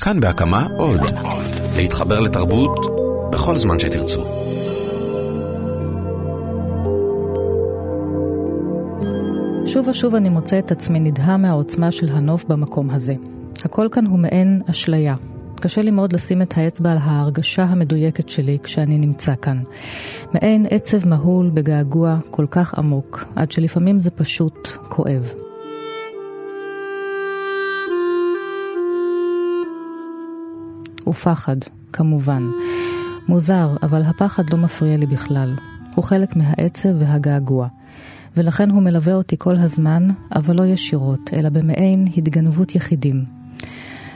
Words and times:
כאן 0.00 0.20
בהקמה 0.20 0.66
עוד. 0.78 1.00
להתחבר 1.76 2.20
לתרבות 2.20 2.78
בכל 3.32 3.56
זמן 3.56 3.78
שתרצו. 3.78 4.24
שוב 9.66 9.88
ושוב 9.88 10.14
אני 10.14 10.28
מוצא 10.28 10.58
את 10.58 10.70
עצמי 10.70 11.00
נדהם 11.00 11.42
מהעוצמה 11.42 11.92
של 11.92 12.08
הנוף 12.08 12.44
במקום 12.44 12.90
הזה. 12.90 13.14
הכל 13.64 13.88
כאן 13.92 14.06
הוא 14.06 14.18
מעין 14.18 14.62
אשליה. 14.70 15.14
קשה 15.60 15.82
לי 15.82 15.90
מאוד 15.90 16.12
לשים 16.12 16.42
את 16.42 16.54
האצבע 16.56 16.92
על 16.92 16.98
ההרגשה 17.00 17.62
המדויקת 17.62 18.28
שלי 18.28 18.58
כשאני 18.62 18.98
נמצא 18.98 19.34
כאן. 19.42 19.62
מעין 20.34 20.66
עצב 20.70 21.08
מהול 21.08 21.50
בגעגוע 21.50 22.18
כל 22.30 22.46
כך 22.50 22.74
עמוק, 22.78 23.24
עד 23.36 23.50
שלפעמים 23.50 24.00
זה 24.00 24.10
פשוט 24.10 24.68
כואב. 24.88 25.45
ופחד, 31.06 31.56
כמובן. 31.92 32.42
מוזר, 33.28 33.76
אבל 33.82 34.02
הפחד 34.02 34.50
לא 34.50 34.58
מפריע 34.58 34.96
לי 34.96 35.06
בכלל. 35.06 35.54
הוא 35.94 36.04
חלק 36.04 36.36
מהעצב 36.36 36.88
והגעגוע. 36.98 37.68
ולכן 38.36 38.70
הוא 38.70 38.82
מלווה 38.82 39.14
אותי 39.14 39.36
כל 39.38 39.56
הזמן, 39.56 40.08
אבל 40.34 40.56
לא 40.56 40.66
ישירות, 40.66 41.30
אלא 41.32 41.48
במעין 41.48 42.04
התגנבות 42.16 42.74
יחידים. 42.74 43.24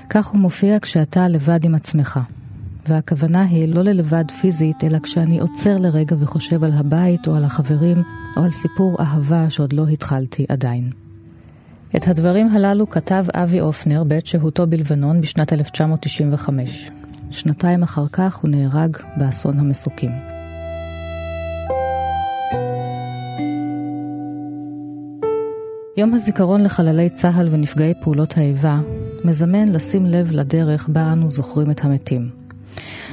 כך 0.09 0.27
הוא 0.27 0.41
מופיע 0.41 0.79
כשאתה 0.83 1.29
לבד 1.29 1.65
עם 1.65 1.75
עצמך. 1.75 2.21
והכוונה 2.89 3.43
היא 3.43 3.75
לא 3.75 3.83
ללבד 3.83 4.25
פיזית, 4.41 4.85
אלא 4.85 4.99
כשאני 4.99 5.41
עוצר 5.41 5.77
לרגע 5.77 6.17
וחושב 6.21 6.65
על 6.65 6.73
הבית 6.73 7.29
או 7.29 7.37
על 7.37 7.45
החברים, 7.45 8.03
או 8.37 8.43
על 8.43 8.51
סיפור 8.51 8.97
אהבה 9.01 9.51
שעוד 9.51 9.73
לא 9.73 9.89
התחלתי 9.89 10.47
עדיין. 10.49 10.91
את 11.97 12.09
הדברים 12.09 12.47
הללו 12.47 12.91
כתב 12.91 13.25
אבי 13.35 13.61
אופנר 13.61 14.05
בעת 14.05 14.27
שהותו 14.27 14.67
בלבנון 14.67 15.21
בשנת 15.21 15.53
1995. 15.53 16.91
שנתיים 17.31 17.83
אחר 17.83 18.07
כך 18.13 18.37
הוא 18.37 18.51
נהרג 18.51 18.97
באסון 19.17 19.59
המסוקים. 19.59 20.11
יום 25.97 26.15
הזיכרון 26.15 26.65
לחללי 26.65 27.11
צה"ל 27.11 27.49
ונפגעי 27.51 27.95
פעולות 28.03 28.37
האיבה 28.37 28.81
מזמן 29.25 29.69
לשים 29.69 30.07
לב 30.07 30.33
לדרך 30.33 30.89
בה 30.89 31.13
אנו 31.13 31.31
זוכרים 31.31 31.71
את 31.71 31.85
המתים. 31.85 32.31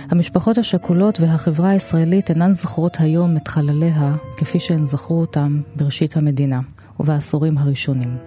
המשפחות 0.10 0.58
השכולות 0.58 1.20
והחברה 1.20 1.70
הישראלית 1.70 2.30
אינן 2.30 2.54
זוכרות 2.54 2.98
היום 3.00 3.38
את 3.38 3.48
חלליה 3.48 4.16
כפי 4.38 4.60
שהן 4.60 4.86
זכרו 4.86 5.22
אותם 5.22 5.62
בראשית 5.76 6.18
המדינה 6.18 6.60
ובעשורים 7.00 7.58
הראשונים. 7.58 8.18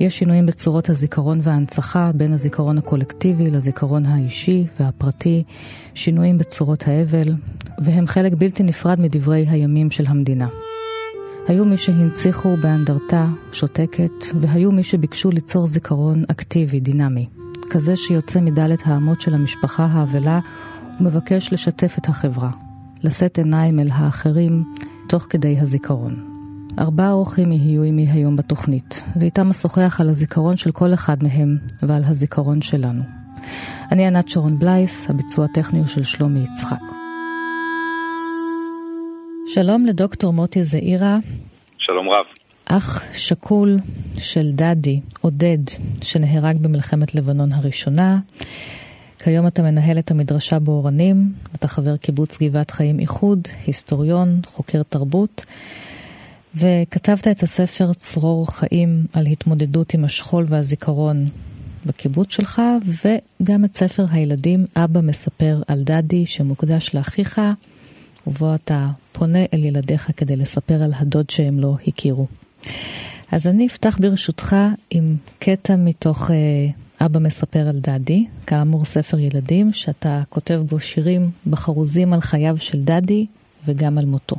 יש 0.00 0.18
שינויים 0.18 0.46
בצורות 0.46 0.88
הזיכרון 0.88 1.38
וההנצחה 1.42 2.10
בין 2.14 2.32
הזיכרון 2.32 2.78
הקולקטיבי 2.78 3.50
לזיכרון 3.50 4.06
האישי 4.06 4.66
והפרטי, 4.80 5.42
שינויים 5.94 6.38
בצורות 6.38 6.88
האבל, 6.88 7.34
והם 7.78 8.06
חלק 8.06 8.32
בלתי 8.38 8.62
נפרד 8.62 9.00
מדברי 9.00 9.46
הימים 9.48 9.90
של 9.90 10.06
המדינה. 10.06 10.48
היו 11.48 11.64
מי 11.64 11.76
שהנציחו 11.76 12.56
באנדרטה 12.56 13.26
שותקת, 13.52 14.24
והיו 14.40 14.72
מי 14.72 14.82
שביקשו 14.82 15.30
ליצור 15.30 15.66
זיכרון 15.66 16.24
אקטיבי, 16.30 16.80
דינמי, 16.80 17.26
כזה 17.70 17.96
שיוצא 17.96 18.40
מדלת 18.40 18.82
האמות 18.84 19.20
של 19.20 19.34
המשפחה 19.34 19.84
האבלה 19.84 20.40
ומבקש 21.00 21.52
לשתף 21.52 21.98
את 21.98 22.08
החברה, 22.08 22.50
לשאת 23.04 23.38
עיניים 23.38 23.80
אל 23.80 23.88
האחרים 23.92 24.64
תוך 25.08 25.26
כדי 25.30 25.58
הזיכרון. 25.60 26.35
ארבעה 26.78 27.12
אורחים 27.12 27.52
יהיו 27.52 27.82
עמי 27.82 28.06
היום 28.10 28.36
בתוכנית, 28.36 29.04
ואיתם 29.20 29.50
אשוחח 29.50 30.00
על 30.00 30.10
הזיכרון 30.10 30.56
של 30.56 30.72
כל 30.72 30.94
אחד 30.94 31.22
מהם 31.22 31.58
ועל 31.82 32.02
הזיכרון 32.04 32.62
שלנו. 32.62 33.02
אני 33.92 34.06
ענת 34.06 34.28
שרון 34.28 34.58
בלייס, 34.58 35.10
הביצוע 35.10 35.44
הטכני 35.44 35.78
הוא 35.78 35.86
של 35.86 36.04
שלומי 36.04 36.40
יצחק. 36.40 36.80
שלום 39.46 39.86
לדוקטור 39.86 40.32
מוטי 40.32 40.64
זעירה. 40.64 41.18
שלום 41.78 42.08
רב. 42.08 42.26
אח 42.66 43.02
שכול 43.14 43.78
של 44.18 44.52
דדי, 44.52 45.00
עודד, 45.20 45.58
שנהרג 46.02 46.58
במלחמת 46.58 47.14
לבנון 47.14 47.52
הראשונה. 47.52 48.18
כיום 49.18 49.46
אתה 49.46 49.62
מנהל 49.62 49.98
את 49.98 50.10
המדרשה 50.10 50.58
באורנים, 50.58 51.32
אתה 51.54 51.68
חבר 51.68 51.96
קיבוץ 51.96 52.42
גבעת 52.42 52.70
חיים 52.70 53.00
איחוד, 53.00 53.40
היסטוריון, 53.66 54.40
חוקר 54.46 54.82
תרבות, 54.82 55.44
וכתבת 56.58 57.28
את 57.28 57.42
הספר 57.42 57.92
צרור 57.92 58.52
חיים 58.52 59.06
על 59.12 59.26
התמודדות 59.26 59.94
עם 59.94 60.04
השכול 60.04 60.46
והזיכרון 60.48 61.26
בקיבוץ 61.86 62.32
שלך, 62.32 62.62
וגם 62.86 63.64
את 63.64 63.76
ספר 63.76 64.06
הילדים 64.10 64.66
אבא 64.76 65.00
מספר 65.00 65.62
על 65.66 65.82
דדי, 65.84 66.26
שמוקדש 66.26 66.94
לאחיך, 66.94 67.40
ובו 68.26 68.54
אתה 68.54 68.88
פונה 69.12 69.38
אל 69.54 69.64
ילדיך 69.64 70.10
כדי 70.16 70.36
לספר 70.36 70.82
על 70.82 70.92
הדוד 70.96 71.30
שהם 71.30 71.60
לא 71.60 71.76
הכירו. 71.86 72.26
אז 73.32 73.46
אני 73.46 73.66
אפתח 73.66 73.98
ברשותך 74.00 74.56
עם 74.90 75.16
קטע 75.38 75.76
מתוך 75.76 76.30
אה, 76.30 76.36
אבא 77.06 77.20
מספר 77.20 77.68
על 77.68 77.78
דדי, 77.80 78.26
כאמור 78.46 78.84
ספר 78.84 79.18
ילדים, 79.18 79.72
שאתה 79.72 80.22
כותב 80.28 80.62
בו 80.68 80.80
שירים 80.80 81.30
בחרוזים 81.46 82.12
על 82.12 82.20
חייו 82.20 82.58
של 82.58 82.84
דדי 82.84 83.26
וגם 83.64 83.98
על 83.98 84.04
מותו. 84.04 84.36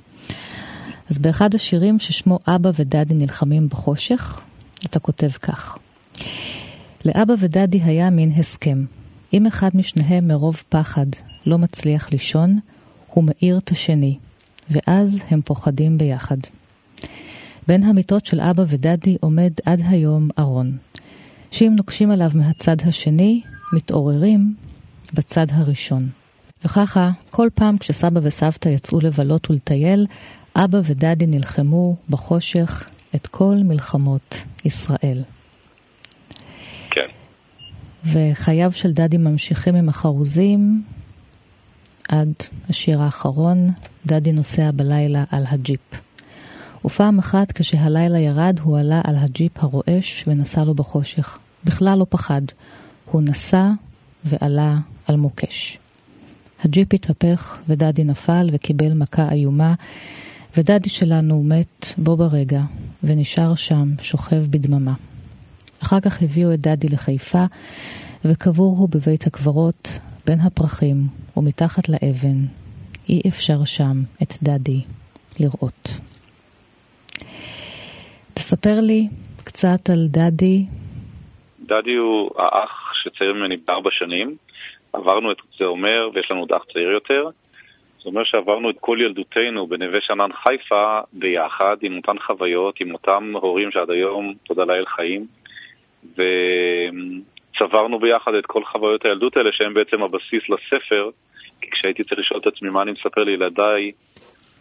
אז 1.10 1.18
באחד 1.18 1.56
השירים 1.56 2.00
ששמו 2.00 2.40
אבא 2.48 2.72
ודדי 2.76 3.14
נלחמים 3.14 3.68
בחושך, 3.70 4.42
אתה 4.86 5.00
כותב 5.00 5.30
כך: 5.30 5.78
לאבא 7.06 7.34
ודדי 7.40 7.82
היה 7.84 8.10
מין 8.10 8.32
הסכם. 8.38 8.86
אם 9.34 9.46
אחד 9.46 9.70
משניהם 9.74 10.28
מרוב 10.28 10.64
פחד 10.70 11.06
לא 11.46 11.58
מצליח 11.58 12.12
לישון, 12.12 12.60
הוא 13.14 13.24
מאיר 13.24 13.58
את 13.58 13.72
השני, 13.72 14.18
ואז 14.70 15.18
הם 15.30 15.42
פוחדים 15.42 15.98
ביחד. 15.98 16.38
בין 17.68 17.84
המיטות 17.84 18.26
של 18.26 18.42
אבא 18.42 18.64
ודדי 18.68 19.18
עומד 19.20 19.52
עד 19.66 19.82
היום 19.90 20.30
ארון, 20.40 20.78
שאם 21.52 21.74
נוקשים 21.76 22.12
עליו 22.12 22.32
מהצד 22.34 22.76
השני, 22.86 23.42
מתעוררים 23.74 24.56
בצד 25.14 25.46
הראשון. 25.52 26.10
וככה, 26.66 27.12
כל 27.30 27.48
פעם 27.54 27.78
כשסבא 27.78 28.20
וסבתא 28.24 28.70
יצאו 28.70 29.00
לבלות 29.00 29.50
ולטייל, 29.50 30.08
אבא 30.64 30.80
ודדי 30.84 31.26
נלחמו 31.26 31.96
בחושך 32.10 32.90
את 33.16 33.28
כל 33.28 33.56
מלחמות 33.64 34.44
ישראל. 34.66 35.24
כן. 36.90 37.08
וחייו 38.06 38.72
של 38.72 38.92
דדי 38.92 39.18
ממשיכים 39.18 39.76
עם 39.76 39.90
החרוזים 39.90 40.84
עד 42.10 42.34
השיר 42.70 43.02
האחרון, 43.02 43.70
דדי 44.06 44.32
נוסע 44.32 44.72
בלילה 44.72 45.24
על 45.32 45.44
הג'יפ. 45.48 45.80
ופעם 46.86 47.20
אחת 47.20 47.52
כשהלילה 47.52 48.20
ירד 48.20 48.60
הוא 48.64 48.80
עלה 48.80 49.02
על 49.04 49.16
הג'יפ 49.18 49.64
הרועש 49.64 50.24
ונסע 50.28 50.64
לו 50.64 50.74
בחושך. 50.74 51.38
בכלל 51.64 51.98
לא 51.98 52.06
פחד. 52.10 52.42
הוא 53.12 53.22
נסע 53.22 53.70
ועלה 54.26 54.78
על 55.08 55.16
מוקש. 55.16 55.78
הג'יפ 56.64 56.94
התהפך 56.94 57.58
ודדי 57.68 58.04
נפל 58.04 58.50
וקיבל 58.54 58.94
מכה 58.94 59.32
איומה 59.32 59.74
ודדי 60.58 60.90
שלנו 60.90 61.44
מת 61.44 61.86
בו 61.98 62.18
ברגע 62.18 62.62
ונשאר 63.04 63.56
שם 63.56 63.86
שוכב 64.02 64.44
בדממה. 64.50 64.94
אחר 65.84 66.00
כך 66.00 66.22
הביאו 66.22 66.54
את 66.54 66.60
דדי 66.60 66.88
לחיפה 66.88 67.44
וקבור 68.26 68.76
הוא 68.78 68.90
בבית 68.90 69.28
הקברות 69.28 69.88
בין 70.26 70.40
הפרחים 70.40 70.98
ומתחת 71.38 71.90
לאבן. 71.90 72.38
אי 73.10 73.22
אפשר 73.28 73.66
שם 73.66 73.98
את 74.24 74.34
דדי 74.44 74.82
לראות. 75.40 75.90
תספר 78.34 78.80
לי 78.82 79.08
קצת 79.44 79.90
על 79.90 80.08
דדי. 80.08 80.66
דדי 81.66 81.96
הוא 81.96 82.30
האח 82.38 82.94
שצעיר 83.04 83.34
ממני 83.34 83.56
בארבע 83.68 83.90
שנים. 83.92 84.36
עברנו 84.94 85.32
את 85.32 85.38
זה 85.60 85.66
אומר, 85.66 86.10
ויש 86.14 86.32
לנו 86.32 86.40
עוד 86.40 86.52
אח 86.52 86.64
צעיר 86.74 86.90
יותר. 86.90 87.30
אומר 88.08 88.24
שעברנו 88.24 88.70
את 88.70 88.76
כל 88.80 88.98
ילדותנו 89.02 89.68
בנווה 89.68 90.00
שאנן 90.02 90.34
חיפה 90.34 91.00
ביחד, 91.14 91.78
עם 91.82 91.98
אותן 91.98 92.20
חוויות, 92.20 92.82
עם 92.82 92.94
אותם 92.94 93.34
הורים 93.34 93.72
שעד 93.72 93.90
היום, 93.90 94.34
תודה 94.44 94.64
לאל, 94.64 94.86
חיים. 94.86 95.26
וצברנו 96.14 98.00
ביחד 98.00 98.34
את 98.34 98.46
כל 98.46 98.64
חוויות 98.64 99.06
הילדות 99.06 99.38
האלה, 99.38 99.50
שהן 99.54 99.74
בעצם 99.74 100.04
הבסיס 100.04 100.50
לספר, 100.50 101.10
כי 101.62 101.70
כשהייתי 101.72 102.04
צריך 102.04 102.20
לשאול 102.20 102.40
את 102.40 102.48
עצמי 102.48 102.70
מה 102.70 102.82
אני 102.82 102.92
מספר 102.92 103.24
לילדיי, 103.24 103.92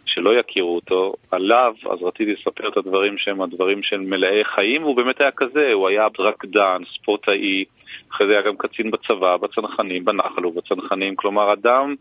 שלא 0.05 0.39
יכירו 0.39 0.75
אותו, 0.75 1.13
עליו, 1.31 1.73
אז 1.91 2.03
רציתי 2.03 2.33
לספר 2.33 2.69
את 2.69 2.77
הדברים 2.77 3.17
שהם 3.17 3.41
הדברים 3.41 3.83
של 3.83 3.97
מלאי 3.97 4.43
חיים, 4.55 4.83
והוא 4.83 4.95
באמת 4.95 5.21
היה 5.21 5.31
כזה, 5.31 5.73
הוא 5.73 5.89
היה 5.89 6.07
רקדן, 6.19 6.81
ספורטאי, 6.93 7.65
אחרי 8.11 8.27
זה 8.27 8.33
היה 8.33 8.41
גם 8.41 8.57
קצין 8.57 8.91
בצבא, 8.91 9.37
בצנחנים, 9.37 10.05
בנחל 10.05 10.45
ובצנחנים, 10.45 11.15
כלומר 11.15 11.53
אדם 11.53 11.95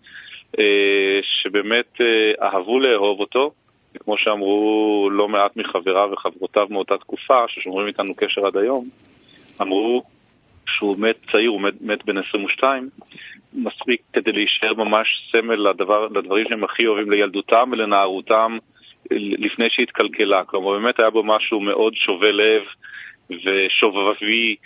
שבאמת 1.23 2.01
אה, 2.01 2.47
אהבו 2.47 2.81
לאהוב 2.81 3.21
אותו, 3.21 3.53
וכמו 3.95 4.19
שאמרו 4.19 5.09
לא 5.13 5.29
מעט 5.29 5.57
מחבריו 5.57 6.09
וחברותיו 6.13 6.67
מאותה 6.71 6.99
תקופה, 6.99 7.45
ששומרים 7.49 7.87
איתנו 7.87 8.15
קשר 8.15 8.47
עד 8.47 8.57
היום, 8.57 8.89
אמרו 9.63 10.03
שהוא 10.67 10.97
מת 10.99 11.17
צעיר, 11.33 11.51
הוא 11.51 11.61
מת, 11.61 11.75
מת 11.81 12.05
בן 12.05 12.19
22, 12.19 12.89
מספיק 13.55 14.01
כדי 14.13 14.33
להישאר 14.33 14.75
ממש 14.75 15.09
סמל 15.33 15.69
לדבר, 15.71 16.09
לדברים 16.15 16.47
שהם 16.49 16.65
הכי 16.65 16.87
אוהבים 16.87 17.11
לילדותם 17.11 17.69
ולנערותם 17.73 18.59
לפני 19.11 19.67
שהתקלקלה. 19.71 20.45
כלומר, 20.45 20.73
באמת 20.73 20.99
היה 20.99 21.11
בו 21.11 21.23
משהו 21.23 21.61
מאוד 21.61 21.95
שובה 21.95 22.33
לב 22.33 22.63
ושובבי 23.31 24.57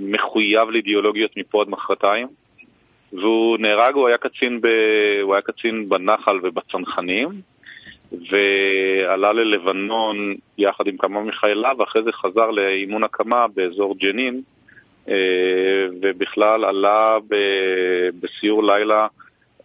ומחויב 0.00 0.70
לאידיאולוגיות 0.70 1.36
מפה 1.36 1.62
עד 1.62 1.68
מחרתיים. 1.68 2.26
והוא 3.16 3.58
נהרג, 3.58 3.94
הוא 3.94 4.08
היה 4.08 4.18
קצין, 4.18 4.60
ב... 4.60 4.66
הוא 5.22 5.34
היה 5.34 5.42
קצין 5.42 5.88
בנחל 5.88 6.38
ובצנחנים, 6.42 7.28
ועלה 8.12 9.32
ללבנון 9.32 10.34
יחד 10.58 10.86
עם 10.86 10.96
כמה 10.96 11.20
מחייליו, 11.20 11.76
ואחרי 11.78 12.02
זה 12.02 12.12
חזר 12.12 12.50
לאימון 12.50 13.04
הקמה 13.04 13.46
באזור 13.56 13.96
ג'נין, 13.98 14.40
אה, 15.08 15.14
ובכלל 16.02 16.64
עלה 16.64 17.16
ב... 17.28 17.34
בסיור 18.20 18.64
לילה 18.64 19.06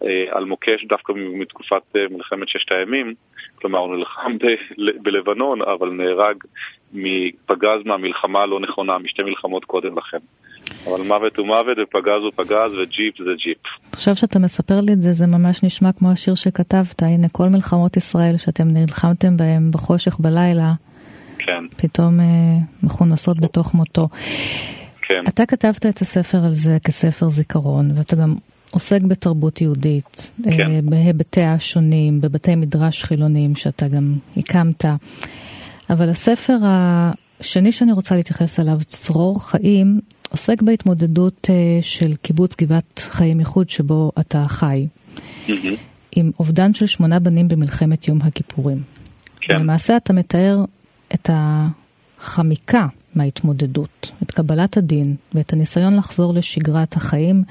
אה, 0.03 0.25
על 0.29 0.45
מוקש 0.45 0.85
דווקא 0.85 1.13
מתקופת 1.15 1.81
אה, 1.95 2.05
מלחמת 2.09 2.49
ששת 2.49 2.71
הימים, 2.71 3.13
כלומר 3.55 3.79
הוא 3.79 3.95
נלחם 3.95 4.37
ב- 4.37 5.01
בלבנון, 5.03 5.61
אבל 5.61 5.89
נהרג 5.89 6.35
מפגז 6.93 7.85
מהמלחמה 7.85 8.41
הלא 8.41 8.59
נכונה, 8.59 8.97
משתי 8.97 9.23
מלחמות 9.23 9.65
קודם 9.65 9.97
לכן. 9.97 10.17
אבל 10.87 11.01
מוות 11.01 11.37
הוא 11.37 11.47
מוות 11.47 11.77
ופגז 11.83 12.21
הוא 12.23 12.31
פגז 12.35 12.73
וג'יפ 12.73 13.17
זה 13.17 13.31
ג'יפ. 13.43 13.57
עכשיו 13.91 14.15
שאתה 14.15 14.39
מספר 14.39 14.81
לי 14.81 14.93
את 14.93 15.01
זה, 15.01 15.13
זה 15.13 15.27
ממש 15.27 15.63
נשמע 15.63 15.91
כמו 15.91 16.11
השיר 16.11 16.35
שכתבת, 16.35 17.03
הנה 17.03 17.27
כל 17.31 17.49
מלחמות 17.49 17.97
ישראל 17.97 18.37
שאתם 18.37 18.67
נלחמתם 18.67 19.37
בהם 19.37 19.71
בחושך 19.71 20.19
בלילה, 20.19 20.73
כן. 21.37 21.67
פתאום 21.77 22.19
אה, 22.19 22.25
מכונסות 22.83 23.39
בתוך 23.39 23.73
מותו. 23.73 24.07
כן. 25.01 25.23
אתה 25.27 25.45
כתבת 25.45 25.85
את 25.85 26.01
הספר 26.01 26.37
על 26.45 26.53
זה 26.53 26.77
כספר 26.83 27.29
זיכרון, 27.29 27.91
ואתה 27.95 28.15
גם 28.15 28.35
עוסק 28.71 29.01
בתרבות 29.01 29.61
יהודית, 29.61 30.31
כן. 30.43 30.49
אה, 30.51 30.79
בהיבטיה 30.83 31.53
השונים, 31.53 32.21
בבתי 32.21 32.55
מדרש 32.55 33.03
חילוניים 33.03 33.55
שאתה 33.55 33.87
גם 33.87 34.15
הקמת. 34.37 34.85
אבל 35.89 36.09
הספר 36.09 36.57
השני 36.63 37.71
שאני 37.71 37.91
רוצה 37.91 38.15
להתייחס 38.15 38.59
אליו, 38.59 38.77
צרור 38.85 39.49
חיים, 39.49 39.99
עוסק 40.31 40.61
בהתמודדות 40.61 41.47
אה, 41.49 41.79
של 41.81 42.15
קיבוץ 42.15 42.55
גבעת 42.55 42.99
חיים 42.99 43.39
איחוד 43.39 43.69
שבו 43.69 44.11
אתה 44.19 44.45
חי. 44.47 44.87
עם 46.15 46.31
אובדן 46.39 46.73
של 46.73 46.85
שמונה 46.85 47.19
בנים 47.19 47.47
במלחמת 47.47 48.07
יום 48.07 48.19
הכיפורים. 48.21 48.81
כן. 49.41 49.55
למעשה 49.55 49.97
אתה 49.97 50.13
מתאר 50.13 50.65
את 51.13 51.29
החמיקה 51.33 52.87
מההתמודדות, 53.15 54.11
את 54.23 54.31
קבלת 54.31 54.77
הדין 54.77 55.15
ואת 55.33 55.53
הניסיון 55.53 55.95
לחזור 55.95 56.33
לשגרת 56.33 56.95
החיים, 56.95 57.43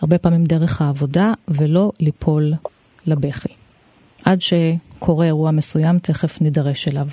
הרבה 0.00 0.18
פעמים 0.18 0.44
דרך 0.44 0.82
העבודה, 0.82 1.32
ולא 1.48 1.92
ליפול 2.00 2.52
לבכי. 3.06 3.48
עד 4.24 4.38
שקורה 4.42 5.26
אירוע 5.26 5.50
מסוים, 5.50 5.98
תכף 5.98 6.40
נידרש 6.40 6.88
אליו. 6.88 7.08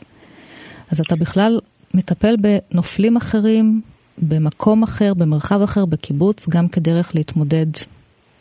אז 0.92 1.00
אתה 1.00 1.16
בכלל 1.16 1.60
מטפל 1.94 2.36
בנופלים 2.36 3.18
אחרים, 3.18 3.82
במקום 4.18 4.84
אחר, 4.84 5.14
במרחב 5.18 5.62
אחר, 5.64 5.86
בקיבוץ, 5.86 6.50
גם 6.50 6.68
כדרך 6.68 7.16
להתמודד 7.16 7.72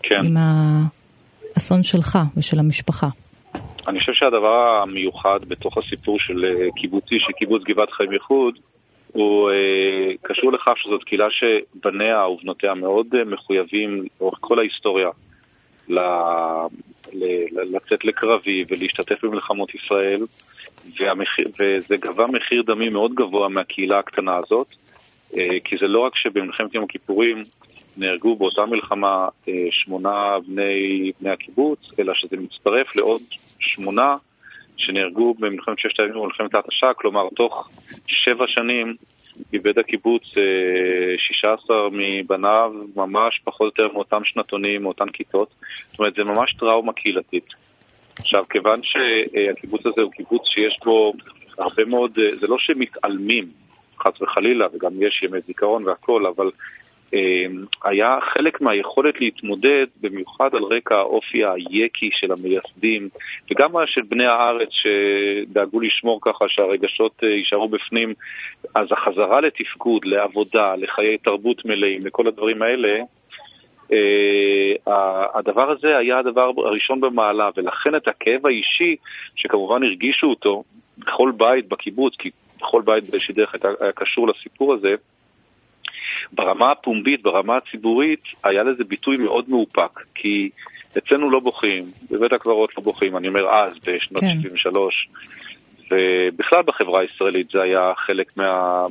כן. 0.02 0.20
עם 0.24 0.36
האסון 1.56 1.82
שלך 1.82 2.18
ושל 2.36 2.58
המשפחה. 2.58 3.08
אני 3.88 4.00
חושב 4.00 4.12
שהדבר 4.12 4.82
המיוחד 4.82 5.40
בתוך 5.48 5.78
הסיפור 5.78 6.18
של 6.20 6.44
אה, 6.44 6.68
קיבוצי, 6.76 7.14
של 7.18 7.32
קיבוץ 7.32 7.62
גבעת 7.64 7.90
חיים 7.90 8.12
איחוד, 8.12 8.54
הוא 9.12 9.50
אה, 9.50 10.14
קשור 10.22 10.52
לכך 10.52 10.72
שזאת 10.76 11.04
קהילה 11.04 11.26
שבניה 11.30 12.26
ובנותיה 12.28 12.74
מאוד 12.74 13.06
אה, 13.14 13.24
מחויבים 13.24 14.04
לאורך 14.20 14.38
כל 14.40 14.58
ההיסטוריה 14.58 15.08
ל, 15.88 15.98
ל, 17.12 17.24
ל, 17.52 17.76
לצאת 17.76 18.04
לקרבי 18.04 18.64
ולהשתתף 18.68 19.24
במלחמות 19.24 19.74
ישראל, 19.74 20.20
והמחיר, 20.98 21.48
וזה 21.60 21.96
גבה 21.96 22.26
מחיר 22.26 22.62
דמי 22.66 22.88
מאוד 22.88 23.14
גבוה 23.14 23.48
מהקהילה 23.48 23.98
הקטנה 23.98 24.36
הזאת, 24.36 24.66
כי 25.64 25.76
זה 25.80 25.86
לא 25.86 26.00
רק 26.00 26.16
שבמלחמת 26.16 26.74
יום 26.74 26.84
הכיפורים 26.84 27.42
נהרגו 27.96 28.36
באותה 28.36 28.66
מלחמה 28.66 29.28
אה, 29.48 29.52
שמונה 29.70 30.36
בני, 30.46 31.12
בני 31.20 31.30
הקיבוץ, 31.30 31.78
אלא 31.98 32.14
שזה 32.14 32.36
מצטרף 32.36 32.96
לעוד 32.96 33.22
שמונה 33.58 34.16
שנהרגו 34.76 35.34
במלחמת 35.34 35.78
ששת 35.78 36.00
הימים 36.00 36.16
ובמלחמת 36.16 36.54
ההתשה, 36.54 36.94
כלומר 36.96 37.28
תוך 37.36 37.70
שבע 38.06 38.44
שנים 38.48 38.96
איבד 39.52 39.78
הקיבוץ 39.78 40.22
אה, 40.36 41.18
16 41.18 41.76
מבניו, 41.92 42.72
ממש 42.96 43.40
פחות 43.44 43.60
או 43.60 43.66
יותר 43.66 43.94
מאותם 43.94 44.24
שנתונים, 44.24 44.82
מאותן 44.82 45.08
כיתות. 45.12 45.48
זאת 45.90 45.98
אומרת, 45.98 46.14
זה 46.14 46.24
ממש 46.24 46.54
טראומה 46.58 46.92
קהילתית. 46.92 47.46
עכשיו, 48.18 48.44
כיוון 48.50 48.80
שהקיבוץ 48.82 49.86
הזה 49.86 50.02
הוא 50.02 50.12
קיבוץ 50.12 50.42
שיש 50.44 50.78
בו 50.84 51.12
הרבה 51.58 51.84
מאוד, 51.84 52.18
אה, 52.18 52.36
זה 52.36 52.46
לא 52.46 52.56
שמתעלמים, 52.58 53.44
חס 54.02 54.22
וחלילה, 54.22 54.66
וגם 54.74 54.90
יש 55.02 55.22
ימי 55.22 55.40
זיכרון 55.40 55.82
והכל, 55.86 56.26
אבל 56.26 56.50
אה, 57.14 57.44
היה 57.84 58.18
חלק 58.34 58.60
מהיכולת 58.60 59.20
להתמודד, 59.20 59.86
במיוחד 60.00 60.54
על 60.54 60.62
רקע 60.62 60.94
האופי 60.94 61.44
היקי 61.44 62.10
של 62.12 62.32
המייסדים, 62.32 63.08
וגם 63.50 63.70
של 63.86 64.00
בני 64.08 64.26
הארץ 64.26 64.68
שדאגו 64.70 65.80
לשמור 65.80 66.18
ככה 66.22 66.44
שהרגשות 66.48 67.12
אה, 67.24 67.28
יישארו 67.28 67.68
בפנים, 67.68 68.14
אז 68.74 68.86
החזרה 68.90 69.40
לתפקוד, 69.40 70.04
לעבודה, 70.04 70.74
לחיי 70.76 71.18
תרבות 71.18 71.64
מלאים, 71.64 72.00
לכל 72.04 72.28
הדברים 72.28 72.62
האלה, 72.62 72.98
אה, 73.92 75.26
הדבר 75.34 75.70
הזה 75.70 75.96
היה 75.96 76.18
הדבר 76.18 76.50
הראשון 76.56 77.00
במעלה, 77.00 77.50
ולכן 77.56 77.94
את 77.96 78.08
הכאב 78.08 78.46
האישי, 78.46 78.96
שכמובן 79.36 79.82
הרגישו 79.82 80.26
אותו 80.26 80.64
בכל 80.98 81.32
בית 81.36 81.68
בקיבוץ, 81.68 82.14
כי 82.18 82.30
בכל 82.62 82.82
בית 82.84 83.10
באיזושהי 83.10 83.34
דרך 83.34 83.54
היה 83.80 83.92
קשור 83.94 84.28
לסיפור 84.28 84.74
הזה, 84.74 84.94
ברמה 86.32 86.70
הפומבית, 86.72 87.22
ברמה 87.22 87.56
הציבורית, 87.56 88.20
היה 88.44 88.62
לזה 88.62 88.84
ביטוי 88.84 89.16
מאוד 89.16 89.44
מאופק, 89.48 90.00
כי 90.14 90.50
אצלנו 90.98 91.30
לא 91.30 91.40
בוכים, 91.40 91.82
בבית 92.10 92.32
הקברות 92.32 92.76
לא 92.78 92.82
בוכים, 92.84 93.16
אני 93.16 93.28
אומר 93.28 93.40
אז, 93.50 93.72
בשנות 93.78 94.20
כן. 94.20 94.36
73, 94.42 95.08
ובכלל 95.90 96.62
בחברה 96.66 97.00
הישראלית 97.00 97.50
זה 97.50 97.58
היה 97.62 97.92
חלק 98.06 98.36
מה- 98.36 98.86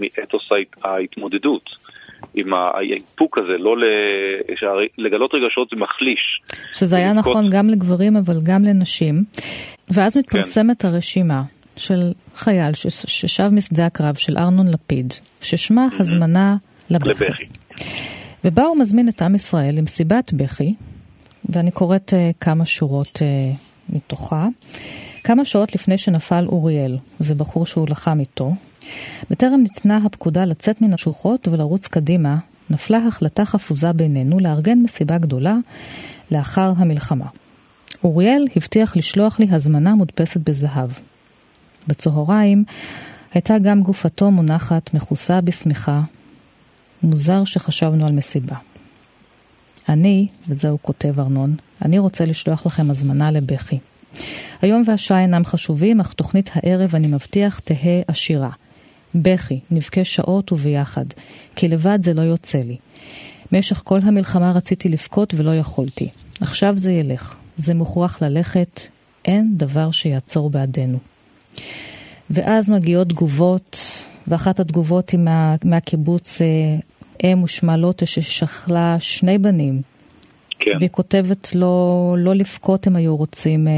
מאתוס 0.00 0.42
ההת- 0.52 0.84
ההתמודדות. 0.84 1.70
עם 2.34 2.54
האיפוק 2.54 3.38
הזה, 3.38 3.58
לא 3.58 3.76
ל... 3.78 3.82
לגלות 4.98 5.30
רגשות 5.34 5.68
זה 5.70 5.76
מחליש. 5.76 6.42
שזה 6.72 6.96
היה. 6.96 7.12
נכון 7.12 7.50
גם 7.50 7.68
לגברים 7.70 8.16
אבל 8.16 8.34
גם 8.44 8.64
לנשים. 8.64 9.14
ואז 9.90 10.16
מתפרסמת 10.16 10.84
הרשימה 10.84 11.42
של 11.76 12.12
חייל 12.36 12.74
ש- 12.74 12.86
ששב 13.06 13.48
משדה 13.52 13.86
הקרב 13.86 14.14
של 14.14 14.38
ארנון 14.38 14.68
לפיד, 14.68 15.14
ששמה 15.40 15.88
הזמנה 15.98 16.56
לבכי. 16.90 17.10
לבכי. 17.10 17.44
ובה 18.44 18.64
הוא 18.64 18.76
מזמין 18.76 19.08
את 19.08 19.22
עם 19.22 19.34
ישראל 19.34 19.74
למסיבת 19.74 20.32
בכי, 20.32 20.74
ואני 21.48 21.70
קוראת 21.70 22.10
uh, 22.12 22.36
כמה 22.40 22.64
שורות 22.64 23.16
uh, 23.16 23.92
מתוכה. 23.94 24.48
כמה 25.24 25.44
שעות 25.44 25.74
לפני 25.74 25.98
שנפל 25.98 26.46
אוריאל, 26.46 26.98
זה 27.18 27.34
בחור 27.34 27.66
שהוא 27.66 27.88
לחם 27.88 28.20
איתו, 28.20 28.54
בטרם 29.30 29.60
ניתנה 29.60 29.96
הפקודה 30.04 30.44
לצאת 30.44 30.82
מן 30.82 30.94
השוחות 30.94 31.48
ולרוץ 31.48 31.88
קדימה, 31.88 32.36
נפלה 32.70 32.98
החלטה 33.08 33.44
חפוזה 33.44 33.92
בינינו 33.92 34.38
לארגן 34.38 34.78
מסיבה 34.78 35.18
גדולה 35.18 35.56
לאחר 36.30 36.72
המלחמה. 36.76 37.26
אוריאל 38.04 38.46
הבטיח 38.56 38.96
לשלוח 38.96 39.40
לי 39.40 39.46
הזמנה 39.50 39.94
מודפסת 39.94 40.40
בזהב. 40.40 40.90
בצהריים 41.86 42.64
הייתה 43.34 43.58
גם 43.58 43.82
גופתו 43.82 44.30
מונחת 44.30 44.94
מכוסה 44.94 45.40
בשמיכה. 45.40 46.02
מוזר 47.02 47.44
שחשבנו 47.44 48.06
על 48.06 48.12
מסיבה. 48.12 48.56
אני, 49.88 50.26
וזה 50.48 50.68
הוא 50.68 50.78
כותב 50.82 51.20
ארנון, 51.20 51.56
אני 51.84 51.98
רוצה 51.98 52.24
לשלוח 52.24 52.66
לכם 52.66 52.90
הזמנה 52.90 53.30
לבכי. 53.30 53.78
היום 54.62 54.82
והשעה 54.86 55.20
אינם 55.20 55.44
חשובים, 55.44 56.00
אך 56.00 56.12
תוכנית 56.12 56.50
הערב, 56.54 56.94
אני 56.94 57.06
מבטיח, 57.06 57.58
תהא 57.58 58.02
עשירה. 58.06 58.50
בכי, 59.14 59.60
נבכה 59.70 60.04
שעות 60.04 60.52
וביחד, 60.52 61.04
כי 61.56 61.68
לבד 61.68 61.98
זה 62.02 62.14
לא 62.14 62.22
יוצא 62.22 62.58
לי. 62.58 62.76
במשך 63.52 63.82
כל 63.84 63.98
המלחמה 64.02 64.52
רציתי 64.52 64.88
לבכות 64.88 65.34
ולא 65.34 65.56
יכולתי. 65.56 66.08
עכשיו 66.40 66.78
זה 66.78 66.92
ילך. 66.92 67.36
זה 67.56 67.74
מוכרח 67.74 68.22
ללכת, 68.22 68.80
אין 69.24 69.52
דבר 69.56 69.90
שיעצור 69.90 70.50
בעדנו. 70.50 70.98
ואז 72.30 72.70
מגיעות 72.70 73.08
תגובות, 73.08 73.78
ואחת 74.26 74.60
התגובות 74.60 75.10
היא 75.10 75.20
מה, 75.20 75.56
מהקיבוץ 75.64 76.42
אה, 76.42 76.46
אם 77.24 77.42
ושמה 77.42 77.76
לוטה 77.76 78.06
ששכלה 78.06 78.96
שני 78.98 79.38
בנים 79.38 79.82
כן. 80.64 80.76
והיא 80.78 80.88
כותבת 80.90 81.54
לא, 81.54 81.76
לא 82.18 82.34
לבכות 82.34 82.86
הם 82.86 82.96
היו 82.96 83.16
רוצים, 83.16 83.68
אה, 83.68 83.72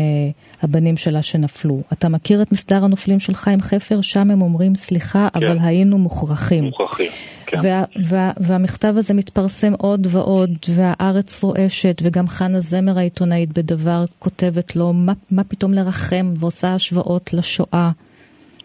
הבנים 0.63 0.97
שלה 0.97 1.23
שנפלו. 1.23 1.83
אתה 1.93 2.09
מכיר 2.09 2.43
את 2.43 2.53
מסדר 2.53 2.85
הנופלים 2.85 3.21
של 3.21 3.35
חיים 3.35 3.61
חפר? 3.61 4.01
שם 4.01 4.31
הם 4.31 4.43
אומרים 4.43 4.75
סליחה, 4.75 5.29
כן. 5.35 5.47
אבל 5.47 5.59
היינו 5.61 5.99
מוכרחים. 5.99 6.65
מוכרחים, 6.65 7.11
כן. 7.47 7.59
וה, 7.63 7.85
וה, 8.05 8.31
והמכתב 8.41 8.95
הזה 8.97 9.15
מתפרסם 9.15 9.73
עוד 9.79 10.07
ועוד, 10.11 10.51
והארץ 10.69 11.43
רועשת, 11.45 11.97
וגם 12.03 12.29
חנה 12.29 12.61
זמר 12.61 12.99
העיתונאית 12.99 13.53
בדבר 13.59 14.05
כותבת 14.19 14.77
לו 14.77 14.93
מה, 14.93 15.13
מה 15.31 15.45
פתאום 15.45 15.75
לרחם, 15.75 16.33
ועושה 16.37 16.75
השוואות 16.75 17.33
לשואה. 17.35 17.91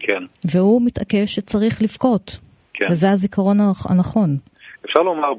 כן, 0.00 0.22
והוא 0.44 0.82
מתעקש 0.84 1.34
שצריך 1.34 1.82
לבכות. 1.82 2.38
כן. 2.74 2.86
וזה 2.90 3.10
הזיכרון 3.10 3.60
הנכ- 3.60 3.90
הנכון. 3.90 4.36
אפשר 4.84 5.00
לומר 5.00 5.32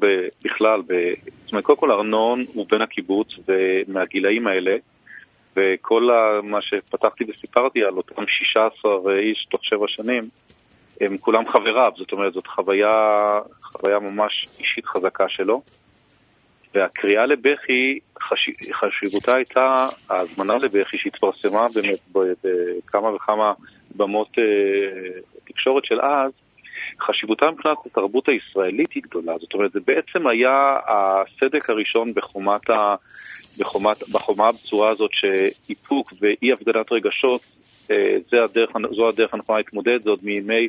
בכלל, 0.43 0.81
ב- 0.87 1.13
זאת 1.43 1.51
אומרת, 1.51 1.65
קודם 1.65 1.77
כל 1.79 1.91
ארנון 1.91 2.45
הוא 2.53 2.65
בן 2.69 2.81
הקיבוץ 2.81 3.27
ומהגילאים 3.47 4.47
האלה, 4.47 4.75
וכל 5.55 6.09
ה- 6.09 6.41
מה 6.43 6.61
שפתחתי 6.61 7.23
וסיפרתי 7.27 7.83
על 7.83 7.97
אותם 7.97 8.23
16 8.27 8.91
איש 9.19 9.47
תוך 9.49 9.65
שבע 9.65 9.85
שנים, 9.87 10.23
הם 11.01 11.17
כולם 11.17 11.47
חבריו, 11.47 11.91
זאת 11.97 12.11
אומרת, 12.11 12.33
זאת 12.33 12.47
חוויה, 12.47 13.39
חוויה 13.63 13.99
ממש 13.99 14.47
אישית 14.59 14.85
חזקה 14.85 15.29
שלו. 15.29 15.61
והקריאה 16.75 17.25
לבכי, 17.25 17.99
חש... 18.21 18.49
חשיבותה 18.73 19.35
הייתה 19.35 19.87
ההזמנה 20.09 20.53
לבכי 20.53 20.97
שהתפרסמה 20.97 21.67
באמת 21.75 21.99
בכמה 22.13 23.15
וכמה 23.15 23.53
במות 23.95 24.27
אה, 24.37 25.19
תקשורת 25.43 25.85
של 25.85 26.01
אז, 26.01 26.31
חשיבותה 27.07 27.51
מבחינת 27.51 27.77
התרבות 27.85 28.29
הישראלית 28.29 28.91
היא 28.91 29.03
גדולה. 29.03 29.37
זאת 29.37 29.53
אומרת, 29.53 29.71
זה 29.71 29.79
בעצם 29.87 30.27
היה 30.27 30.77
הסדק 30.87 31.69
הראשון 31.69 32.13
בחומת 32.13 32.69
ה... 32.69 32.95
בחומת, 33.59 34.09
בחומה 34.11 34.47
הבצורה 34.47 34.89
הזאת 34.89 35.11
שאיפוק 35.13 36.13
ואי 36.21 36.51
הפגנת 36.53 36.91
רגשות, 36.91 37.41
אה, 37.91 38.17
זה 38.29 38.43
הדרך, 38.43 38.69
זו 38.95 39.09
הדרך 39.09 39.33
הנכונה 39.33 39.57
להתמודד, 39.57 40.03
זה 40.03 40.09
עוד 40.09 40.19
מימי 40.23 40.67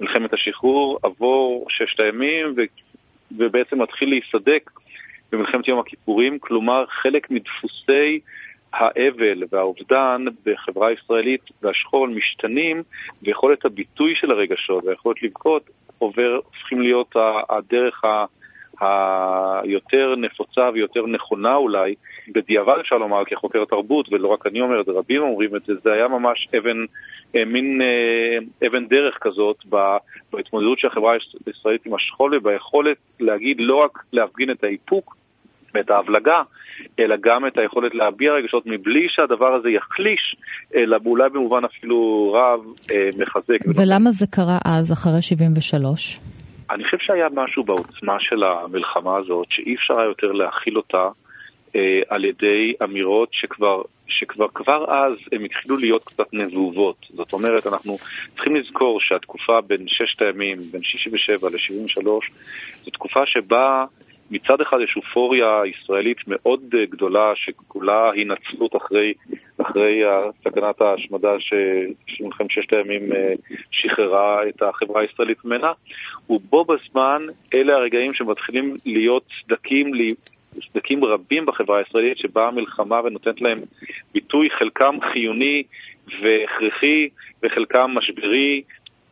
מלחמת 0.00 0.32
השחרור, 0.32 0.98
עבור 1.02 1.66
ששת 1.68 2.00
הימים 2.00 2.54
ו, 2.56 2.60
ובעצם 3.36 3.82
מתחיל 3.82 4.08
להיסדק 4.08 4.70
במלחמת 5.32 5.68
יום 5.68 5.78
הכיפורים, 5.78 6.38
כלומר 6.38 6.84
חלק 6.86 7.30
מדפוסי 7.30 8.20
האבל 8.72 9.42
והאובדן 9.50 10.24
בחברה 10.46 10.88
הישראלית 10.88 11.40
והשכול 11.62 12.10
משתנים, 12.10 12.82
ויכולת 13.22 13.64
הביטוי 13.64 14.14
של 14.16 14.30
הרגשות 14.30 14.84
והיכולת 14.84 15.22
לבכות 15.22 15.70
עובר, 15.98 16.40
הופכים 16.44 16.80
להיות 16.80 17.16
הדרך 17.50 18.04
ה... 18.04 18.24
היותר 19.62 20.14
נפוצה 20.16 20.70
ויותר 20.74 21.06
נכונה 21.06 21.54
אולי, 21.54 21.94
בדיעבד 22.28 22.76
אפשר 22.80 22.98
לומר 22.98 23.24
כחוקר 23.24 23.64
תרבות, 23.64 24.12
ולא 24.12 24.28
רק 24.28 24.46
אני 24.46 24.60
אומר 24.60 24.80
את 24.80 24.86
זה, 24.86 24.92
רבים 24.92 25.22
אומרים 25.22 25.56
את 25.56 25.62
זה, 25.64 25.72
זה 25.74 25.92
היה 25.92 26.08
ממש 26.08 26.48
אבן, 26.58 26.84
אה, 27.36 27.44
מין 27.44 27.82
אה, 27.82 28.66
אבן 28.66 28.86
דרך 28.86 29.18
כזאת 29.20 29.56
בהתמודדות 30.32 30.78
של 30.78 30.86
החברה 30.86 31.14
הישראלית 31.46 31.86
עם 31.86 31.94
השכול 31.94 32.36
וביכולת 32.36 32.96
להגיד 33.20 33.56
לא 33.60 33.76
רק 33.76 33.98
להפגין 34.12 34.50
את 34.50 34.64
האיפוק 34.64 35.16
ואת 35.74 35.90
ההבלגה, 35.90 36.42
אלא 36.98 37.16
גם 37.20 37.46
את 37.46 37.58
היכולת 37.58 37.94
להביע 37.94 38.32
רגשות 38.32 38.62
מבלי 38.66 39.06
שהדבר 39.08 39.54
הזה 39.54 39.70
יחליש, 39.70 40.36
אלא 40.74 40.96
אולי 41.06 41.30
במובן 41.30 41.64
אפילו 41.64 42.32
רב 42.32 42.60
אה, 42.92 43.02
מחזק. 43.18 43.58
ולמה 43.76 44.10
זה 44.10 44.26
קרה 44.30 44.58
אז, 44.64 44.92
אחרי 44.92 45.22
73? 45.22 46.18
אני 46.70 46.84
חושב 46.84 46.96
שהיה 47.00 47.28
משהו 47.34 47.64
בעוצמה 47.64 48.16
של 48.20 48.42
המלחמה 48.44 49.16
הזאת, 49.16 49.46
שאי 49.50 49.74
אפשר 49.74 49.98
היה 49.98 50.08
יותר 50.08 50.32
להכיל 50.32 50.76
אותה 50.76 51.08
אה, 51.76 52.00
על 52.08 52.24
ידי 52.24 52.72
אמירות 52.84 53.28
שכבר, 53.32 53.82
שכבר 54.06 54.46
כבר 54.54 54.84
אז 54.94 55.18
הם 55.32 55.44
התחילו 55.44 55.76
להיות 55.76 56.04
קצת 56.04 56.26
נבובות. 56.32 56.96
זאת 57.14 57.32
אומרת, 57.32 57.66
אנחנו 57.66 57.96
צריכים 58.34 58.56
לזכור 58.56 59.00
שהתקופה 59.00 59.60
בין 59.60 59.78
ששת 59.86 60.22
הימים, 60.22 60.58
בין 60.72 60.82
67 60.82 61.48
ל-73, 61.48 62.06
זו 62.84 62.90
תקופה 62.90 63.20
שבה 63.26 63.84
מצד 64.32 64.60
אחד 64.60 64.76
יש 64.84 64.96
אופוריה 64.96 65.62
ישראלית 65.66 66.16
מאוד 66.26 66.60
אה, 66.74 66.86
גדולה, 66.86 67.32
שכולה 67.34 68.10
הינצלות 68.10 68.76
אחרי, 68.76 69.12
אחרי 69.58 70.02
סכנת 70.44 70.80
ההשמדה 70.80 71.32
שמלחמת 72.06 72.50
ששת 72.50 72.72
הימים 72.72 73.12
אה, 73.12 73.32
שחררה 73.70 74.48
את 74.48 74.62
החברה 74.62 75.00
הישראלית 75.00 75.44
ממנה, 75.44 75.72
ובו 76.30 76.64
בזמן 76.64 77.22
אלה 77.54 77.74
הרגעים 77.74 78.14
שמתחילים 78.14 78.76
להיות 78.86 79.24
סדקים, 79.42 79.92
סדקים 80.72 81.04
רבים 81.04 81.46
בחברה 81.46 81.78
הישראלית, 81.78 82.18
שבאה 82.18 82.48
המלחמה 82.48 83.00
ונותנת 83.04 83.40
להם 83.40 83.60
ביטוי, 84.14 84.48
חלקם 84.58 84.96
חיוני 85.12 85.62
והכרחי 86.22 87.08
וחלקם 87.42 87.90
משברי, 87.94 88.62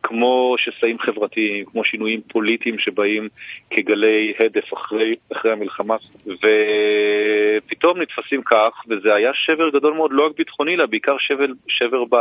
כמו 0.03 0.55
שסעים 0.57 0.99
חברתיים, 0.99 1.65
כמו 1.65 1.83
שינויים 1.83 2.21
פוליטיים 2.21 2.79
שבאים 2.79 3.29
כגלי 3.69 4.33
הדף 4.39 4.73
אחרי, 4.73 5.15
אחרי 5.33 5.51
המלחמה, 5.51 5.95
ופתאום 6.25 8.01
נתפסים 8.01 8.41
כך, 8.43 8.83
וזה 8.89 9.13
היה 9.13 9.31
שבר 9.33 9.69
גדול 9.69 9.93
מאוד, 9.93 10.11
לא 10.13 10.25
רק 10.25 10.37
ביטחוני, 10.37 10.75
אלא 10.75 10.85
בעיקר 10.85 11.15
שבר, 11.19 11.45
שבר 11.67 12.03
ב, 12.05 12.15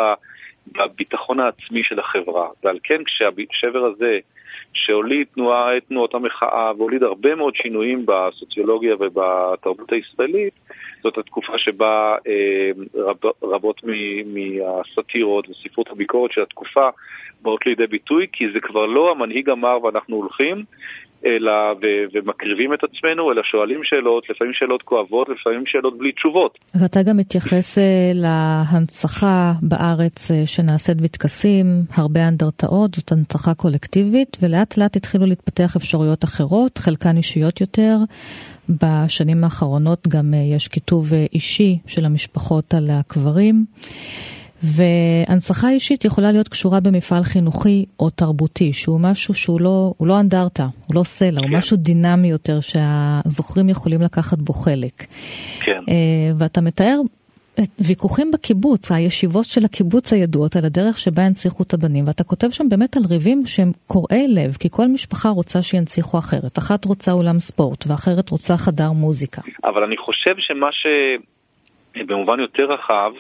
בביטחון 0.66 1.40
העצמי 1.40 1.82
של 1.84 2.00
החברה. 2.00 2.49
ועל 2.64 2.78
כן 2.82 3.04
כשהשבר 3.04 3.84
הזה, 3.84 4.18
שהוליד 4.75 5.26
תנועה, 5.34 5.80
תנועות 5.88 6.14
המחאה, 6.14 6.72
והוליד 6.78 7.02
הרבה 7.02 7.34
מאוד 7.34 7.54
שינויים 7.56 8.06
בסוציולוגיה 8.06 8.94
ובתרבות 8.94 9.92
הישראלית, 9.92 10.60
זאת 11.02 11.19
התקופה 11.19 11.52
שבה 11.59 12.16
אה, 12.26 12.71
רב, 12.95 13.16
רבות 13.42 13.80
מ- 13.85 14.35
מהסאטירות 14.35 15.49
וספרות 15.49 15.90
הביקורת 15.90 16.33
של 16.33 16.42
התקופה 16.42 16.88
באות 17.42 17.66
לידי 17.66 17.87
ביטוי, 17.87 18.26
כי 18.33 18.45
זה 18.52 18.61
כבר 18.61 18.87
לא 18.87 19.11
המנהיג 19.11 19.50
אמר 19.50 19.85
ואנחנו 19.85 20.16
הולכים, 20.16 20.64
אלא, 21.26 21.52
ו- 21.83 22.04
ומקריבים 22.12 22.75
את 22.75 22.78
עצמנו, 22.85 23.33
אלא 23.33 23.42
שואלים 23.42 23.80
שאלות, 23.85 24.30
לפעמים 24.30 24.52
שאלות 24.54 24.83
כואבות, 24.83 25.28
לפעמים 25.28 25.66
שאלות 25.66 25.99
בלי 25.99 26.12
תשובות. 26.12 26.59
ואתה 26.75 27.02
גם 27.02 27.16
מתייחס 27.16 27.78
אה, 27.78 28.12
להנצחה 28.14 29.52
בארץ 29.62 30.30
אה, 30.30 30.47
שנעשית 30.47 31.00
בטקסים, 31.00 31.66
הרבה 31.95 32.28
אנדרטאות, 32.28 32.95
זאת 32.95 33.12
הנצחה 33.12 33.54
קולקטיבית, 33.54 34.37
ולאט 34.42 34.76
לאט 34.78 34.97
התחילו 34.97 35.26
להתפתח 35.26 35.76
אפשרויות 35.76 36.25
אחרות, 36.25 36.78
חלקן 36.78 37.16
אישיות 37.16 37.61
יותר. 37.61 37.97
בשנים 38.69 39.45
האחרונות 39.45 40.09
גם 40.09 40.35
אה, 40.35 40.38
יש 40.38 40.69
כיתוב 40.69 41.14
אה, 41.14 41.26
אישי 41.33 41.79
של 41.87 42.05
המשפחות 42.05 42.75
על 42.75 42.90
הקברים. 42.90 43.64
והנצחה 44.62 45.71
אישית 45.71 46.05
יכולה 46.05 46.33
להיות 46.33 46.49
קשורה 46.49 46.81
במפעל 46.81 47.23
חינוכי 47.25 47.85
או 48.00 48.11
תרבותי, 48.11 48.73
שהוא 48.73 49.00
משהו 49.00 49.35
שהוא 49.35 49.61
לא, 49.61 49.95
הוא 49.97 50.09
לא 50.09 50.21
אנדרטה, 50.21 50.69
הוא 50.87 50.95
לא 50.95 51.02
סלע, 51.05 51.40
הוא 51.40 51.49
כן. 51.49 51.57
משהו 51.57 51.76
דינמי 51.76 52.29
יותר 52.29 52.61
שהזוכרים 52.61 53.69
יכולים 53.69 54.02
לקחת 54.02 54.38
בו 54.38 54.52
חלק. 54.52 55.07
כן. 55.61 55.81
אה, 55.88 56.33
ואתה 56.38 56.61
מתאר 56.61 57.00
ויכוחים 57.79 58.31
בקיבוץ, 58.35 58.93
הישיבות 58.93 59.45
של 59.45 59.64
הקיבוץ 59.64 60.12
הידועות 60.12 60.57
על 60.57 60.64
הדרך 60.64 60.99
שבה 60.99 61.23
הנציחו 61.23 61.62
את 61.62 61.75
הבנים, 61.75 62.05
ואתה 62.07 62.25
כותב 62.25 62.50
שם 62.50 62.69
באמת 62.69 62.97
על 62.97 63.02
ריבים 63.11 63.43
שהם 63.47 63.73
קורעי 63.87 64.26
לב, 64.29 64.52
כי 64.61 64.69
כל 64.71 64.87
משפחה 64.87 65.29
רוצה 65.29 65.62
שינציחו 65.62 66.19
אחרת. 66.19 66.59
אחת 66.59 66.85
רוצה 66.85 67.12
אולם 67.12 67.40
ספורט, 67.40 67.85
ואחרת 67.87 68.31
רוצה 68.31 68.55
חדר 68.57 68.93
מוזיקה. 68.93 69.43
אבל 69.64 69.83
אני 69.83 69.97
חושב 69.97 70.35
שמה 70.38 70.69
שבמובן 70.73 72.40
יותר 72.40 72.62
רחב, 72.62 73.12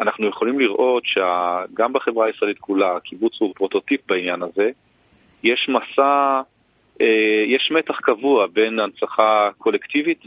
אנחנו 0.00 0.28
יכולים 0.28 0.60
לראות 0.60 1.02
שגם 1.04 1.92
בחברה 1.92 2.26
הישראלית 2.26 2.58
כולה, 2.58 2.96
הקיבוץ 2.96 3.32
הוא 3.40 3.54
פרוטוטיפ 3.54 4.00
בעניין 4.08 4.42
הזה, 4.42 4.70
יש 5.44 5.68
מסע, 5.68 6.40
אה, 7.00 7.44
יש 7.46 7.72
מתח 7.78 8.00
קבוע 8.02 8.46
בין 8.52 8.78
הנצחה 8.78 9.50
קולקטיבית, 9.58 10.20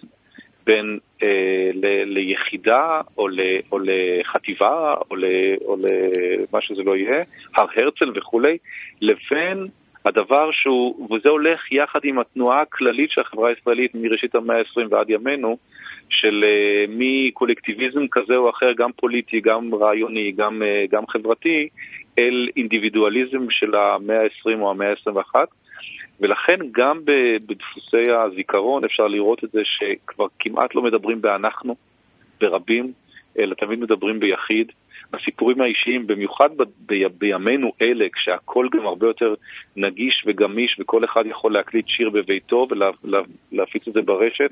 בין 0.65 0.99
אה, 1.23 1.69
ל, 1.73 2.03
ליחידה 2.05 3.01
או, 3.17 3.27
ל, 3.27 3.39
או 3.71 3.79
לחטיבה 3.79 4.95
או, 5.11 5.15
ל, 5.15 5.25
או 5.65 5.75
למה 5.77 6.61
שזה 6.61 6.83
לא 6.83 6.95
יהיה, 6.95 7.23
הר 7.55 7.65
הרצל 7.75 8.11
וכולי, 8.15 8.57
לבין 9.01 9.67
הדבר 10.05 10.49
שהוא, 10.51 11.09
וזה 11.13 11.29
הולך 11.29 11.71
יחד 11.71 11.99
עם 12.03 12.19
התנועה 12.19 12.61
הכללית 12.61 13.11
של 13.11 13.21
החברה 13.21 13.49
הישראלית 13.49 13.91
מראשית 13.95 14.35
המאה 14.35 14.57
ה-20 14.57 14.87
ועד 14.89 15.09
ימינו, 15.09 15.57
של 16.09 16.43
uh, 16.43 16.91
מקולקטיביזם 16.97 18.07
כזה 18.11 18.35
או 18.35 18.49
אחר, 18.49 18.73
גם 18.77 18.91
פוליטי, 18.91 19.41
גם 19.41 19.75
רעיוני, 19.75 20.31
גם, 20.31 20.61
uh, 20.61 20.91
גם 20.91 21.07
חברתי, 21.07 21.67
אל 22.19 22.47
אינדיבידואליזם 22.57 23.49
של 23.49 23.75
המאה 23.75 24.21
ה-20 24.21 24.59
או 24.59 24.71
המאה 24.71 24.89
ה-21. 24.89 25.35
ולכן 26.19 26.59
גם 26.71 26.99
בדפוסי 27.45 28.11
הזיכרון 28.11 28.85
אפשר 28.85 29.07
לראות 29.07 29.43
את 29.43 29.51
זה 29.51 29.61
שכבר 29.63 30.25
כמעט 30.39 30.75
לא 30.75 30.81
מדברים 30.81 31.21
באנחנו, 31.21 31.75
ברבים, 32.41 32.91
אלא 33.39 33.55
תמיד 33.55 33.79
מדברים 33.79 34.19
ביחיד. 34.19 34.71
הסיפורים 35.13 35.61
האישיים, 35.61 36.07
במיוחד 36.07 36.49
ב, 36.57 36.63
ב, 36.85 36.93
בימינו 37.17 37.71
אלה, 37.81 38.05
כשהכול 38.13 38.69
גם 38.73 38.85
הרבה 38.85 39.07
יותר 39.07 39.33
נגיש 39.75 40.23
וגמיש 40.27 40.79
וכל 40.79 41.05
אחד 41.05 41.23
יכול 41.25 41.53
להקליט 41.53 41.87
שיר 41.87 42.09
בביתו 42.09 42.67
ולהפיץ 43.51 43.87
את 43.87 43.93
זה 43.93 44.01
ברשת, 44.01 44.49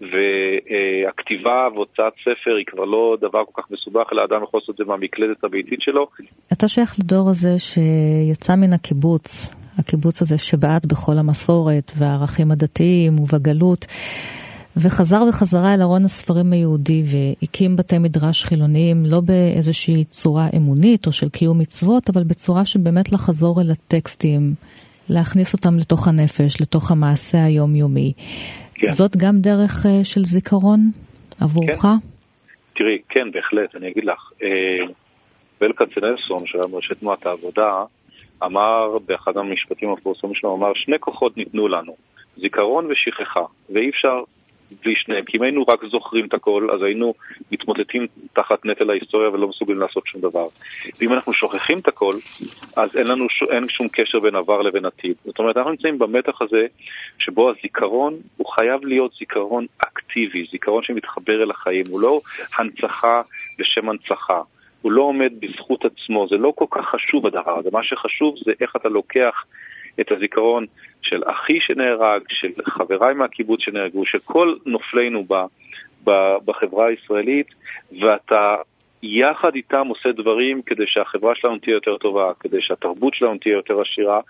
והכתיבה 0.00 1.68
והוצאת 1.74 2.12
ספר 2.20 2.54
היא 2.56 2.66
כבר 2.66 2.84
לא 2.84 3.16
דבר 3.20 3.44
כל 3.44 3.62
כך 3.62 3.70
מסובך, 3.70 4.12
אלא 4.12 4.24
אדם 4.24 4.42
יכול 4.42 4.60
לעשות 4.60 4.70
את 4.70 4.76
זה 4.76 4.84
מהמקלדת 4.84 5.44
הביתית 5.44 5.82
שלו. 5.82 6.06
אתה 6.52 6.68
שייך 6.68 6.96
לדור 7.00 7.30
הזה 7.30 7.58
שיצא 7.58 8.56
מן 8.56 8.72
הקיבוץ, 8.72 9.54
הקיבוץ 9.78 10.22
הזה 10.22 10.38
שבעט 10.38 10.84
בכל 10.84 11.18
המסורת 11.18 11.92
והערכים 11.96 12.50
הדתיים 12.50 13.18
ובגלות. 13.18 13.86
וחזר 14.76 15.22
וחזרה 15.28 15.74
אל 15.74 15.82
ארון 15.82 16.04
הספרים 16.04 16.52
היהודי 16.52 17.02
והקים 17.06 17.76
בתי 17.76 17.98
מדרש 17.98 18.44
חילוניים, 18.44 19.02
לא 19.06 19.20
באיזושהי 19.20 20.04
צורה 20.04 20.48
אמונית 20.56 21.06
או 21.06 21.12
של 21.12 21.28
קיום 21.28 21.58
מצוות, 21.58 22.10
אבל 22.10 22.24
בצורה 22.24 22.64
שבאמת 22.64 23.12
לחזור 23.12 23.60
אל 23.60 23.70
הטקסטים, 23.70 24.54
להכניס 25.08 25.52
אותם 25.52 25.76
לתוך 25.78 26.08
הנפש, 26.08 26.60
לתוך 26.60 26.90
המעשה 26.90 27.44
היומיומי. 27.44 28.12
כן. 28.74 28.88
זאת 28.88 29.16
גם 29.16 29.40
דרך 29.40 29.86
uh, 29.86 30.04
של 30.04 30.24
זיכרון 30.24 30.80
עבורך? 31.40 31.82
כן. 31.82 31.88
תראי, 32.76 32.98
כן, 33.08 33.30
בהחלט, 33.32 33.76
אני 33.76 33.90
אגיד 33.90 34.04
לך. 34.04 34.30
בל 35.60 35.72
אה, 35.80 36.16
שהיה 36.46 36.64
מראשי 36.72 36.94
תנועת 36.94 37.26
העבודה, 37.26 37.84
אמר 38.44 38.98
באחד 39.06 39.36
המשפטים 39.36 39.88
המפורסמים 39.88 40.34
שלו, 40.34 40.54
אמר, 40.54 40.72
שני 40.74 40.98
כוחות 41.00 41.36
ניתנו 41.36 41.68
לנו, 41.68 41.96
זיכרון 42.36 42.88
ושכחה, 42.90 43.44
ואי 43.70 43.90
אפשר 43.90 44.22
בלי 44.84 44.94
שניהם. 44.96 45.24
כי 45.24 45.36
אם 45.36 45.42
היינו 45.42 45.62
רק 45.68 45.80
זוכרים 45.90 46.26
את 46.26 46.34
הכל, 46.34 46.68
אז 46.74 46.82
היינו 46.82 47.14
מתמוטטים 47.52 48.06
תחת 48.32 48.66
נטל 48.66 48.90
ההיסטוריה 48.90 49.30
ולא 49.30 49.48
מסוגלים 49.48 49.80
לעשות 49.80 50.06
שום 50.06 50.20
דבר. 50.20 50.46
ואם 51.00 51.12
אנחנו 51.12 51.32
שוכחים 51.32 51.78
את 51.78 51.88
הכל, 51.88 52.12
אז 52.76 52.96
אין 52.96 53.06
לנו 53.06 53.26
ש... 53.30 53.42
אין 53.50 53.68
שום 53.68 53.88
קשר 53.92 54.20
בין 54.20 54.36
עבר 54.36 54.62
לבין 54.62 54.84
עתיד. 54.84 55.14
זאת 55.24 55.38
אומרת, 55.38 55.56
אנחנו 55.56 55.70
נמצאים 55.70 55.98
במתח 55.98 56.42
הזה 56.42 56.66
שבו 57.18 57.50
הזיכרון 57.50 58.14
הוא 58.36 58.46
חייב 58.46 58.84
להיות 58.84 59.12
זיכרון 59.18 59.66
אקטיבי, 59.78 60.46
זיכרון 60.52 60.82
שמתחבר 60.82 61.42
אל 61.42 61.50
החיים, 61.50 61.84
הוא 61.90 62.00
לא 62.00 62.20
הנצחה 62.58 63.22
בשם 63.58 63.88
הנצחה. 63.88 64.40
הוא 64.82 64.92
לא 64.92 65.02
עומד 65.02 65.32
בזכות 65.40 65.84
עצמו, 65.84 66.26
זה 66.30 66.36
לא 66.36 66.52
כל 66.56 66.66
כך 66.70 66.88
חשוב 66.88 67.26
הדבר 67.26 67.58
הזה, 67.58 67.68
מה 67.72 67.82
שחשוב 67.82 68.34
זה 68.44 68.52
איך 68.60 68.76
אתה 68.76 68.88
לוקח 68.88 69.44
את 70.00 70.12
הזיכרון 70.12 70.66
של 71.02 71.22
אחי 71.24 71.58
שנהרג, 71.60 72.22
של 72.28 72.48
חבריי 72.66 73.14
מהקיבוץ 73.14 73.60
שנהרגו, 73.60 74.06
של 74.06 74.18
כל 74.24 74.54
נופלינו 74.66 75.24
ב, 75.28 75.34
ב, 76.04 76.36
בחברה 76.44 76.86
הישראלית, 76.86 77.46
ואתה 78.00 78.56
יחד 79.02 79.54
איתם 79.54 79.86
עושה 79.86 80.12
דברים 80.12 80.62
כדי 80.62 80.84
שהחברה 80.86 81.34
שלנו 81.34 81.58
תהיה 81.58 81.74
יותר 81.74 81.96
טובה, 81.96 82.32
כדי 82.40 82.58
שהתרבות 82.60 83.14
שלנו 83.14 83.38
תהיה 83.38 83.52
יותר 83.52 83.80
עשירה, 83.80 84.20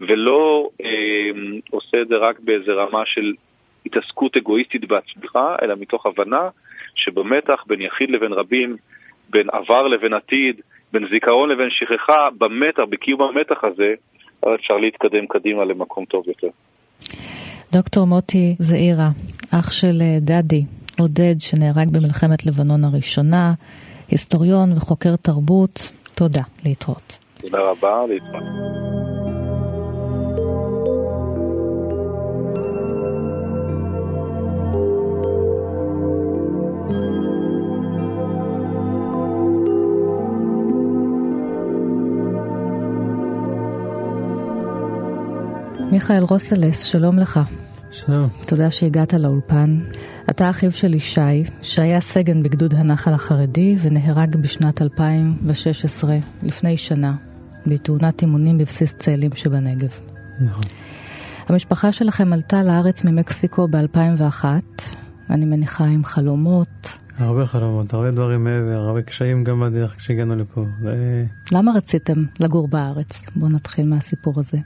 ולא 0.00 0.68
אה, 0.84 1.30
עושה 1.70 2.00
את 2.02 2.08
זה 2.08 2.16
רק 2.16 2.40
באיזה 2.40 2.72
רמה 2.72 3.02
של 3.06 3.32
התעסקות 3.86 4.36
אגואיסטית 4.36 4.84
בעצמך, 4.84 5.38
אלא 5.62 5.74
מתוך 5.80 6.06
הבנה 6.06 6.48
שבמתח 6.94 7.64
בין 7.66 7.80
יחיד 7.80 8.10
לבין 8.10 8.32
רבים, 8.32 8.76
בין 9.32 9.46
עבר 9.52 9.88
לבין 9.88 10.14
עתיד, 10.14 10.60
בין 10.92 11.04
זיכרון 11.10 11.50
לבין 11.50 11.68
שכחה, 11.70 12.28
במתח, 12.38 12.82
בקיום 12.90 13.22
המתח 13.22 13.64
הזה, 13.64 13.94
אפשר 14.54 14.74
להתקדם 14.74 15.26
קדימה 15.26 15.64
למקום 15.64 16.04
טוב 16.04 16.24
יותר. 16.28 16.48
דוקטור 17.72 18.06
מוטי 18.06 18.56
זעירה, 18.58 19.08
אח 19.50 19.70
של 19.70 19.98
אה, 20.00 20.18
דדי, 20.20 20.62
עודד, 20.98 21.34
שנהרג 21.38 21.88
במלחמת 21.88 22.46
לבנון 22.46 22.84
הראשונה, 22.84 23.52
היסטוריון 24.08 24.72
וחוקר 24.76 25.16
תרבות, 25.16 25.92
תודה, 26.14 26.42
להתראות. 26.64 27.18
תודה 27.40 27.58
רבה, 27.58 28.06
להתראות. 28.08 29.11
מיכאל 45.92 46.22
רוסלס, 46.22 46.84
שלום 46.84 47.18
לך. 47.18 47.40
שלום. 47.90 48.28
תודה 48.46 48.70
שהגעת 48.70 49.14
לאולפן. 49.14 49.80
אתה 50.30 50.50
אחיו 50.50 50.72
של 50.72 50.94
ישי, 50.94 51.44
שהיה 51.62 52.00
סגן 52.00 52.42
בגדוד 52.42 52.74
הנחל 52.74 53.14
החרדי 53.14 53.76
ונהרג 53.82 54.36
בשנת 54.36 54.82
2016, 54.82 56.16
לפני 56.42 56.76
שנה, 56.76 57.14
בתאונת 57.66 58.22
אימונים 58.22 58.58
בבסיס 58.58 58.94
צאלים 58.94 59.30
שבנגב. 59.34 59.88
נכון. 60.40 60.62
המשפחה 61.48 61.92
שלכם 61.92 62.32
עלתה 62.32 62.62
לארץ 62.62 63.04
ממקסיקו 63.04 63.68
ב-2001, 63.68 64.44
אני 65.30 65.44
מניחה 65.44 65.84
עם 65.84 66.04
חלומות. 66.04 66.98
הרבה 67.18 67.46
חלומות, 67.46 67.94
הרבה 67.94 68.10
דברים 68.10 68.44
מעבר, 68.44 68.78
הרבה 68.78 69.02
קשיים 69.02 69.44
גם 69.44 69.60
בדרך 69.60 69.96
כשהגענו 69.96 70.36
לפה. 70.36 70.64
זה... 70.80 71.24
למה 71.52 71.72
רציתם 71.76 72.24
לגור 72.40 72.68
בארץ? 72.68 73.24
בואו 73.36 73.50
נתחיל 73.50 73.86
מהסיפור 73.86 74.40
הזה. 74.40 74.58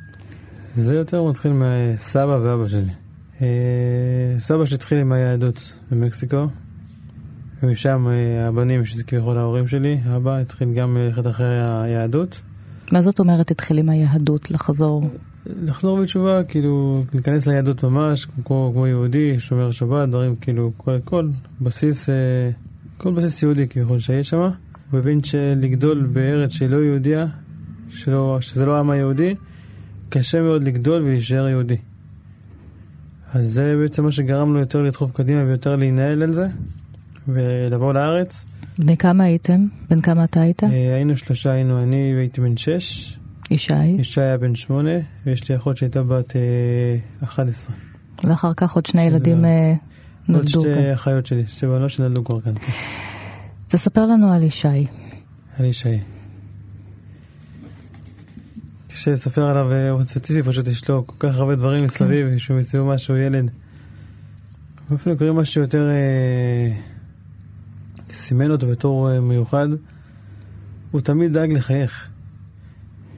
זה 0.76 0.94
יותר 0.94 1.22
מתחיל 1.22 1.52
מסבא 1.52 2.38
ואבא 2.42 2.68
שלי. 2.68 2.92
אה, 3.42 3.46
סבא 4.38 4.64
שהתחיל 4.64 4.98
עם 4.98 5.12
היהדות 5.12 5.72
במקסיקו, 5.90 6.46
ומשם 7.62 8.06
אה, 8.08 8.48
הבנים, 8.48 8.84
שזה 8.84 9.04
כביכול 9.04 9.38
ההורים 9.38 9.68
שלי, 9.68 9.98
אבא 10.16 10.38
התחיל 10.38 10.74
גם 10.74 10.96
ללכת 10.96 11.26
אחרי 11.26 11.82
היהדות. 11.82 12.40
מה 12.92 13.02
זאת 13.02 13.20
אומרת 13.20 13.50
התחיל 13.50 13.78
עם 13.78 13.88
היהדות, 13.88 14.50
לחזור? 14.50 15.10
לחזור 15.62 16.00
בתשובה, 16.00 16.44
כאילו, 16.44 17.04
להיכנס 17.14 17.46
ליהדות 17.46 17.84
ממש, 17.84 18.26
כמו, 18.44 18.70
כמו 18.74 18.86
יהודי, 18.86 19.40
שומר 19.40 19.70
שבת, 19.70 20.08
דברים 20.08 20.36
כאילו, 20.36 20.72
כל, 20.76 20.98
כל 21.04 21.28
בסיס, 21.60 22.08
אה, 22.08 22.14
כל 22.96 23.12
בסיס 23.12 23.42
יהודי 23.42 23.68
כביכול 23.68 23.98
שיש 23.98 24.28
שם. 24.28 24.48
הוא 24.90 25.00
הבין 25.00 25.22
שלגדול 25.22 26.06
בארץ 26.12 26.50
שהיא 26.50 26.68
לא 26.68 26.76
יהודיה, 26.76 27.26
שלא, 27.90 28.38
שזה 28.40 28.66
לא 28.66 28.76
העם 28.76 28.90
היהודי, 28.90 29.34
קשה 30.08 30.42
מאוד 30.42 30.64
לגדול 30.64 31.02
ולהישאר 31.02 31.48
יהודי. 31.48 31.76
אז 33.34 33.46
זה 33.46 33.76
בעצם 33.82 34.04
מה 34.04 34.12
שגרם 34.12 34.54
לו 34.54 34.60
יותר 34.60 34.82
לדחוף 34.82 35.10
קדימה 35.12 35.44
ויותר 35.44 35.76
להינעל 35.76 36.22
על 36.22 36.32
זה, 36.32 36.46
ולבוא 37.28 37.92
לארץ. 37.92 38.44
בני 38.78 38.96
כמה 38.96 39.24
הייתם? 39.24 39.66
בן 39.90 40.00
כמה 40.00 40.24
אתה 40.24 40.40
היית? 40.40 40.64
אה, 40.64 40.94
היינו 40.94 41.16
שלושה, 41.16 41.50
היינו 41.50 41.82
אני 41.82 42.12
והייתי 42.16 42.40
בן 42.40 42.56
שש. 42.56 43.18
ישי? 43.50 43.84
ישי 43.84 44.20
היה 44.20 44.38
בן 44.38 44.54
שמונה, 44.54 44.90
ויש 45.26 45.48
לי 45.48 45.56
אחות 45.56 45.76
שהייתה 45.76 46.02
בת 46.02 46.36
אה, 46.36 46.96
11. 47.24 47.76
ואחר 48.24 48.52
כך 48.56 48.74
עוד 48.74 48.86
שני 48.86 49.02
ילדים 49.02 49.44
אה, 49.44 49.74
נולדו 50.28 50.50
כאן. 50.52 50.60
עוד 50.60 50.74
שתי 50.74 50.94
אחיות 50.94 51.26
שלי, 51.26 51.44
שתי 51.48 51.66
בנות 51.66 51.90
שנולדו 51.90 52.24
כבר 52.24 52.40
כאן. 52.40 52.54
כן. 52.54 52.72
תספר 53.68 54.06
לנו 54.06 54.32
על 54.32 54.42
ישי. 54.42 54.86
על 55.58 55.64
ישי. 55.64 55.98
קשה 58.96 59.12
לספר 59.12 59.42
עליו 59.42 59.68
באופן 59.70 60.02
אה, 60.02 60.06
ספציפי, 60.06 60.42
פשוט 60.42 60.68
יש 60.68 60.88
לו 60.88 61.06
כל 61.06 61.14
כך 61.18 61.36
הרבה 61.36 61.54
דברים 61.54 61.80
כן. 61.80 61.84
מסביב, 61.84 62.38
שהוא 62.38 62.58
מסביב 62.58 62.82
משהו 62.82 63.16
ילד. 63.16 63.50
באופן 64.90 65.16
קוראים 65.16 65.36
משהו 65.36 65.60
יותר 65.60 65.90
אה, 65.90 66.72
סימן 68.12 68.50
אותו 68.50 68.66
בתור 68.66 69.10
אה, 69.10 69.20
מיוחד, 69.20 69.68
הוא 70.90 71.00
תמיד 71.00 71.32
דאג 71.32 71.52
לחייך. 71.52 72.08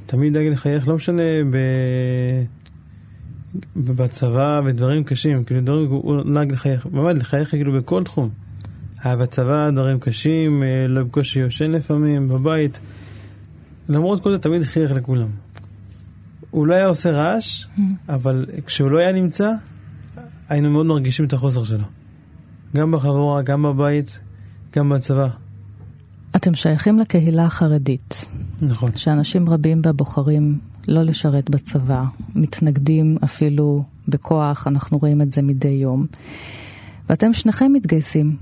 תמיד 0.07 0.35
דאג 0.35 0.47
לחייך, 0.47 0.89
לא 0.89 0.95
משנה 0.95 1.23
ב... 1.51 1.57
בצבא, 3.77 4.61
בדברים 4.61 5.05
קשים, 5.05 5.45
כאילו 5.45 5.61
דברים, 5.61 5.91
הוא 5.91 6.25
נהג 6.25 6.53
לחייך, 6.53 6.87
באמת 6.87 7.17
לחייך 7.17 7.51
כאילו 7.51 7.73
בכל 7.73 8.05
תחום. 8.05 8.31
היה 9.03 9.17
בצבא 9.17 9.71
דברים 9.71 10.01
קשים, 10.01 10.63
לא 10.89 11.03
בקושי 11.03 11.41
יושן 11.41 11.71
לפעמים, 11.71 12.29
בבית. 12.29 12.81
למרות 13.89 14.23
כל 14.23 14.31
זה 14.31 14.39
תמיד 14.39 14.63
חייך 14.63 14.91
לכולם. 14.91 15.29
הוא 16.51 16.67
לא 16.67 16.75
היה 16.75 16.87
עושה 16.87 17.11
רעש, 17.11 17.65
mm. 17.65 17.81
אבל 18.09 18.47
כשהוא 18.67 18.91
לא 18.91 18.99
היה 18.99 19.13
נמצא, 19.13 19.53
היינו 20.49 20.71
מאוד 20.71 20.87
מרגישים 20.87 21.25
את 21.25 21.33
החוסר 21.33 21.65
שלו. 21.65 21.85
גם 22.77 22.93
בחבורה, 22.93 23.43
גם 23.43 23.63
בבית, 23.63 24.21
גם 24.77 24.89
בצבא. 24.89 25.29
אתם 26.37 26.55
שייכים 26.55 26.99
לקהילה 26.99 27.45
החרדית. 27.45 28.29
נכון. 28.63 28.91
שאנשים 28.97 29.49
רבים 29.49 29.83
בה 29.83 29.93
בוחרים 29.93 30.59
לא 30.89 31.03
לשרת 31.03 31.51
בצבא, 31.51 32.05
מתנגדים 32.35 33.19
אפילו 33.25 33.85
בכוח, 34.09 34.67
אנחנו 34.67 34.99
רואים 34.99 35.23
את 35.23 35.33
זה 35.33 35.43
מדי 35.43 35.69
יום. 35.69 36.07
ואתם 37.11 37.33
שניכם 37.33 37.73
מתגייסים, 37.73 38.37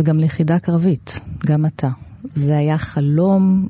וגם 0.00 0.18
ליחידה 0.18 0.58
קרבית, 0.58 1.20
גם 1.46 1.66
אתה. 1.66 1.88
זה 2.34 2.56
היה 2.56 2.78
חלום 2.78 3.68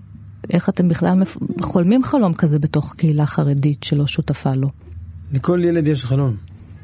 איך 0.50 0.68
אתם 0.68 0.88
בכלל 0.88 1.22
חולמים 1.61 2.04
חלום 2.04 2.35
כזה 2.35 2.59
בתוך 2.59 2.94
קהילה 2.96 3.26
חרדית 3.26 3.83
שלא 3.83 4.07
שותפה 4.07 4.54
לו? 4.54 4.70
לכל 5.33 5.61
ילד 5.64 5.88
יש 5.88 6.04
חלום. 6.04 6.37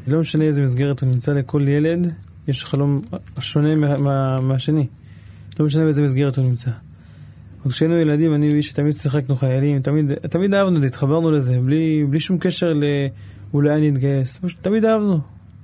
לא 0.07 0.21
משנה 0.21 0.45
איזה 0.45 0.63
מסגרת 0.63 1.01
הוא 1.01 1.09
נמצא, 1.09 1.33
לכל 1.33 1.69
ילד 1.69 2.13
יש 2.49 2.65
חלום 2.65 3.01
שונה 3.39 3.75
מה, 3.75 3.97
מה, 3.97 4.41
מהשני. 4.41 4.87
לא 5.61 5.67
משנה 5.67 5.85
באיזה 5.85 6.03
מסגרת 6.03 6.39
הוא 6.39 6.45
נמצא. 6.45 6.71
עוד 7.65 7.73
כשהיינו 7.73 7.97
ילדים, 7.97 8.35
אני 8.35 8.53
ואיש 8.53 8.73
תמיד 8.73 8.95
שיחקנו 8.95 9.37
חיילים, 9.37 9.83
תמיד, 9.83 10.15
תמיד 10.15 10.55
אהבנו 10.55 10.77
את 10.77 10.81
זה, 10.81 10.87
התחברנו 10.87 11.31
לזה, 11.31 11.59
בלי, 11.61 12.05
בלי 12.11 12.21
שום 12.21 12.39
קשר 12.39 12.73
לאולי 13.53 13.75
אני 13.75 13.89
אתגייס. 13.89 14.39
פשוט 14.39 14.59
תמיד 14.63 14.85
אהבנו. 14.85 15.21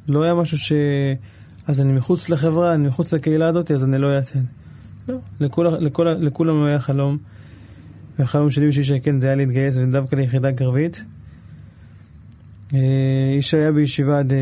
לא 0.09 0.23
היה 0.23 0.35
משהו 0.35 0.59
ש... 0.59 0.73
אז 1.67 1.81
אני 1.81 1.93
מחוץ 1.93 2.31
לחברה, 2.31 2.75
אני 2.75 2.89
מחוץ 2.89 3.15
לקהילה 3.15 3.49
הזאת, 3.49 3.71
אז 3.71 3.85
אני 3.85 3.99
לא 3.99 4.17
אעשה 4.17 4.39
את 4.39 4.45
זה. 5.07 5.13
לא, 5.13 5.19
לכול, 5.41 5.67
לכול, 5.67 6.09
לכולם 6.09 6.65
היה 6.65 6.81
חלום. 6.81 7.19
והחלום 8.19 8.51
שלי 8.51 8.69
בשביל 8.69 8.85
שכן 8.85 9.21
זה 9.21 9.27
היה 9.27 9.37
להתגייס 9.37 9.77
ודווקא 9.77 10.17
ליחידה 10.17 10.53
קרבית. 10.53 11.05
אה, 12.75 12.81
איש 13.37 13.55
היה 13.55 13.73
בישיבה 13.73 14.19
עד 14.19 14.33
אה, 14.33 14.39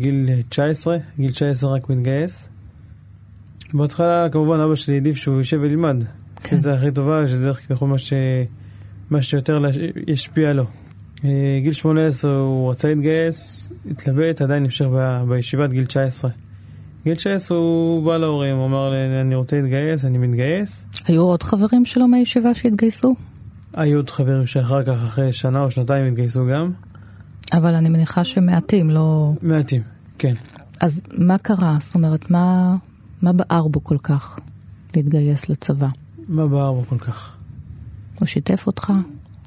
גיל 0.00 0.30
19, 0.48 0.96
גיל 1.18 1.30
19 1.30 1.74
רק 1.74 1.84
הוא 1.84 1.96
התגייס. 1.96 2.48
בהתחלה 3.74 4.28
כמובן 4.32 4.60
אבא 4.60 4.74
שלי 4.74 4.94
העדיף 4.94 5.16
שהוא 5.16 5.38
יושב 5.38 5.58
וילמד. 5.60 6.04
כן. 6.42 6.56
שזה 6.56 6.74
הכי 6.74 6.90
טובה, 6.90 7.28
שזה 7.28 7.44
דרך 7.44 7.68
כלל 7.68 7.88
מה, 7.88 7.98
ש... 7.98 8.12
מה 9.10 9.22
שיותר 9.22 9.62
ישפיע 10.06 10.52
לו. 10.52 10.64
אה, 11.24 11.60
גיל 11.62 11.72
18 11.72 12.36
הוא 12.36 12.70
רצה 12.70 12.88
להתגייס, 12.88 13.68
התלבט, 13.90 14.42
עדיין 14.42 14.62
נמשך 14.62 14.86
ב... 14.92 15.22
בישיבת 15.28 15.70
גיל 15.70 15.84
19. 15.84 16.30
גיל 17.04 17.14
19 17.14 17.58
הוא 17.58 18.04
בא 18.04 18.16
להורים, 18.16 18.56
הוא 18.56 18.66
אמר 18.66 18.90
לי, 18.90 19.20
אני 19.20 19.34
רוצה 19.34 19.56
להתגייס, 19.60 20.04
אני 20.04 20.18
מתגייס. 20.18 20.86
היו 21.06 21.22
עוד 21.22 21.42
חברים 21.42 21.84
שלו 21.84 22.08
מהישיבה 22.08 22.54
שהתגייסו? 22.54 23.14
היו 23.74 23.98
עוד 23.98 24.10
חברים 24.10 24.46
שאחר 24.46 24.82
כך, 24.82 25.04
אחרי 25.06 25.32
שנה 25.32 25.62
או 25.62 25.70
שנתיים 25.70 26.06
התגייסו 26.06 26.46
גם. 26.46 26.72
אבל 27.52 27.74
אני 27.74 27.88
מניחה 27.88 28.24
שמעטים, 28.24 28.90
לא... 28.90 29.32
מעטים, 29.42 29.82
כן. 30.18 30.34
אז 30.80 31.02
מה 31.18 31.38
קרה? 31.38 31.76
זאת 31.80 31.94
אומרת, 31.94 32.30
מה, 32.30 32.76
מה 33.22 33.32
בער 33.32 33.68
בו 33.68 33.84
כל 33.84 33.98
כך 34.02 34.38
להתגייס 34.96 35.48
לצבא? 35.48 35.88
מה 36.28 36.46
בער 36.46 36.72
בו 36.72 36.84
כל 36.88 36.98
כך? 36.98 37.32
הוא 38.18 38.26
שיתף 38.26 38.66
אותך? 38.66 38.92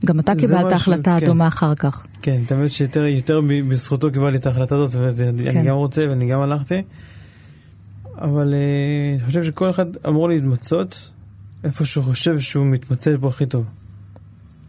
גם 0.05 0.19
אתה 0.19 0.35
קיבלת 0.35 0.65
משהו, 0.65 0.75
החלטה 0.75 1.17
כן. 1.19 1.25
דומה 1.25 1.47
אחר 1.47 1.75
כך. 1.75 2.05
כן, 2.21 2.41
תמיד 2.47 2.67
שיותר 2.67 3.05
יותר 3.05 3.41
בזכותו 3.69 4.11
קיבלתי 4.11 4.37
את 4.37 4.45
ההחלטה 4.45 4.75
הזאת, 4.75 4.95
ואני 4.95 5.51
כן. 5.51 5.65
גם 5.65 5.75
רוצה 5.75 6.05
ואני 6.09 6.29
גם 6.29 6.41
הלכתי. 6.41 6.81
אבל 8.17 8.53
uh, 8.53 9.21
אני 9.21 9.27
חושב 9.27 9.43
שכל 9.43 9.69
אחד 9.69 9.85
אמור 10.07 10.29
להתמצות 10.29 11.11
איפה 11.63 11.85
שהוא 11.85 12.03
חושב 12.03 12.39
שהוא 12.39 12.65
מתמצא 12.65 13.15
פה 13.21 13.27
הכי 13.27 13.45
טוב. 13.45 13.65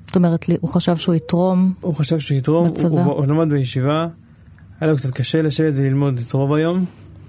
זאת 0.07 0.17
אומרת, 0.17 0.45
הוא 0.61 0.71
חשב 0.71 0.97
שהוא 0.97 1.15
יתרום 1.15 1.75
הוא 1.81 1.95
חשב 1.95 2.19
שהוא 2.19 2.39
יתרום, 2.39 2.69
בצבא. 2.69 2.89
הוא, 2.89 3.01
הוא, 3.01 3.13
הוא 3.13 3.27
למד 3.27 3.49
בישיבה, 3.49 4.07
היה 4.81 4.91
לו 4.91 4.97
קצת 4.97 5.11
קשה 5.11 5.43
לשבת 5.43 5.73
וללמוד 5.77 6.21
את 6.27 6.33
רוב 6.33 6.53
היום, 6.53 6.85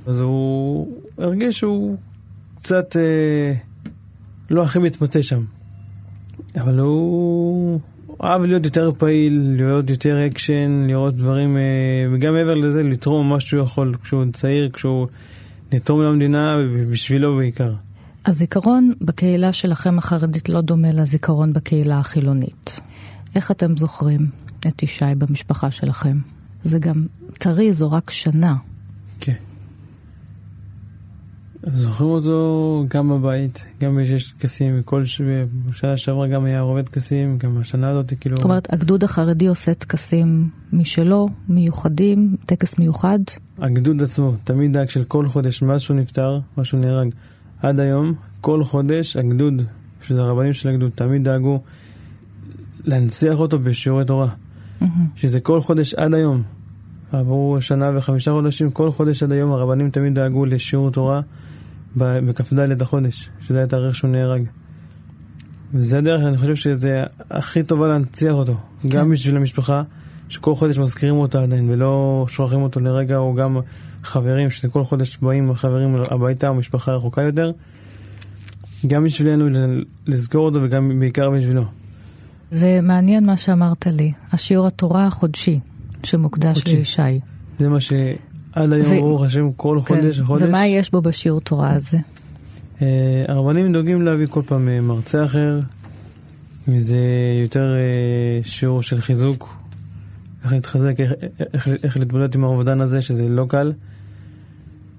אז 0.07 0.21
הוא 0.21 0.87
הרגיש 1.17 1.59
שהוא 1.59 1.97
קצת 2.59 2.95
אה, 2.95 3.53
לא 4.49 4.63
הכי 4.63 4.79
מתמצא 4.79 5.21
שם. 5.21 5.43
אבל 6.55 6.79
הוא 6.79 7.79
אהב 8.23 8.41
להיות 8.41 8.65
יותר 8.65 8.91
פעיל, 8.97 9.53
להיות 9.57 9.89
יותר 9.89 10.27
אקשן, 10.27 10.85
לראות 10.87 11.15
דברים, 11.15 11.57
אה, 11.57 11.61
וגם 12.11 12.33
מעבר 12.33 12.53
לזה, 12.53 12.83
לתרום 12.83 13.29
מה 13.29 13.39
שהוא 13.39 13.63
יכול 13.63 13.95
כשהוא 14.03 14.25
צעיר, 14.33 14.69
כשהוא 14.69 15.07
לתרום 15.71 16.01
למדינה, 16.01 16.55
ובשבילו 16.59 17.35
בעיקר. 17.35 17.73
הזיכרון 18.25 18.93
בקהילה 19.01 19.53
שלכם 19.53 19.97
החרדית 19.97 20.49
לא 20.49 20.61
דומה 20.61 20.91
לזיכרון 20.91 21.53
בקהילה 21.53 21.99
החילונית. 21.99 22.79
איך 23.35 23.51
אתם 23.51 23.77
זוכרים 23.77 24.29
את 24.67 24.83
ישי 24.83 25.05
במשפחה 25.17 25.71
שלכם? 25.71 26.17
זה 26.63 26.79
גם 26.79 27.05
טרי, 27.33 27.73
זו 27.73 27.91
רק 27.91 28.09
שנה. 28.09 28.55
כן. 29.19 29.33
זוכרים 31.71 32.09
אותו 32.09 32.85
גם 32.87 33.09
בבית, 33.09 33.65
גם 33.81 33.99
יש 33.99 34.31
טקסים, 34.31 34.83
כל 34.85 35.05
ש... 35.05 35.21
שנה 35.71 35.97
שעברה 35.97 36.27
גם 36.27 36.45
היה 36.45 36.61
רובד 36.61 36.85
טקסים, 36.85 37.37
גם 37.37 37.57
השנה 37.57 37.89
הזאת 37.89 38.13
כאילו... 38.19 38.37
זאת 38.37 38.45
אומרת, 38.45 38.73
הגדוד 38.73 39.03
החרדי 39.03 39.47
עושה 39.47 39.73
טקסים 39.73 40.49
משלו, 40.73 41.29
מיוחדים, 41.49 42.35
טקס 42.45 42.79
מיוחד? 42.79 43.19
הגדוד 43.59 44.01
עצמו, 44.01 44.33
תמיד 44.43 44.73
דאג 44.73 44.89
של 44.89 45.03
כל 45.03 45.29
חודש, 45.29 45.61
מאז 45.61 45.81
שהוא 45.81 45.97
נפטר, 45.97 46.39
מאז 46.57 46.65
שהוא 46.65 46.79
נהרג, 46.79 47.09
עד 47.61 47.79
היום, 47.79 48.13
כל 48.41 48.63
חודש 48.63 49.17
הגדוד, 49.17 49.61
שזה 50.01 50.21
הרבנים 50.21 50.53
של 50.53 50.69
הגדוד, 50.69 50.91
תמיד 50.95 51.23
דאגו 51.23 51.61
להנציח 52.85 53.39
אותו 53.39 53.59
בשיעורי 53.59 54.05
תורה. 54.05 54.27
Mm-hmm. 54.27 54.85
שזה 55.15 55.39
כל 55.39 55.61
חודש 55.61 55.93
עד 55.93 56.13
היום. 56.13 56.43
עברו 57.11 57.57
שנה 57.59 57.91
וחמישה 57.97 58.31
חודשים, 58.31 58.71
כל 58.71 58.91
חודש 58.91 59.23
עד 59.23 59.31
היום 59.31 59.51
הרבנים 59.51 59.89
תמיד 59.89 60.15
דאגו 60.15 60.45
לשיעור 60.45 60.91
תורה 60.91 61.21
בכ"ד 61.97 62.81
החודש, 62.81 63.29
שזה 63.47 63.57
היה 63.57 63.67
תאריך 63.67 63.95
שהוא 63.95 64.11
נהרג. 64.11 64.43
וזה 65.73 65.97
הדרך, 65.97 66.21
אני 66.23 66.37
חושב 66.37 66.55
שזה 66.55 67.03
הכי 67.29 67.63
טובה 67.63 67.87
להנציח 67.87 68.33
אותו. 68.33 68.55
כן. 68.81 68.89
גם 68.89 69.09
בשביל 69.09 69.35
המשפחה, 69.35 69.83
שכל 70.29 70.55
חודש 70.55 70.77
מזכירים 70.77 71.15
אותו 71.15 71.39
עדיין, 71.39 71.69
ולא 71.69 72.25
שוכחים 72.29 72.61
אותו 72.61 72.79
לרגע, 72.79 73.17
או 73.17 73.33
גם 73.33 73.57
חברים, 74.03 74.49
שכל 74.49 74.83
חודש 74.83 75.17
באים 75.17 75.53
חברים 75.53 75.95
הביתה, 75.95 76.49
או 76.49 76.55
משפחה 76.55 76.91
רחוקה 76.91 77.21
יותר. 77.21 77.51
גם 78.87 79.03
בשבילנו 79.03 79.69
לזכור 80.07 80.45
אותו, 80.45 80.59
וגם 80.63 80.99
בעיקר 80.99 81.29
בשבילו. 81.29 81.63
זה 82.51 82.79
מעניין 82.83 83.25
מה 83.25 83.37
שאמרת 83.37 83.87
לי, 83.87 84.13
השיעור 84.31 84.67
התורה 84.67 85.07
החודשי 85.07 85.59
שמוקדש 86.03 86.57
חודשי. 86.57 86.77
לישי. 86.77 87.19
זה 87.59 87.69
מה 87.69 87.77
שעד 88.57 88.73
היום. 88.73 88.99
ברוך 88.99 89.23
השם, 89.23 89.51
כל 89.51 89.79
כן. 89.85 89.95
חודש 89.95 90.19
וחודש. 90.19 90.43
ומה 90.43 90.67
יש 90.67 90.91
בו 90.91 91.01
בשיעור 91.01 91.41
תורה 91.41 91.73
הזה? 91.73 91.97
Uh, 92.79 92.81
הרבנים 93.27 93.73
דואגים 93.73 94.01
להביא 94.01 94.27
כל 94.27 94.41
פעם 94.45 94.67
uh, 94.67 94.81
מרצה 94.81 95.25
אחר, 95.25 95.59
אם 96.69 96.79
זה 96.79 96.97
יותר 97.41 97.75
uh, 98.43 98.47
שיעור 98.47 98.81
של 98.81 99.01
חיזוק, 99.01 99.57
איך 100.43 100.53
להתחזק, 100.53 100.99
איך, 100.99 101.11
איך, 101.53 101.67
איך 101.83 101.97
להתמודד 101.97 102.35
עם 102.35 102.43
האובדן 102.43 102.81
הזה, 102.81 103.01
שזה 103.01 103.27
לא 103.27 103.45
קל, 103.49 103.73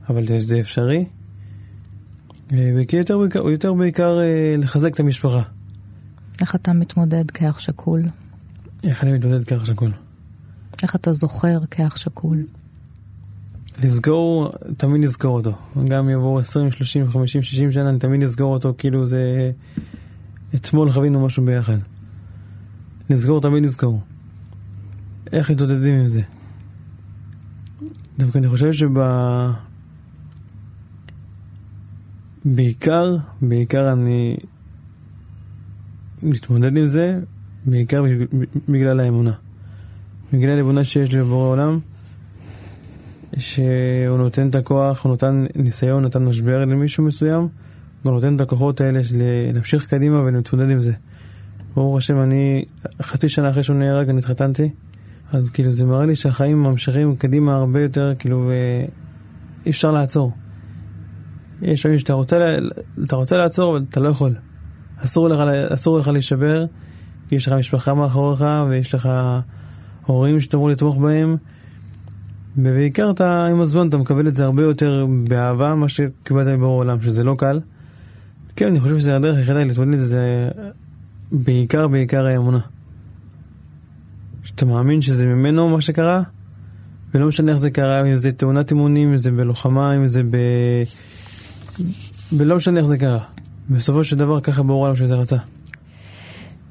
אבל 0.08 0.24
זה 0.38 0.60
אפשרי. 0.60 1.04
וכי 2.50 2.96
יותר, 2.96 3.18
יותר 3.50 3.74
בעיקר 3.74 4.18
לחזק 4.58 4.94
את 4.94 5.00
המשפחה. 5.00 5.42
איך 6.40 6.54
אתה 6.54 6.72
מתמודד 6.72 7.30
כאח 7.30 7.58
שכול? 7.58 8.02
איך 8.84 9.04
אני 9.04 9.12
מתמודד 9.12 9.44
כאח 9.44 9.64
שכול? 9.64 9.90
איך 10.82 10.96
אתה 10.96 11.12
זוכר 11.12 11.58
כאח 11.70 11.96
שכול? 11.96 12.42
לסגור, 13.82 14.52
תמיד 14.76 15.04
לזכור 15.04 15.36
אותו. 15.36 15.52
גם 15.88 16.10
יבואו 16.10 16.38
20, 16.38 16.70
30, 16.70 17.10
50, 17.10 17.42
60 17.42 17.72
שנה, 17.72 17.90
אני 17.90 17.98
תמיד 17.98 18.22
לסגור 18.22 18.52
אותו 18.52 18.74
כאילו 18.78 19.06
זה... 19.06 19.50
אתמול 20.54 20.92
חווינו 20.92 21.26
משהו 21.26 21.44
ביחד. 21.44 21.78
לסגור, 23.10 23.40
תמיד 23.40 23.64
לזכור. 23.64 24.00
איך 25.32 25.50
מתמודדים 25.50 26.00
עם 26.00 26.08
זה? 26.08 26.20
דווקא 28.18 28.38
אני 28.38 28.48
חושב 28.48 28.72
שב... 28.72 28.88
בעיקר, 32.44 33.16
בעיקר 33.42 33.92
אני 33.92 34.36
מתמודד 36.22 36.76
עם 36.76 36.86
זה 36.86 37.20
בעיקר 37.66 38.04
בגלל 38.68 39.00
האמונה. 39.00 39.32
בגלל 40.32 40.58
האמונה 40.58 40.84
שיש 40.84 41.12
לי 41.14 41.20
בבורא 41.20 41.48
עולם, 41.48 41.78
שהוא 43.38 44.18
נותן 44.18 44.48
את 44.48 44.54
הכוח, 44.54 45.04
הוא 45.04 45.10
נותן 45.10 45.46
ניסיון, 45.54 46.04
נתן 46.04 46.24
משבר 46.24 46.64
למישהו 46.64 47.04
מסוים, 47.04 47.48
הוא 48.02 48.12
נותן 48.12 48.36
את 48.36 48.40
הכוחות 48.40 48.80
האלה 48.80 49.00
להמשיך 49.52 49.86
קדימה 49.86 50.20
ולהתמודד 50.20 50.70
עם 50.70 50.82
זה. 50.82 50.92
ברוך 51.74 51.96
השם, 51.96 52.22
אני 52.22 52.64
חצי 53.02 53.28
שנה 53.28 53.50
אחרי 53.50 53.62
שהוא 53.62 53.76
נהרג, 53.76 54.08
אני 54.08 54.18
התחתנתי, 54.18 54.70
אז 55.32 55.50
כאילו 55.50 55.70
זה 55.70 55.84
מראה 55.84 56.06
לי 56.06 56.16
שהחיים 56.16 56.62
ממשיכים 56.62 57.16
קדימה 57.16 57.56
הרבה 57.56 57.82
יותר, 57.82 58.12
כאילו, 58.18 58.50
אי 59.66 59.70
אפשר 59.70 59.90
לעצור. 59.90 60.32
יש 61.62 61.82
פעמים 61.82 61.98
שאתה 61.98 62.12
רוצה, 62.12 62.56
רוצה 63.12 63.38
לעצור, 63.38 63.76
אבל 63.76 63.84
אתה 63.90 64.00
לא 64.00 64.08
יכול. 64.08 64.34
אסור 65.04 65.28
לך, 65.28 65.40
אסור 65.74 65.98
לך 65.98 66.08
להישבר, 66.08 66.64
כי 67.28 67.34
יש 67.34 67.48
לך 67.48 67.52
משפחה 67.52 67.94
מאחוריך 67.94 68.44
ויש 68.68 68.94
לך 68.94 69.08
הורים 70.06 70.40
שאתה 70.40 70.56
אמור 70.56 70.68
לתמוך 70.68 70.98
בהם. 70.98 71.36
ובעיקר 72.58 73.10
אתה, 73.10 73.46
עם 73.46 73.60
הזמן 73.60 73.88
אתה 73.88 73.96
מקבל 73.96 74.28
את 74.28 74.34
זה 74.34 74.44
הרבה 74.44 74.62
יותר 74.62 75.06
באהבה 75.28 75.74
ממה 75.74 75.88
שקיבלת 75.88 76.46
מבור 76.46 76.72
העולם, 76.72 77.02
שזה 77.02 77.24
לא 77.24 77.34
קל. 77.38 77.60
כן, 78.56 78.66
אני 78.66 78.80
חושב 78.80 78.98
שזה 78.98 79.16
הדרך 79.16 79.36
היחידה 79.36 79.64
להתמודד 79.64 79.94
את 79.94 80.00
זה 80.00 80.48
בעיקר, 81.32 81.88
בעיקר 81.88 82.26
האמונה. 82.26 82.58
שאתה 84.44 84.64
מאמין 84.66 85.02
שזה 85.02 85.26
ממנו 85.26 85.68
מה 85.68 85.80
שקרה, 85.80 86.22
ולא 87.14 87.28
משנה 87.28 87.52
איך 87.52 87.60
זה 87.60 87.70
קרה, 87.70 88.06
אם 88.06 88.16
זה 88.16 88.32
תאונת 88.32 88.70
אימונים, 88.70 89.10
אם 89.10 89.16
זה 89.16 89.30
בלוחמה, 89.30 89.96
אם 89.96 90.06
זה 90.06 90.22
ב... 90.22 90.36
ולא 92.32 92.56
משנה 92.56 92.80
איך 92.80 92.86
זה 92.86 92.98
קרה. 92.98 93.20
בסופו 93.70 94.04
של 94.04 94.16
דבר 94.16 94.40
ככה 94.40 94.62
ברור 94.62 94.86
לנו 94.86 94.96
שזה 94.96 95.14
רצה. 95.14 95.36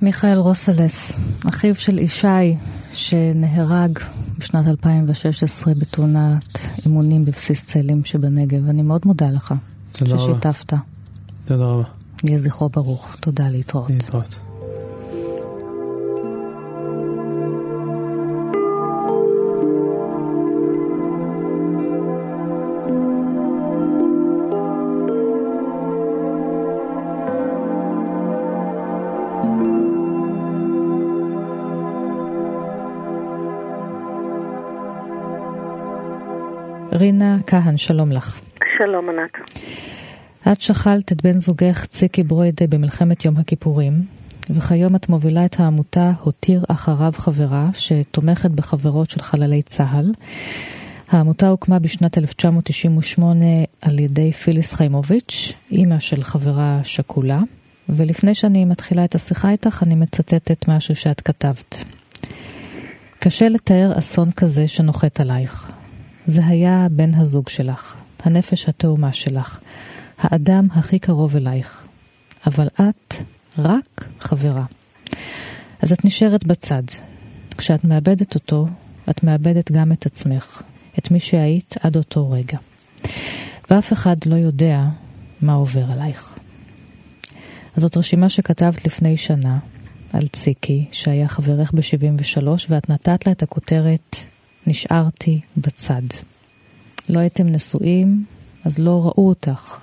מיכאל 0.01 0.37
רוסלס, 0.37 1.17
אחיו 1.49 1.75
של 1.75 1.99
ישי 1.99 2.55
שנהרג 2.93 3.99
בשנת 4.37 4.67
2016 4.67 5.73
בתאונת 5.73 6.57
אימונים 6.85 7.25
בבסיס 7.25 7.63
צאלים 7.63 8.05
שבנגב. 8.05 8.69
אני 8.69 8.81
מאוד 8.81 9.01
מודה 9.05 9.29
לך 9.29 9.53
תודה 9.91 10.19
ששיתפת. 10.19 10.73
תודה 11.45 11.65
רבה. 11.65 11.83
יהיה 12.23 12.37
זכרו 12.37 12.69
ברוך. 12.69 13.15
תודה 13.19 13.49
להתראות. 13.49 13.89
להתראות. 13.89 14.39
רינה 36.97 37.37
כהן, 37.47 37.77
שלום 37.77 38.11
לך. 38.11 38.41
שלום 38.77 39.09
ענת. 39.09 39.31
את 40.51 40.61
שכלת 40.61 41.11
את 41.11 41.21
בן 41.21 41.39
זוגך 41.39 41.85
ציקי 41.85 42.23
ברוידה 42.23 42.67
במלחמת 42.67 43.25
יום 43.25 43.37
הכיפורים, 43.37 43.93
וכיום 44.49 44.95
את 44.95 45.09
מובילה 45.09 45.45
את 45.45 45.59
העמותה 45.59 46.11
הותיר 46.21 46.63
אחריו 46.67 47.11
חברה, 47.17 47.69
שתומכת 47.73 48.51
בחברות 48.51 49.09
של 49.09 49.21
חללי 49.21 49.61
צה"ל. 49.61 50.11
העמותה 51.09 51.47
הוקמה 51.47 51.79
בשנת 51.79 52.17
1998 52.17 53.45
על 53.81 53.99
ידי 53.99 54.31
פיליס 54.31 54.73
חיימוביץ', 54.73 55.53
אימא 55.71 55.99
של 55.99 56.23
חברה 56.23 56.79
שכולה, 56.83 57.39
ולפני 57.89 58.35
שאני 58.35 58.65
מתחילה 58.65 59.05
את 59.05 59.15
השיחה 59.15 59.49
איתך, 59.49 59.83
אני 59.83 59.95
מצטטת 59.95 60.67
משהו 60.67 60.95
שאת 60.95 61.21
כתבת. 61.21 61.83
קשה 63.19 63.49
לתאר 63.49 63.99
אסון 63.99 64.31
כזה 64.31 64.67
שנוחת 64.67 65.19
עלייך. 65.19 65.76
זה 66.27 66.45
היה 66.45 66.87
בן 66.91 67.13
הזוג 67.13 67.49
שלך, 67.49 67.95
הנפש 68.23 68.69
התאומה 68.69 69.13
שלך, 69.13 69.59
האדם 70.17 70.67
הכי 70.71 70.99
קרוב 70.99 71.35
אלייך. 71.35 71.83
אבל 72.47 72.67
את 72.67 73.15
רק 73.57 74.05
חברה. 74.19 74.65
אז 75.81 75.91
את 75.91 76.05
נשארת 76.05 76.47
בצד. 76.47 76.83
כשאת 77.57 77.83
מאבדת 77.83 78.35
אותו, 78.35 78.67
את 79.09 79.23
מאבדת 79.23 79.71
גם 79.71 79.91
את 79.91 80.05
עצמך, 80.05 80.61
את 80.99 81.11
מי 81.11 81.19
שהיית 81.19 81.75
עד 81.79 81.95
אותו 81.95 82.31
רגע. 82.31 82.57
ואף 83.69 83.93
אחד 83.93 84.15
לא 84.25 84.35
יודע 84.35 84.83
מה 85.41 85.53
עובר 85.53 85.91
עלייך. 85.91 86.33
אז 87.75 87.81
זאת 87.81 87.97
רשימה 87.97 88.29
שכתבת 88.29 88.85
לפני 88.85 89.17
שנה 89.17 89.59
על 90.13 90.27
ציקי, 90.27 90.85
שהיה 90.91 91.27
חברך 91.27 91.71
ב-73, 91.73 92.47
ואת 92.69 92.89
נתת 92.89 93.25
לה 93.25 93.31
את 93.31 93.43
הכותרת 93.43 94.15
נשארתי 94.67 95.41
בצד. 95.57 96.07
לא 97.09 97.19
הייתם 97.19 97.43
נשואים, 97.51 98.07
אז 98.65 98.79
לא 98.79 99.01
ראו 99.05 99.29
אותך. 99.29 99.79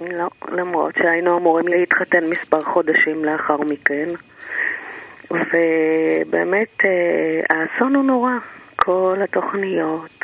לא, 0.00 0.28
למרות 0.52 0.94
שהיינו 0.94 1.38
אמורים 1.38 1.68
להתחתן 1.68 2.24
מספר 2.30 2.64
חודשים 2.64 3.24
לאחר 3.24 3.56
מכן. 3.56 4.08
ובאמת, 5.30 6.84
אה, 6.84 7.40
האסון 7.50 7.94
הוא 7.94 8.04
נורא. 8.04 8.32
כל 8.76 9.18
התוכניות, 9.24 10.18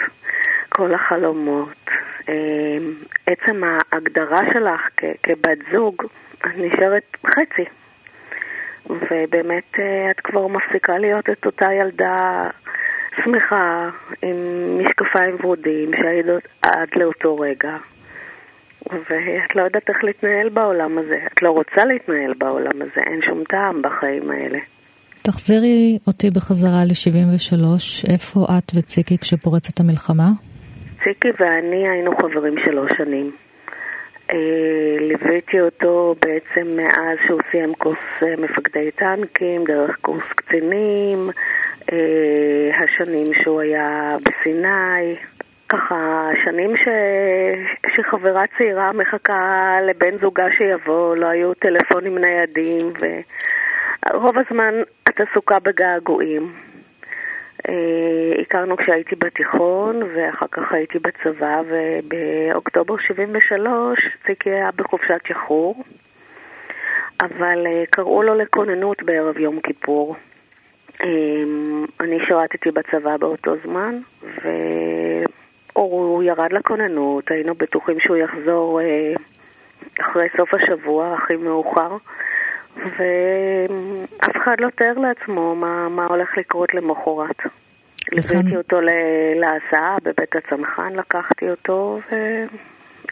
כל 0.68 0.94
החלומות, 0.94 1.90
אה, 2.28 2.78
עצם 3.26 3.62
ההגדרה 3.64 4.40
שלך 4.52 4.80
כבת 5.22 5.58
זוג 5.72 6.02
נשארת 6.56 7.16
חצי. 7.26 7.64
ובאמת 8.86 9.78
אה, 9.78 10.10
את 10.10 10.20
כבר 10.20 10.46
מפסיקה 10.46 10.98
להיות 10.98 11.30
את 11.30 11.46
אותה 11.46 11.72
ילדה 11.72 12.48
שמחה, 13.24 13.88
עם 14.22 14.36
משקפיים 14.78 15.36
ורודים, 15.40 15.90
שהיית 15.96 16.26
עד 16.62 16.88
לאותו 16.96 17.38
רגע. 17.38 17.76
ואת 18.90 19.56
לא 19.56 19.62
יודעת 19.62 19.88
איך 19.88 20.04
להתנהל 20.04 20.48
בעולם 20.48 20.98
הזה. 20.98 21.18
את 21.32 21.42
לא 21.42 21.50
רוצה 21.50 21.84
להתנהל 21.84 22.34
בעולם 22.38 22.82
הזה, 22.82 23.00
אין 23.06 23.20
שום 23.22 23.44
טעם 23.48 23.82
בחיים 23.82 24.30
האלה. 24.30 24.58
תחזירי 25.22 25.98
אותי 26.06 26.30
בחזרה 26.30 26.84
ל-73, 26.84 27.64
איפה 28.12 28.46
את 28.58 28.72
וציקי 28.74 29.18
כשפורצת 29.18 29.80
המלחמה? 29.80 30.28
ציקי 31.04 31.28
ואני 31.38 31.88
היינו 31.88 32.16
חברים 32.16 32.54
שלוש 32.64 32.92
שנים. 32.96 33.30
אה, 34.30 34.36
ליוויתי 35.00 35.60
אותו 35.60 36.14
בעצם 36.22 36.76
מאז 36.76 37.18
שהוא 37.26 37.40
סיים 37.50 37.74
קורס 37.74 37.98
אה, 38.22 38.36
מפקדי 38.38 38.90
טנקים, 38.90 39.64
דרך 39.64 39.96
קורס 40.00 40.28
קצינים, 40.28 41.30
השנים 42.82 43.30
שהוא 43.42 43.60
היה 43.60 44.08
בסיני, 44.24 45.16
ככה 45.68 46.28
שנים 46.44 46.76
ש... 46.76 46.88
שחברה 47.96 48.44
צעירה 48.58 48.92
מחכה 48.92 49.76
לבן 49.88 50.18
זוגה 50.18 50.46
שיבוא, 50.58 51.16
לא 51.16 51.26
היו 51.26 51.54
טלפונים 51.54 52.18
ניידים 52.18 52.92
ורוב 53.00 54.38
הזמן 54.38 54.74
את 55.08 55.20
עסוקה 55.20 55.58
בגעגועים. 55.58 56.52
אה, 57.68 58.42
הכרנו 58.42 58.76
כשהייתי 58.76 59.16
בתיכון 59.16 60.02
ואחר 60.02 60.46
כך 60.50 60.72
הייתי 60.72 60.98
בצבא 60.98 61.62
ובאוקטובר 61.68 62.94
73 62.98 63.98
ציקי 64.26 64.50
היה 64.50 64.70
בחופשת 64.76 65.20
שחרור 65.28 65.84
אבל 67.20 67.66
אה, 67.66 67.82
קראו 67.90 68.22
לו 68.22 68.34
לכוננות 68.34 69.02
בערב 69.02 69.38
יום 69.38 69.60
כיפור. 69.60 70.16
אמ, 71.02 71.84
אני 72.00 72.18
שירתתי 72.26 72.70
בצבא 72.70 73.16
באותו 73.16 73.54
זמן, 73.64 73.98
והוא 75.74 76.22
ירד 76.22 76.52
לכוננות, 76.52 77.30
היינו 77.30 77.54
בטוחים 77.54 78.00
שהוא 78.00 78.16
יחזור 78.16 78.80
אה, 78.80 79.12
אחרי 80.00 80.26
סוף 80.36 80.54
השבוע, 80.54 81.14
הכי 81.14 81.36
מאוחר, 81.36 81.96
ואף 82.76 84.36
אחד 84.36 84.56
לא 84.58 84.68
תאר 84.70 84.98
לעצמו 84.98 85.54
מה, 85.54 85.88
מה 85.88 86.06
הולך 86.06 86.38
לקרות 86.38 86.74
למחרת. 86.74 87.42
ליוויתי 88.12 88.56
אותו 88.56 88.76
להסעה 89.36 89.96
בבית 90.02 90.36
הצנחן, 90.36 90.92
לקחתי 90.92 91.50
אותו, 91.50 92.00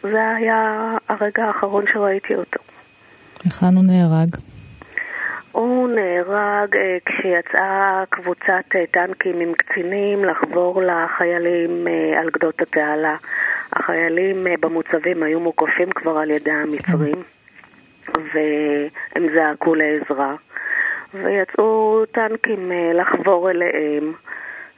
וזה 0.03 0.35
היה 0.35 0.91
הרגע 1.09 1.43
האחרון 1.45 1.85
שראיתי 1.93 2.35
אותו. 2.35 2.59
היכן 3.43 3.75
הוא 3.75 3.83
נהרג? 3.83 4.52
הוא 5.53 5.89
נהרג 5.89 6.77
אה, 6.77 6.97
כשיצאה 7.05 8.03
קבוצת 8.09 8.75
אה, 8.75 8.85
טנקים 8.91 9.39
עם 9.39 9.53
קצינים 9.53 10.25
לחבור 10.25 10.81
לחיילים 10.81 11.87
אה, 11.87 12.19
על 12.19 12.29
גדות 12.29 12.61
התעלה. 12.61 13.15
החיילים 13.73 14.47
במוצבים 14.59 15.23
היו 15.23 15.39
מוקפים 15.39 15.91
כבר 15.91 16.17
על 16.17 16.31
ידי 16.31 16.51
המצרים, 16.51 17.23
והם 18.07 19.27
זעקו 19.35 19.75
לעזרה. 19.75 20.35
ויצאו 21.13 22.03
טנקים 22.11 22.71
לחבור 22.93 23.51
אליהם, 23.51 24.13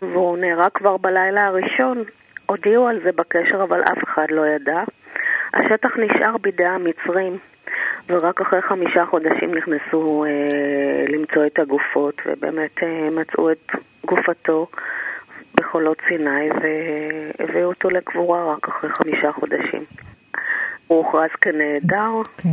והוא 0.01 0.37
נהרג 0.37 0.71
כבר 0.73 0.97
בלילה 0.97 1.45
הראשון. 1.45 2.03
הודיעו 2.45 2.87
על 2.87 2.99
זה 3.03 3.11
בקשר, 3.11 3.63
אבל 3.63 3.81
אף 3.81 4.03
אחד 4.03 4.25
לא 4.29 4.47
ידע. 4.47 4.83
השטח 5.53 5.97
נשאר 5.97 6.37
בידי 6.37 6.65
המצרים. 6.65 7.37
ורק 8.09 8.41
אחרי 8.41 8.61
חמישה 8.61 9.05
חודשים 9.05 9.55
נכנסו 9.55 10.25
אה, 10.25 11.05
למצוא 11.07 11.45
את 11.45 11.59
הגופות, 11.59 12.21
ובאמת 12.25 12.83
אה, 12.83 13.09
מצאו 13.11 13.51
את 13.51 13.71
גופתו 14.05 14.67
בחולות 15.55 15.97
סיני, 16.07 16.49
והביאו 16.51 17.67
אותו 17.67 17.89
לקבורה 17.89 18.53
רק 18.53 18.67
אחרי 18.67 18.89
חמישה 18.89 19.31
חודשים. 19.31 19.83
הוא 20.87 20.97
הוכרז 20.97 21.29
כנעדר 21.41 22.11
כן. 22.37 22.49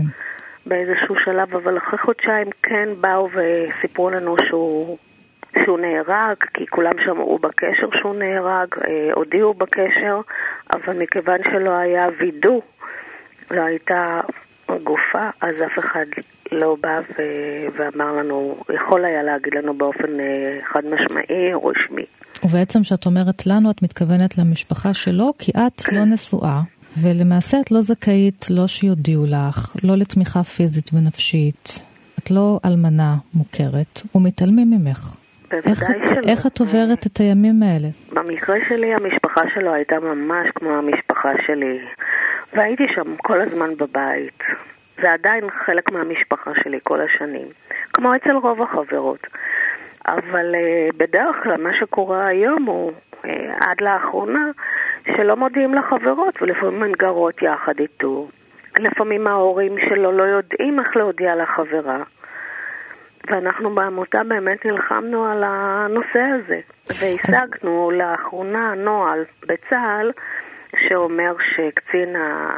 באיזשהו 0.66 1.14
שלב, 1.24 1.54
אבל 1.54 1.78
אחרי 1.78 1.98
חודשיים 1.98 2.46
כן 2.62 2.88
באו 3.00 3.28
וסיפרו 3.32 4.10
לנו 4.10 4.36
שהוא, 4.48 4.98
שהוא 5.64 5.78
נהרג, 5.78 6.36
כי 6.54 6.66
כולם 6.66 6.92
שמעו 7.04 7.38
בקשר 7.38 7.88
שהוא 8.00 8.14
נהרג, 8.14 8.68
אה, 8.84 9.10
הודיעו 9.14 9.54
בקשר, 9.54 10.20
אבל 10.72 11.02
מכיוון 11.02 11.38
שלא 11.50 11.78
היה 11.78 12.08
וידוא, 12.18 12.60
לא 13.50 13.62
הייתה 13.62 14.20
גופה, 14.78 15.30
אז 15.40 15.54
אף 15.66 15.78
אחד 15.78 16.04
לא 16.52 16.76
בא 16.80 17.00
ו- 17.00 17.66
ואמר 17.76 18.12
לנו, 18.12 18.56
יכול 18.74 19.04
היה 19.04 19.22
להגיד 19.22 19.54
לנו 19.54 19.74
באופן 19.74 20.20
אה, 20.20 20.58
חד 20.72 20.80
משמעי 20.84 21.52
רשמי. 21.54 22.04
ובעצם 22.44 22.82
כשאת 22.82 23.06
אומרת 23.06 23.46
לנו, 23.46 23.70
את 23.70 23.82
מתכוונת 23.82 24.38
למשפחה 24.38 24.94
שלו, 24.94 25.32
כי 25.38 25.52
את 25.52 25.92
לא 25.92 26.04
נשואה, 26.04 26.60
ולמעשה 27.02 27.60
את 27.60 27.70
לא 27.70 27.80
זכאית 27.80 28.46
לא 28.50 28.66
שיודיעו 28.66 29.24
לך, 29.26 29.76
לא 29.82 29.96
לתמיכה 29.96 30.42
פיזית 30.42 30.90
ונפשית. 30.92 31.82
את 32.18 32.30
לא 32.30 32.60
אלמנה 32.64 33.16
מוכרת, 33.34 34.02
ומתעלמים 34.14 34.70
ממך. 34.70 35.16
איך 35.54 35.82
את, 35.90 36.28
איך 36.28 36.46
את 36.46 36.60
עוברת 36.60 37.06
את 37.06 37.16
הימים 37.16 37.62
האלה? 37.62 37.88
במקרה 38.12 38.56
שלי 38.68 38.94
המשפחה 38.94 39.40
שלו 39.54 39.72
הייתה 39.74 40.00
ממש 40.00 40.48
כמו 40.54 40.70
המשפחה 40.70 41.30
שלי. 41.46 41.78
והייתי 42.52 42.84
שם 42.94 43.16
כל 43.16 43.40
הזמן 43.40 43.70
בבית. 43.76 44.42
זה 45.00 45.12
עדיין 45.12 45.44
חלק 45.50 45.92
מהמשפחה 45.92 46.50
שלי 46.62 46.78
כל 46.82 47.00
השנים, 47.00 47.46
כמו 47.92 48.16
אצל 48.16 48.32
רוב 48.32 48.62
החברות. 48.62 49.26
אבל 50.08 50.54
uh, 50.54 50.96
בדרך 50.96 51.36
כלל 51.42 51.62
מה 51.62 51.70
שקורה 51.80 52.26
היום 52.26 52.64
הוא, 52.64 52.92
uh, 52.92 53.26
עד 53.60 53.80
לאחרונה, 53.80 54.50
שלא 55.16 55.36
מודיעים 55.36 55.74
לחברות, 55.74 56.42
ולפעמים 56.42 56.82
הן 56.82 56.92
גרות 56.92 57.42
יחד 57.42 57.78
איתו. 57.80 58.28
לפעמים 58.78 59.26
ההורים 59.26 59.76
שלו 59.88 60.12
לא 60.12 60.22
יודעים 60.22 60.80
איך 60.80 60.96
להודיע 60.96 61.34
לחברה. 61.36 62.02
ואנחנו 63.30 63.74
בעמותה 63.74 64.24
באמת 64.28 64.66
נלחמנו 64.66 65.26
על 65.26 65.44
הנושא 65.46 66.20
הזה, 66.20 66.60
והשגנו 66.88 67.90
אז... 67.92 67.98
לאחרונה 67.98 68.74
נוהל 68.76 69.24
בצה"ל 69.42 70.12
שאומר 70.88 71.34
שקצין 71.54 72.16
ה... 72.16 72.48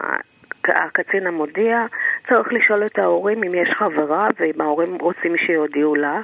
הקצין 0.68 1.27
המודיע 1.27 1.87
צריך 2.29 2.53
לשאול 2.53 2.87
את 2.87 2.98
ההורים 2.98 3.44
אם 3.44 3.55
יש 3.55 3.68
חברה 3.79 4.29
ואם 4.40 4.61
ההורים 4.61 4.98
רוצים 5.00 5.37
שיודיעו 5.46 5.94
לה, 5.94 6.20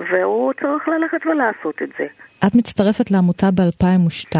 והוא 0.00 0.52
צריך 0.52 0.88
ללכת 0.88 1.26
ולעשות 1.26 1.82
את 1.82 1.88
זה. 1.98 2.06
את 2.46 2.54
מצטרפת 2.54 3.10
לעמותה 3.10 3.50
ב-2002. 3.50 4.36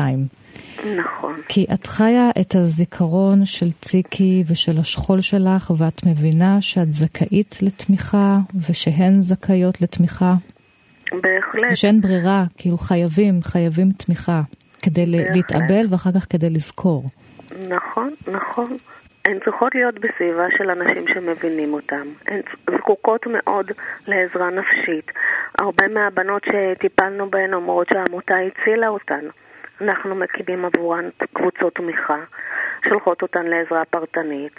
נכון. 0.97 1.41
כי 1.49 1.67
את 1.75 1.87
חיה 1.87 2.31
את 2.41 2.55
הזיכרון 2.55 3.45
של 3.45 3.73
ציקי 3.73 4.45
ושל 4.47 4.81
השכול 4.81 5.21
שלך, 5.21 5.73
ואת 5.79 6.07
מבינה 6.07 6.61
שאת 6.61 6.93
זכאית 6.93 7.59
לתמיכה, 7.63 8.39
ושהן 8.69 9.23
זכאיות 9.23 9.81
לתמיכה. 9.81 10.35
בהחלט. 11.13 11.73
ושאין 11.73 12.01
ברירה, 12.01 12.45
כאילו 12.59 12.79
חייבים, 12.79 13.43
חייבים 13.43 13.93
תמיכה, 13.93 14.43
כדי 14.83 15.05
בהחלט. 15.05 15.37
להתאבל 15.37 15.87
ואחר 15.91 16.13
כך 16.13 16.27
כדי 16.31 16.51
לזכור. 16.51 17.05
נכון, 17.69 18.09
נכון. 18.27 18.77
הן 19.29 19.39
צריכות 19.45 19.75
להיות 19.75 19.95
בסביבה 19.95 20.47
של 20.59 20.71
אנשים 20.71 21.09
שמבינים 21.09 21.75
אותן. 21.75 22.09
הן 22.27 22.41
זקוקות 22.77 23.27
מאוד 23.27 23.71
לעזרה 24.07 24.51
נפשית. 24.51 25.11
הרבה 25.59 25.89
מהבנות 25.89 26.43
שטיפלנו 26.45 27.31
בהן 27.31 27.55
אומרות 27.55 27.87
שהעמותה 27.93 28.35
הצילה 28.37 28.89
אותן. 28.89 29.25
אנחנו 29.81 30.15
מקימים 30.15 30.65
עבורן 30.65 31.09
קבוצות 31.33 31.75
תמיכה, 31.75 32.19
שולחות 32.89 33.23
אותן 33.23 33.47
לעזרה 33.47 33.85
פרטנית. 33.85 34.53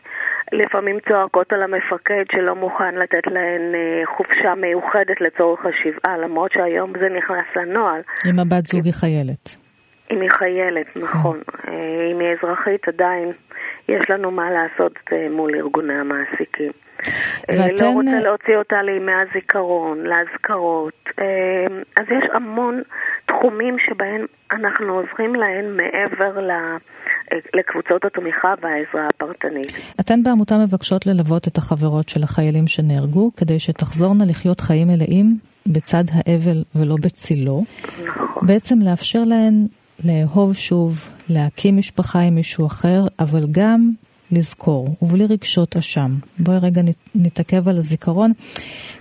לפעמים 0.51 0.97
צועקות 1.08 1.54
על 1.54 1.63
המפקד 1.63 2.23
שלא 2.32 2.56
מוכן 2.56 2.95
לתת 2.95 3.28
להן 3.28 3.75
אה, 3.75 4.01
חופשה 4.17 4.56
מיוחדת 4.56 5.21
לצורך 5.21 5.60
השבעה, 5.65 6.17
למרות 6.17 6.51
שהיום 6.51 6.93
זה 6.99 7.10
נכנס 7.17 7.45
לנוהל. 7.56 8.01
אם 8.30 8.39
הבת 8.39 8.67
זוג 8.67 8.86
היא 8.86 8.93
חיילת. 8.93 9.64
אם 10.11 10.21
היא 10.21 10.29
חיילת, 10.37 10.87
נכון. 10.95 11.39
אה, 11.67 11.73
אם 12.11 12.19
היא 12.19 12.27
אזרחית 12.37 12.87
עדיין 12.87 13.31
יש 13.89 14.09
לנו 14.09 14.31
מה 14.31 14.51
לעשות 14.51 14.93
אה, 15.13 15.27
מול 15.29 15.55
ארגוני 15.55 15.93
המעסיקים. 15.93 16.71
אה, 17.49 17.55
ואתן... 17.57 17.83
לא 17.85 17.89
רוצה 17.89 18.19
להוציא 18.23 18.57
אותה 18.57 18.81
לימי 18.81 19.11
הזיכרון, 19.11 19.99
לאזכרות. 20.03 20.93
אז 21.97 22.05
יש 22.05 22.29
המון 22.33 22.81
תחומים 23.25 23.75
שבהם 23.79 24.25
אנחנו 24.51 24.93
עוזרים 24.93 25.35
להן 25.35 25.77
מעבר 25.77 26.39
ל... 26.39 26.51
לקבוצות 27.53 28.05
התמיכה 28.05 28.53
והעזרה 28.61 29.07
הפרטנית. 29.07 29.93
אתן 29.99 30.23
בעמותה 30.23 30.55
מבקשות 30.57 31.05
ללוות 31.05 31.47
את 31.47 31.57
החברות 31.57 32.09
של 32.09 32.23
החיילים 32.23 32.67
שנהרגו, 32.67 33.31
כדי 33.37 33.59
שתחזורנה 33.59 34.23
לחיות 34.29 34.59
חיים 34.59 34.87
מלאים 34.87 35.37
בצד 35.67 36.03
האבל 36.13 36.63
ולא 36.75 36.95
בצילו. 37.01 37.63
נכון. 38.05 38.47
בעצם 38.47 38.75
לאפשר 38.81 39.19
להן 39.25 39.65
לאהוב 40.03 40.53
שוב, 40.53 41.10
להקים 41.29 41.77
משפחה 41.77 42.19
עם 42.19 42.36
מישהו 42.36 42.67
אחר, 42.67 43.01
אבל 43.19 43.43
גם 43.51 43.91
לזכור, 44.31 44.88
ובלי 45.01 45.25
רגשות 45.29 45.75
אשם. 45.75 46.10
בואי 46.39 46.58
רגע 46.63 46.81
נתעכב 47.15 47.67
על 47.69 47.77
הזיכרון, 47.77 48.31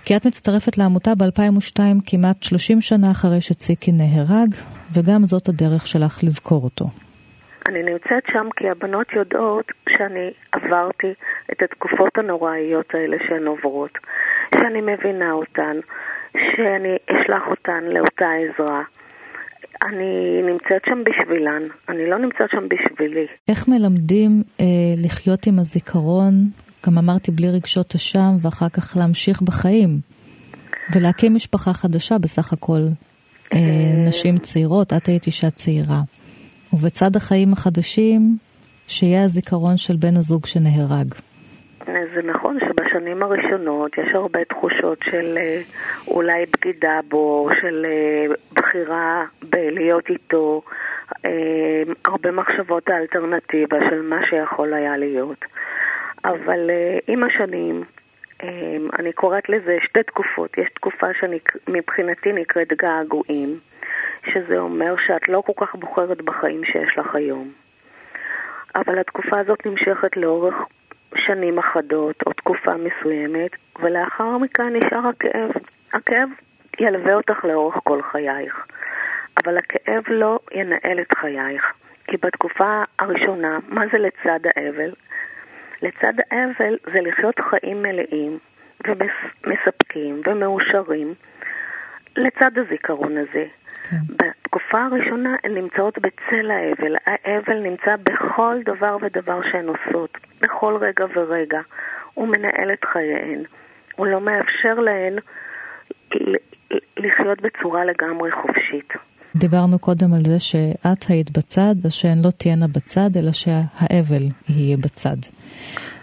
כי 0.05 0.15
את 0.15 0.25
מצטרפת 0.25 0.77
לעמותה 0.77 1.11
ב-2002, 1.15 1.79
כמעט 2.05 2.43
30 2.43 2.81
שנה 2.81 3.11
אחרי 3.11 3.41
שציקי 3.41 3.91
נהרג, 3.91 4.55
וגם 4.93 5.23
זאת 5.23 5.49
הדרך 5.49 5.87
שלך 5.87 6.23
לזכור 6.23 6.63
אותו. 6.63 6.85
אני 7.69 7.83
נמצאת 7.83 8.23
שם 8.33 8.47
כי 8.55 8.69
הבנות 8.69 9.13
יודעות 9.13 9.71
שאני 9.89 10.31
עברתי 10.51 11.13
את 11.51 11.63
התקופות 11.63 12.17
הנוראיות 12.17 12.95
האלה 12.95 13.17
שהן 13.27 13.47
עוברות, 13.47 13.97
שאני 14.55 14.81
מבינה 14.81 15.31
אותן, 15.31 15.77
שאני 16.31 16.95
אשלח 17.11 17.43
אותן 17.47 17.83
לאותה 17.83 18.29
עזרה. 18.31 18.81
אני 19.89 20.41
נמצאת 20.41 20.81
שם 20.85 21.03
בשבילן, 21.05 21.63
אני 21.89 22.09
לא 22.09 22.17
נמצאת 22.19 22.49
שם 22.51 22.67
בשבילי. 22.69 23.25
איך 23.47 23.67
מלמדים 23.67 24.43
אה, 24.59 24.65
לחיות 25.03 25.47
עם 25.47 25.59
הזיכרון, 25.59 26.33
גם 26.87 26.97
אמרתי 26.97 27.31
בלי 27.31 27.49
רגשות 27.49 27.95
אשם, 27.95 28.31
ואחר 28.41 28.69
כך 28.69 28.97
להמשיך 28.97 29.41
בחיים, 29.41 29.89
ולהקים 30.95 31.35
משפחה 31.35 31.73
חדשה 31.73 32.17
בסך 32.17 32.53
הכל. 32.53 32.81
אה, 33.53 33.57
אה, 33.57 34.07
נשים 34.07 34.37
צעירות, 34.37 34.93
את 34.93 35.07
היית 35.07 35.25
אישה 35.27 35.49
צעירה. 35.49 36.01
ובצד 36.73 37.15
החיים 37.15 37.53
החדשים, 37.53 38.37
שיהיה 38.87 39.23
הזיכרון 39.23 39.77
של 39.77 39.95
בן 39.95 40.17
הזוג 40.17 40.45
שנהרג. 40.45 41.13
זה 41.85 42.21
נכון 42.23 42.57
שבשנים 42.59 43.23
הראשונות 43.23 43.97
יש 43.97 44.13
הרבה 44.13 44.45
תחושות 44.45 44.99
של 45.03 45.37
אה, 45.37 45.61
אולי 46.07 46.45
בגידה 46.45 46.99
בו, 47.09 47.49
של 47.61 47.85
אה, 47.85 48.35
בחירה 48.53 49.25
בלהיות 49.43 50.09
איתו, 50.09 50.61
אה, 51.25 51.83
הרבה 52.05 52.31
מחשבות 52.31 52.89
האלטרנטיבה 52.89 53.77
של 53.89 54.01
מה 54.01 54.19
שיכול 54.29 54.73
היה 54.73 54.97
להיות. 54.97 55.45
אבל 56.25 56.69
עם 57.07 57.23
השנים, 57.23 57.81
אני 58.99 59.13
קוראת 59.13 59.49
לזה 59.49 59.77
שתי 59.81 60.03
תקופות. 60.03 60.57
יש 60.57 60.69
תקופה 60.73 61.07
שמבחינתי 61.13 62.33
נקראת 62.33 62.67
געגועים, 62.73 63.59
שזה 64.25 64.57
אומר 64.57 64.95
שאת 64.97 65.29
לא 65.29 65.43
כל 65.45 65.65
כך 65.65 65.75
בוחרת 65.75 66.21
בחיים 66.21 66.63
שיש 66.63 66.97
לך 66.97 67.15
היום. 67.15 67.51
אבל 68.75 68.99
התקופה 68.99 69.39
הזאת 69.39 69.65
נמשכת 69.65 70.17
לאורך 70.17 70.55
שנים 71.17 71.59
אחדות 71.59 72.15
או 72.25 72.33
תקופה 72.33 72.71
מסוימת, 72.77 73.51
ולאחר 73.79 74.37
מכן 74.37 74.75
נשאר 74.75 75.07
הכאב. 75.07 75.51
הכאב 75.93 76.29
ילווה 76.79 77.13
אותך 77.13 77.45
לאורך 77.45 77.75
כל 77.83 78.01
חייך, 78.01 78.65
אבל 79.43 79.57
הכאב 79.57 80.03
לא 80.09 80.39
ינהל 80.51 80.99
את 81.01 81.13
חייך. 81.17 81.73
כי 82.07 82.17
בתקופה 82.17 82.83
הראשונה, 82.99 83.59
מה 83.67 83.81
זה 83.91 83.97
לצד 83.97 84.39
האבל? 84.55 84.91
לצד 85.81 86.13
האבל 86.31 86.77
זה 86.93 87.01
לחיות 87.01 87.35
חיים 87.39 87.81
מלאים 87.81 88.37
ומספקים 88.87 90.21
ומאושרים 90.25 91.13
לצד 92.17 92.51
הזיכרון 92.57 93.17
הזה. 93.17 93.45
כן. 93.89 93.97
בתקופה 94.55 94.83
הראשונה 94.83 95.35
הן 95.43 95.53
נמצאות 95.53 95.97
בצל 95.97 96.51
האבל. 96.51 96.95
האבל 97.05 97.59
נמצא 97.59 97.95
בכל 98.03 98.55
דבר 98.65 98.97
ודבר 99.01 99.39
שהן 99.51 99.67
עושות, 99.67 100.17
בכל 100.41 100.77
רגע 100.81 101.05
ורגע. 101.15 101.59
הוא 102.13 102.27
מנהל 102.27 102.73
את 102.73 102.85
חייהן. 102.93 103.43
הוא 103.95 104.07
לא 104.07 104.21
מאפשר 104.21 104.73
להן 104.73 105.15
לחיות 106.97 107.41
בצורה 107.41 107.85
לגמרי 107.85 108.31
חופשית. 108.31 108.93
דיברנו 109.35 109.79
קודם 109.79 110.13
על 110.13 110.19
זה 110.19 110.39
שאת 110.39 111.03
היית 111.09 111.37
בצד, 111.37 111.75
אז 111.85 111.93
שהן 111.93 112.17
לא 112.25 112.31
תהיינה 112.37 112.67
בצד, 112.67 113.09
אלא 113.17 113.31
שהאבל 113.31 114.23
יהיה 114.49 114.77
בצד. 114.77 115.17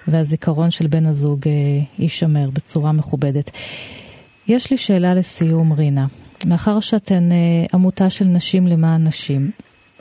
והזיכרון 0.08 0.70
של 0.70 0.86
בן 0.86 1.06
הזוג 1.06 1.40
אה, 1.46 1.52
יישמר 1.98 2.50
בצורה 2.52 2.92
מכובדת. 2.92 3.50
יש 4.48 4.70
לי 4.70 4.76
שאלה 4.76 5.14
לסיום, 5.14 5.72
רינה. 5.72 6.06
מאחר 6.46 6.80
שאתן 6.80 7.32
אה, 7.32 7.36
עמותה 7.74 8.10
של 8.10 8.24
נשים 8.24 8.66
למען 8.66 9.04
נשים, 9.06 9.50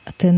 אתן 0.09 0.35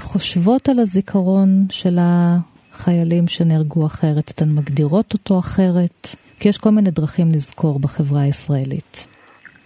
חושבות 0.00 0.68
על 0.68 0.78
הזיכרון 0.78 1.48
של 1.70 1.98
החיילים 2.00 3.28
שנהרגו 3.28 3.86
אחרת? 3.86 4.30
אתן 4.30 4.48
מגדירות 4.48 5.12
אותו 5.12 5.38
אחרת? 5.38 6.06
כי 6.40 6.48
יש 6.48 6.58
כל 6.58 6.70
מיני 6.70 6.90
דרכים 6.90 7.26
לזכור 7.34 7.78
בחברה 7.80 8.22
הישראלית. 8.22 9.06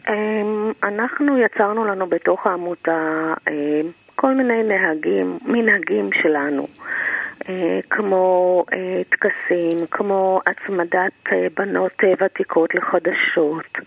אמ, 0.08 0.72
אנחנו 0.82 1.38
יצרנו 1.38 1.84
לנו 1.84 2.06
בתוך 2.06 2.46
העמותה 2.46 3.32
אמ, 3.48 3.90
כל 4.14 4.34
מיני 4.34 4.62
נהגים, 4.62 5.38
מנהגים 5.46 6.10
שלנו, 6.22 6.66
אה, 7.48 7.78
כמו 7.90 8.64
אה, 8.72 9.02
טקסים, 9.10 9.86
כמו 9.90 10.40
הצמדת 10.46 11.32
בנות 11.56 12.02
ותיקות 12.20 12.74
לחדשות. 12.74 13.78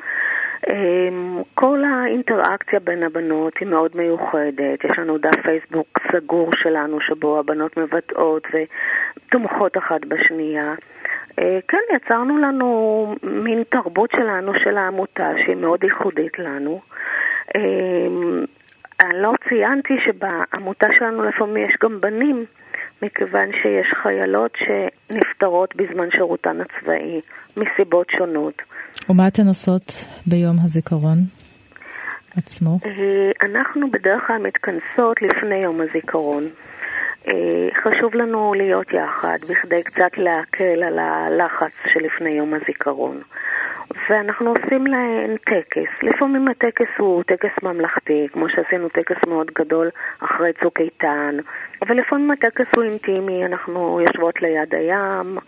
אמ, 0.69 1.41
כל 1.53 1.83
האינטראקציה 1.83 2.79
בין 2.79 3.03
הבנות 3.03 3.53
היא 3.59 3.67
מאוד 3.67 3.91
מיוחדת. 3.95 4.83
יש 4.83 4.99
לנו 4.99 5.17
דף 5.17 5.41
פייסבוק 5.43 5.87
סגור 6.11 6.49
שלנו 6.55 7.01
שבו 7.01 7.39
הבנות 7.39 7.77
מבטאות 7.77 8.47
ותומכות 8.53 9.77
אחת 9.77 10.05
בשנייה. 10.05 10.73
אה, 11.39 11.59
כן, 11.67 11.95
יצרנו 11.95 12.37
לנו 12.37 13.15
מין 13.23 13.63
תרבות 13.69 14.11
שלנו, 14.11 14.51
של 14.63 14.77
העמותה, 14.77 15.31
שהיא 15.45 15.55
מאוד 15.55 15.83
ייחודית 15.83 16.39
לנו. 16.39 16.81
אמ, 17.55 18.45
אני 19.01 19.21
לא 19.21 19.33
ציינתי 19.49 19.93
שבעמותה 20.05 20.87
שלנו 20.99 21.23
לפעמים 21.23 21.57
יש 21.57 21.75
גם 21.83 22.01
בנים, 22.01 22.45
מכיוון 23.01 23.49
שיש 23.61 23.87
חיילות 23.93 24.57
שנפטרות 24.57 25.75
בזמן 25.75 26.11
שירותן 26.11 26.57
הצבאי, 26.61 27.21
מסיבות 27.57 28.07
שונות. 28.17 28.61
ומה 29.09 29.27
אתן 29.27 29.47
עושות 29.47 30.05
ביום 30.27 30.55
הזיכרון 30.63 31.17
עצמו? 32.37 32.79
אה, 32.85 33.47
אנחנו 33.49 33.91
בדרך 33.91 34.27
כלל 34.27 34.37
מתכנסות 34.37 35.21
לפני 35.21 35.55
יום 35.55 35.81
הזיכרון. 35.81 36.43
חשוב 37.83 38.15
לנו 38.15 38.53
להיות 38.53 38.87
יחד 38.93 39.37
בכדי 39.49 39.83
קצת 39.83 40.17
להקל 40.17 40.83
על 40.83 40.99
הלחץ 40.99 41.71
שלפני 41.93 42.29
יום 42.29 42.53
הזיכרון. 42.53 43.21
ואנחנו 44.09 44.49
עושים 44.49 44.87
להן 44.87 45.37
טקס. 45.37 46.03
לפעמים 46.03 46.47
הטקס 46.47 46.87
הוא 46.97 47.23
טקס 47.23 47.63
ממלכתי, 47.63 48.27
כמו 48.33 48.45
שעשינו 48.49 48.89
טקס 48.89 49.15
מאוד 49.27 49.51
גדול 49.55 49.89
אחרי 50.19 50.51
צוק 50.63 50.79
איתן, 50.79 51.37
אבל 51.81 51.97
לפעמים 51.99 52.31
הטקס 52.31 52.65
הוא 52.75 52.83
אינטימי, 52.83 53.45
אנחנו 53.45 54.01
יושבות 54.01 54.41
ליד 54.41 54.75
הים, 54.75 55.37
אה, 55.37 55.43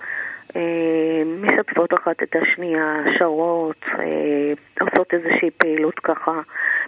משתפות 1.41 1.93
אחת 1.93 2.23
את 2.23 2.35
השנייה, 2.41 3.03
שרות, 3.19 3.81
אה, 3.99 4.53
עושות 4.81 5.07
איזושהי 5.13 5.49
פעילות 5.57 5.99
ככה 6.03 6.31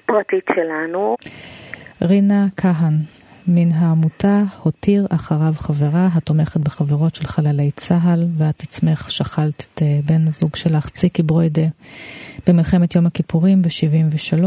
פרטית 0.06 0.46
שלנו. 0.56 1.16
רינה 2.02 2.46
כהן, 2.58 2.94
מן 3.48 3.72
העמותה 3.72 4.44
הותיר 4.64 5.06
אחריו 5.16 5.54
חברה 5.58 6.08
התומכת 6.16 6.60
בחברות 6.60 7.16
של 7.16 7.28
חללי 7.28 7.72
צה"ל, 7.72 8.24
ואת 8.38 8.62
עצמך 8.62 9.12
שכלת 9.12 9.68
את 9.74 9.82
אה, 9.82 10.00
בן 10.06 10.28
הזוג 10.28 10.56
שלך, 10.56 10.90
ציקי 10.90 11.24
ברוידה, 11.24 11.68
במלחמת 12.48 12.96
יום 12.96 13.06
הכיפורים 13.06 13.62
ב-73, 13.62 14.44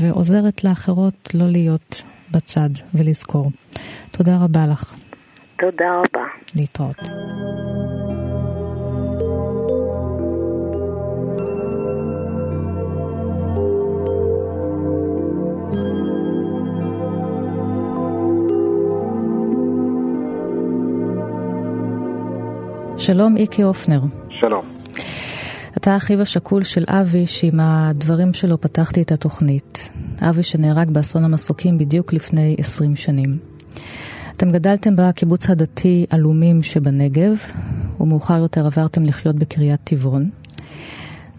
ועוזרת 0.00 0.64
לאחרות 0.64 1.28
לא 1.34 1.46
להיות 1.48 2.02
בצד 2.34 2.70
ולזכור. 2.94 3.50
תודה 4.10 4.32
רבה 4.44 4.66
לך. 4.72 4.94
תודה 5.56 5.90
רבה. 5.90 6.26
להתראות. 6.56 6.98
שלום 23.02 23.36
איקי 23.36 23.64
אופנר. 23.64 24.00
שלום. 24.30 24.64
אתה 25.76 25.96
אחיו 25.96 26.20
השכול 26.20 26.64
של 26.64 26.84
אבי, 26.88 27.26
שעם 27.26 27.60
הדברים 27.60 28.34
שלו 28.34 28.60
פתחתי 28.60 29.02
את 29.02 29.12
התוכנית. 29.12 29.88
אבי 30.20 30.42
שנהרג 30.42 30.90
באסון 30.90 31.24
המסוקים 31.24 31.78
בדיוק 31.78 32.12
לפני 32.12 32.56
20 32.58 32.96
שנים. 32.96 33.38
אתם 34.36 34.50
גדלתם 34.50 34.96
בקיבוץ 34.96 35.50
הדתי 35.50 36.06
עלומים 36.10 36.62
שבנגב, 36.62 37.36
ומאוחר 38.00 38.38
יותר 38.38 38.66
עברתם 38.66 39.04
לחיות 39.04 39.36
בקריית 39.36 39.80
טבעון. 39.84 40.30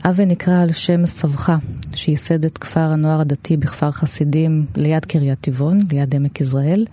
אבי 0.06 0.26
נקרא 0.26 0.62
על 0.62 0.72
שם 0.72 1.06
סבך, 1.06 1.54
שייסד 1.96 2.46
את 2.46 2.58
כפר 2.58 2.80
הנוער 2.92 3.22
הדתי 3.22 3.58
בכפר 3.58 3.92
חסידים 3.92 4.66
ליד 4.76 5.06
קריית 5.06 5.40
טבעון, 5.42 5.78
ליד 5.92 6.16
עמק 6.16 6.42
יזרעאל, 6.42 6.86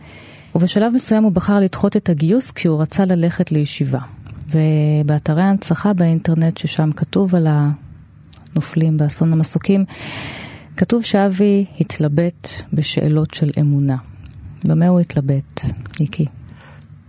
ובשלב 0.54 0.92
מסוים 0.94 1.24
הוא 1.24 1.32
בחר 1.32 1.60
לדחות 1.60 1.96
את 1.96 2.08
הגיוס 2.08 2.50
כי 2.50 2.68
הוא 2.68 2.82
רצה 2.82 3.04
ללכת 3.04 3.52
לישיבה. 3.52 4.00
ובאתרי 4.50 5.42
ההנצחה 5.42 5.92
באינטרנט, 5.92 6.56
ששם 6.56 6.92
כתוב 6.92 7.34
על 7.34 7.46
הנופלים 7.46 8.96
באסון 8.96 9.32
המסוקים, 9.32 9.84
כתוב 10.76 11.04
שאבי 11.04 11.64
התלבט 11.80 12.48
בשאלות 12.72 13.34
של 13.34 13.50
אמונה. 13.60 13.96
במה 14.64 14.88
הוא 14.88 15.00
התלבט, 15.00 15.60
ניקי? 16.00 16.26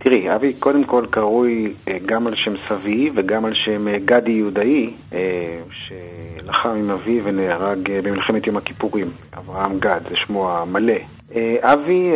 תראי, 0.03 0.35
אבי 0.35 0.53
קודם 0.53 0.83
כל 0.83 1.05
קרוי 1.09 1.73
אה, 1.87 1.97
גם 2.05 2.27
על 2.27 2.35
שם 2.35 2.53
סבי 2.67 3.09
וגם 3.15 3.45
על 3.45 3.53
שם 3.53 3.87
אה, 3.87 3.97
גדי 4.05 4.31
יהודאי, 4.31 4.93
אה, 5.13 5.59
שלחם 5.71 6.69
עם 6.69 6.89
אבי 6.89 7.21
ונהרג 7.23 7.91
במלחמת 8.03 8.47
יום 8.47 8.57
הכיפורים. 8.57 9.11
אברהם 9.37 9.79
גד, 9.79 9.99
זה 10.09 10.15
שמו 10.25 10.51
המלא. 10.51 10.93
אבי 11.61 12.11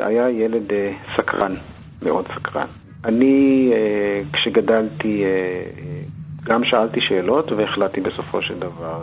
היה 0.00 0.30
ילד 0.30 0.72
סקרן, 1.16 1.54
מאוד 2.02 2.24
סקרן. 2.34 2.66
אני, 3.06 3.70
אה, 3.72 4.22
כשגדלתי, 4.32 5.24
אה, 5.24 5.28
אה, 5.28 6.00
גם 6.44 6.64
שאלתי 6.64 7.00
שאלות 7.00 7.52
והחלטתי 7.52 8.00
בסופו 8.00 8.42
של 8.42 8.58
דבר 8.58 9.02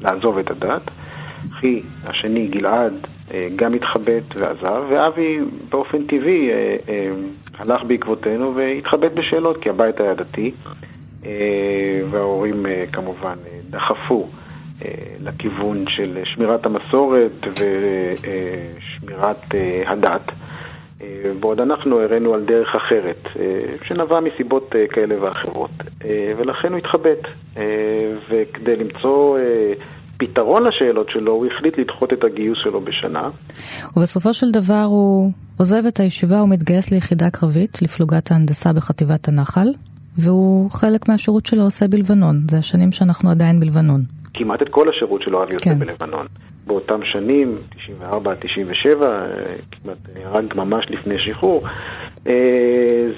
לעזוב 0.00 0.38
את 0.38 0.50
הדת. 0.50 0.82
אחי 1.52 1.82
השני, 2.04 2.46
גלעד, 2.46 2.92
גם 3.56 3.74
התחבט 3.74 4.36
ועזב, 4.36 4.82
ואבי 4.88 5.38
באופן 5.68 6.06
טבעי 6.06 6.50
הלך 7.58 7.82
בעקבותינו 7.86 8.54
והתחבט 8.54 9.12
בשאלות, 9.12 9.62
כי 9.62 9.70
הבית 9.70 10.00
היה 10.00 10.14
דתי, 10.14 10.52
וההורים 12.10 12.66
כמובן 12.92 13.34
דחפו 13.70 14.28
לכיוון 15.22 15.84
של 15.88 16.18
שמירת 16.24 16.66
המסורת 16.66 17.46
ושמירת 17.52 19.44
הדת. 19.86 20.32
אה, 21.06 21.32
בעוד 21.40 21.60
אנחנו 21.60 22.00
הראינו 22.00 22.34
על 22.34 22.44
דרך 22.44 22.74
אחרת, 22.74 23.28
אה, 23.38 23.42
שנבעה 23.84 24.20
מסיבות 24.20 24.72
אה, 24.76 24.86
כאלה 24.86 25.22
ואחרות, 25.24 25.70
ולכן 26.36 26.68
הוא 26.72 26.78
התחבט. 26.78 27.18
וכדי 28.28 28.76
למצוא 28.76 29.38
פתרון 30.16 30.62
לשאלות 30.64 31.10
שלו, 31.10 31.32
הוא 31.32 31.46
החליט 31.46 31.78
לדחות 31.78 32.12
את 32.12 32.24
הגיוס 32.24 32.58
שלו 32.62 32.80
בשנה. 32.80 33.28
ובסופו 33.96 34.34
של 34.34 34.50
דבר 34.50 34.82
הוא 34.86 35.30
עוזב 35.58 35.82
את 35.88 36.00
הישיבה 36.00 36.42
ומתגייס 36.42 36.90
ליחידה 36.90 37.30
קרבית, 37.30 37.82
לפלוגת 37.82 38.30
ההנדסה 38.30 38.72
בחטיבת 38.72 39.28
הנחל, 39.28 39.68
והוא 40.18 40.70
חלק 40.70 41.08
מהשירות 41.08 41.46
שלו 41.46 41.62
עושה 41.62 41.88
בלבנון. 41.88 42.40
זה 42.50 42.58
השנים 42.58 42.92
שאנחנו 42.92 43.30
עדיין 43.30 43.60
בלבנון. 43.60 44.02
כמעט 44.34 44.62
את 44.62 44.68
כל 44.68 44.88
השירות 44.88 45.22
שלו 45.22 45.42
אבי 45.42 45.56
כן. 45.56 45.70
עושה 45.70 45.84
בלבנון. 45.84 46.26
באותם 46.66 47.00
שנים, 47.04 47.58
94 47.76 48.34
97, 48.34 49.26
כמעט 49.70 49.98
רק 50.24 50.56
ממש 50.56 50.86
לפני 50.90 51.14
שחרור, 51.18 51.62
אה, 52.26 52.32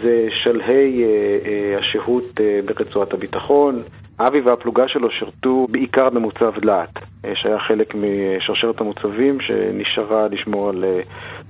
זה 0.02 0.26
שלהי 0.42 1.04
אה, 1.04 1.08
אה, 1.46 1.78
השהות 1.78 2.40
ברצועת 2.64 3.12
הביטחון. 3.12 3.82
אבי 4.20 4.40
והפלוגה 4.40 4.84
שלו 4.88 5.10
שירתו 5.10 5.66
בעיקר 5.70 6.10
במוצב 6.10 6.52
דלעת, 6.60 6.98
שהיה 7.34 7.58
חלק 7.58 7.94
משרשרת 7.94 8.80
המוצבים 8.80 9.40
שנשארה 9.40 10.28
לשמור 10.28 10.68
על 10.68 10.84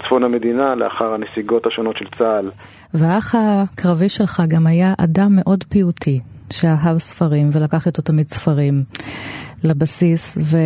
צפון 0.03 0.25
המדינה 0.25 0.75
לאחר 0.75 1.15
הנסיגות 1.15 1.67
השונות 1.67 1.97
של 1.97 2.05
צה"ל. 2.19 2.51
והאח 2.95 3.35
הקרבי 3.35 4.09
שלך 4.09 4.43
גם 4.49 4.67
היה 4.67 4.95
אדם 4.99 5.29
מאוד 5.37 5.65
פיוטי, 5.69 6.21
שאהב 6.53 6.99
ספרים 6.99 7.51
ולקח 7.53 7.87
איתו 7.87 8.03
תמיד 8.03 8.29
ספרים 8.29 8.75
לבסיס, 9.65 10.39
ו... 10.39 10.57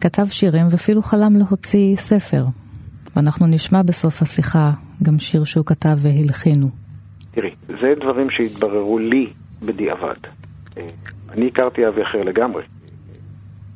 כתב 0.00 0.26
שירים 0.30 0.66
ואפילו 0.70 1.02
חלם 1.02 1.36
להוציא 1.36 1.96
ספר. 1.96 2.44
ואנחנו 3.16 3.46
נשמע 3.46 3.82
בסוף 3.82 4.22
השיחה 4.22 4.70
גם 5.02 5.18
שיר 5.18 5.44
שהוא 5.44 5.66
כתב 5.66 5.96
והלחינו. 5.98 6.68
תראי, 7.30 7.50
זה 7.80 7.94
דברים 8.00 8.30
שהתבררו 8.30 8.98
לי 8.98 9.26
בדיעבד. 9.62 10.14
אה, 10.78 10.86
אני 11.30 11.46
הכרתי 11.46 11.88
אבי 11.88 12.02
אחר 12.02 12.22
לגמרי. 12.22 12.62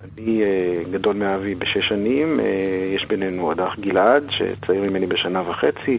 אני 0.05 0.42
אה, 0.42 0.82
גדול 0.90 1.16
מאבי 1.16 1.55
בשש 1.55 1.88
שנים, 1.88 2.40
אה, 2.40 2.44
יש 2.96 3.05
בינינו 3.09 3.42
עוד 3.42 3.61
אח 3.61 3.78
גלעד, 3.78 4.24
שצעיר 4.30 4.82
ממני 4.82 5.07
בשנה 5.07 5.51
וחצי, 5.51 5.98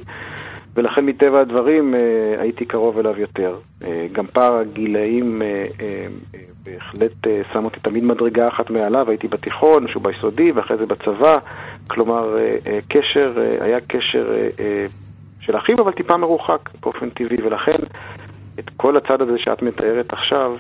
ולכן 0.76 1.06
מטבע 1.06 1.42
הדברים 1.42 1.94
הייתי 2.40 2.66
קרוב 2.66 2.98
אליו 2.98 3.20
יותר. 3.20 3.58
גם 4.12 4.28
פער 4.28 4.54
הגילאים 4.54 5.42
בהחלט 6.64 7.28
אה, 7.28 7.42
שם 7.54 7.66
אותי 7.66 7.80
תמיד 7.80 8.04
מדרגה 8.04 8.48
אחת 8.48 8.70
מעליו, 8.70 9.10
הייתי 9.10 9.28
בתיכון, 9.28 9.88
שהוא 9.88 10.04
ביסודי, 10.04 10.52
ואחרי 10.52 10.78
זה 10.78 10.86
בצבא. 10.86 11.38
כלומר, 11.88 12.38
אה, 12.38 12.58
אה, 12.68 12.80
קשר, 12.88 13.34
היה 13.62 13.78
קשר 13.88 14.34
של 15.40 15.58
אחיו, 15.58 15.82
אבל 15.82 15.92
טיפה 15.92 16.18
מרוחק 16.18 16.70
באופן 16.82 17.10
טבעי, 17.10 17.38
ולכן 17.44 17.78
את 18.60 18.70
כל 18.78 18.98
הצד 18.98 19.22
הזה 19.22 19.38
שאת 19.38 19.62
מתארת 19.62 20.14
עכשיו, 20.14 20.58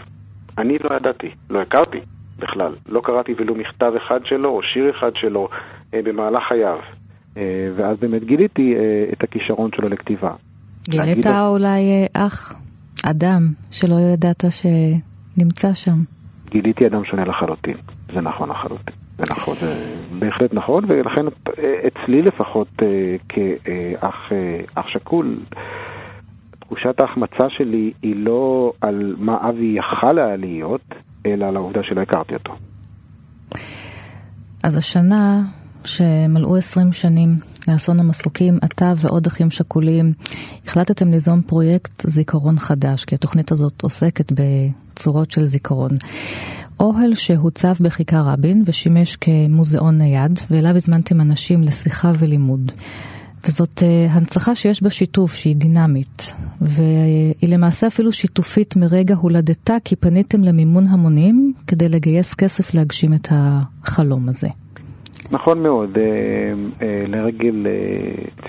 אני 0.58 0.78
לא 0.84 0.95
ידעתי, 0.95 1.30
לא 1.49 1.62
הכרתי 1.62 1.99
בכלל. 2.39 2.72
לא 2.89 3.02
קראתי 3.04 3.34
ולו 3.38 3.56
מכתב 3.56 3.91
אחד 3.97 4.20
שלו 4.26 4.49
או 4.49 4.62
שיר 4.64 4.89
אחד 4.89 5.12
שלו 5.16 5.49
במהלך 5.93 6.43
חייו. 6.47 6.80
ואז 7.76 7.97
באמת 7.99 8.24
גיליתי 8.24 8.76
את 9.14 9.24
הכישרון 9.24 9.70
שלו 9.76 9.89
לכתיבה. 9.89 10.32
גילית 10.89 11.26
אולי 11.28 12.06
אח, 12.14 12.54
אדם, 13.04 13.47
שלא 13.72 13.95
ידעת 14.14 14.43
ש... 14.49 14.66
נמצא 15.38 15.74
שם. 15.74 16.04
גיליתי 16.50 16.88
אדם 16.88 17.06
שונה 17.06 17.26
לחלוטין, 17.26 17.78
זה 18.14 18.22
נכון 18.22 18.50
לחלוטין. 18.50 18.94
זה 19.18 19.24
נכון, 19.30 19.56
זה 19.62 19.96
בהחלט 20.20 20.54
נכון, 20.54 20.84
ולכן 20.88 21.26
אצלי 21.88 22.22
לפחות 22.22 22.68
אה, 22.82 23.16
כאח 23.30 24.32
אה, 24.78 24.84
שכול, 24.88 25.38
תחושת 26.60 27.00
ההחמצה 27.00 27.50
שלי 27.50 27.92
היא 28.02 28.16
לא 28.16 28.74
על 28.82 29.16
מה 29.20 29.50
אבי 29.50 29.76
יכל 29.78 30.20
היה 30.20 30.36
להיות, 30.36 30.96
אלא 31.26 31.46
על 31.46 31.56
העובדה 31.56 31.84
שלא 31.84 32.02
הכרתי 32.02 32.34
אותו. 32.34 32.56
אז 34.64 34.78
השנה 34.78 35.42
שמלאו 35.86 36.58
20 36.58 36.94
שנים 36.94 37.30
לאסון 37.68 37.99
המסוקים, 37.99 38.59
אתה 38.66 38.93
ועוד 38.97 39.28
אחים 39.28 39.51
שכולים 39.51 40.14
החלטתם 40.68 41.12
ליזום 41.12 41.41
פרויקט 41.41 42.09
זיכרון 42.09 42.59
חדש, 42.59 43.05
כי 43.05 43.16
התוכנית 43.16 43.51
הזאת 43.51 43.82
עוסקת 43.82 44.32
בצורות 44.32 45.32
של 45.32 45.45
זיכרון. 45.45 45.91
אוהל 46.80 47.16
שהוצב 47.16 47.74
בכיכר 47.80 48.22
רבין 48.22 48.64
ושימש 48.66 49.16
כמוזיאון 49.16 49.97
נייד, 49.97 50.39
ואליו 50.51 50.76
הזמנתם 50.76 51.22
אנשים 51.22 51.64
לשיחה 51.64 52.12
ולימוד. 52.18 52.72
וזאת 53.47 53.80
uh, 53.80 54.12
הנצחה 54.12 54.55
שיש 54.55 54.84
בה 54.84 54.89
שיתוף, 54.89 55.36
שהיא 55.36 55.55
דינמית, 55.55 56.34
והיא 56.62 57.49
למעשה 57.49 57.88
אפילו 57.88 58.14
שיתופית 58.14 58.76
מרגע 58.76 59.16
הולדתה, 59.16 59.76
כי 59.86 59.95
פניתם 59.95 60.43
למימון 60.43 60.88
המונים 60.88 61.53
כדי 61.68 61.89
לגייס 61.89 62.34
כסף 62.34 62.74
להגשים 62.74 63.14
את 63.14 63.28
החלום 63.32 64.30
הזה. 64.30 64.47
נכון 65.32 65.64
מאוד, 65.64 65.98
אה, 65.98 66.04
אה, 66.82 67.06
לרגל 67.08 67.68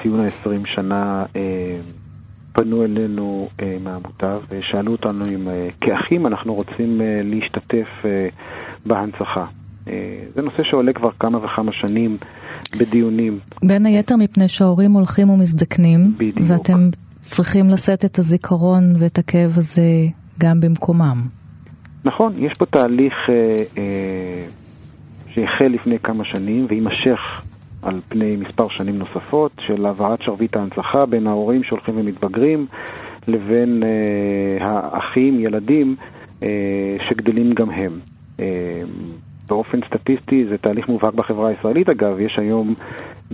ציון 0.02 0.20
ה-20 0.20 0.66
שנה 0.74 1.24
פנו 2.52 2.84
אלינו 2.84 3.48
מהעמותה 3.84 4.38
ושאלו 4.48 4.92
אותנו 4.92 5.24
אם 5.34 5.48
כאחים 5.80 6.26
אנחנו 6.26 6.54
רוצים 6.54 7.00
להשתתף 7.24 7.88
בהנצחה. 8.86 9.44
זה 10.34 10.42
נושא 10.42 10.62
שעולה 10.62 10.92
כבר 10.92 11.10
כמה 11.18 11.44
וכמה 11.44 11.72
שנים. 11.72 12.16
בדיונים. 12.76 13.38
בין 13.62 13.86
היתר 13.86 14.16
מפני 14.16 14.48
שההורים 14.48 14.92
הולכים 14.92 15.30
ומזדקנים, 15.30 16.12
בדיוק. 16.16 16.38
ואתם 16.46 16.88
צריכים 17.20 17.70
לשאת 17.70 18.04
את 18.04 18.18
הזיכרון 18.18 18.94
ואת 18.98 19.18
הכאב 19.18 19.58
הזה 19.58 20.06
גם 20.38 20.60
במקומם. 20.60 21.22
נכון, 22.04 22.34
יש 22.38 22.52
פה 22.58 22.66
תהליך 22.66 23.14
אה, 23.28 23.62
אה, 23.78 24.44
שהחל 25.34 25.66
לפני 25.66 25.98
כמה 25.98 26.24
שנים 26.24 26.66
ויימשך 26.68 27.42
על 27.82 28.00
פני 28.08 28.36
מספר 28.36 28.68
שנים 28.68 28.98
נוספות 28.98 29.52
של 29.66 29.86
העברת 29.86 30.22
שרביט 30.22 30.56
ההנצחה 30.56 31.06
בין 31.06 31.26
ההורים 31.26 31.62
שהולכים 31.64 31.94
ומתבגרים 31.98 32.66
לבין 33.28 33.82
אה, 33.82 34.66
האחים, 34.66 35.40
ילדים, 35.40 35.96
אה, 36.42 36.48
שגדלים 37.08 37.54
גם 37.54 37.70
הם. 37.70 37.92
אה, 38.40 38.82
באופן 39.48 39.78
סטטיסטי 39.86 40.44
זה 40.48 40.58
תהליך 40.58 40.88
מובהק 40.88 41.14
בחברה 41.14 41.48
הישראלית 41.48 41.88
אגב, 41.88 42.20
יש 42.20 42.38
היום 42.38 42.74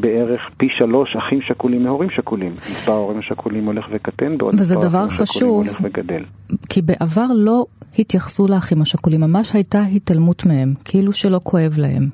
בערך 0.01 0.41
פי 0.57 0.67
שלוש 0.79 1.17
אחים 1.17 1.41
שכולים 1.43 1.83
מהורים 1.83 2.11
שכולים. 2.11 2.53
מספר 2.53 2.93
ההורים 2.93 3.19
השכולים 3.19 3.67
הולך 3.67 3.87
וקטן, 3.91 4.39
בעוד 4.39 4.55
וזה 4.61 4.77
מספר 4.77 4.89
דבר 4.89 5.09
חשוב, 5.09 5.23
השכולים 5.23 5.55
הולך 5.55 5.79
וגדל. 5.83 6.23
כי 6.69 6.83
בעבר 6.83 7.27
לא 7.35 7.67
התייחסו 7.99 8.47
לאחים 8.49 8.83
השכולים, 8.83 9.21
ממש 9.21 9.55
הייתה 9.55 9.83
התעלמות 9.83 10.47
מהם, 10.47 10.75
כאילו 10.85 11.13
שלא 11.13 11.41
כואב 11.45 11.75
להם. 11.79 12.09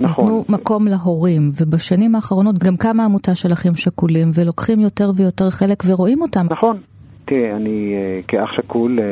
נכון. 0.00 0.24
נתנו 0.24 0.44
מקום 0.48 0.86
להורים, 0.86 1.50
ובשנים 1.60 2.14
האחרונות 2.14 2.58
גם 2.58 2.76
קמה 2.76 3.04
עמותה 3.04 3.34
של 3.34 3.52
אחים 3.52 3.76
שכולים, 3.76 4.30
ולוקחים 4.34 4.80
יותר 4.80 5.10
ויותר 5.16 5.50
חלק 5.50 5.82
ורואים 5.86 6.22
אותם. 6.22 6.46
נכון. 6.50 6.78
תראה, 7.28 7.56
אני 7.56 7.94
אה, 7.94 8.20
כאח 8.28 8.52
שכול, 8.52 8.98
אה, 9.00 9.04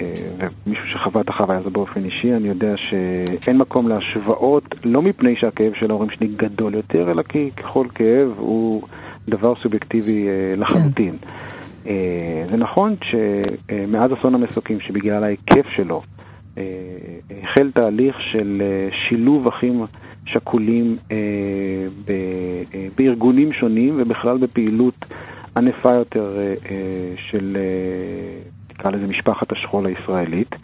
אה, 0.00 0.48
ומישהו 0.66 0.88
שחווה 0.88 1.20
את 1.20 1.28
החוויה 1.28 1.58
הזו 1.58 1.70
באופן 1.70 2.04
אישי, 2.04 2.34
אני 2.34 2.48
יודע 2.48 2.74
שאין 2.76 3.58
מקום 3.58 3.88
להשוואות, 3.88 4.74
לא 4.84 5.02
מפני 5.02 5.36
שהכאב 5.36 5.72
של 5.74 5.90
ההורים 5.90 6.10
שלי 6.10 6.26
גדול 6.26 6.74
יותר, 6.74 7.10
אלא 7.10 7.22
כי 7.22 7.50
ככל 7.56 7.86
כאב 7.94 8.28
הוא 8.36 8.82
דבר 9.28 9.54
סובייקטיבי 9.62 10.26
לחלוטין. 10.56 11.16
זה 12.50 12.56
נכון 12.58 12.94
שמאז 13.02 14.12
אסון 14.12 14.34
המסוקים, 14.34 14.80
שבגלל 14.80 15.24
ההיקף 15.24 15.66
שלו, 15.76 16.02
החל 17.42 17.70
תהליך 17.74 18.20
של 18.20 18.62
שילוב 19.08 19.46
אחים 19.48 19.84
שכולים 20.26 20.96
בארגונים 22.96 23.52
שונים 23.52 23.94
ובכלל 23.98 24.38
בפעילות 24.38 25.04
ענפה 25.56 25.94
יותר 25.94 26.38
אה, 26.38 26.54
אה, 26.70 27.14
של, 27.16 27.56
אה, 27.60 28.40
נקרא 28.70 28.90
לזה 28.90 29.06
משפחת 29.06 29.52
השכול 29.52 29.86
הישראלית. 29.86 30.56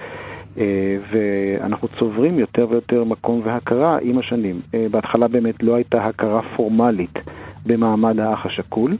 ואנחנו 1.11 1.89
צוברים 1.99 2.39
יותר 2.39 2.67
ויותר 2.71 3.05
מקום 3.05 3.41
והכרה 3.45 3.99
עם 4.03 4.19
השנים. 4.19 4.61
בהתחלה 4.91 5.29
באמת 5.29 5.63
לא 5.63 5.75
הייתה 5.75 6.07
הכרה 6.07 6.43
פורמלית 6.43 7.19
במעמד 7.67 8.19
האח 8.21 8.47
השכול, 8.47 8.97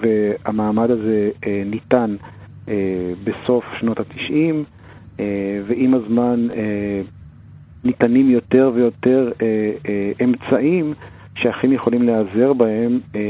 והמעמד 0.00 0.90
הזה 0.90 1.30
ניתן 1.66 2.16
בסוף 3.24 3.64
שנות 3.80 4.00
התשעים, 4.00 4.64
ועם 5.66 5.94
הזמן 5.94 6.46
ניתנים 7.84 8.30
יותר 8.30 8.70
ויותר 8.74 9.32
אמצעים 10.24 10.94
שאחים 11.42 11.72
יכולים 11.72 12.02
להיעזר 12.02 12.52
בהם, 12.52 13.00
אה, 13.14 13.20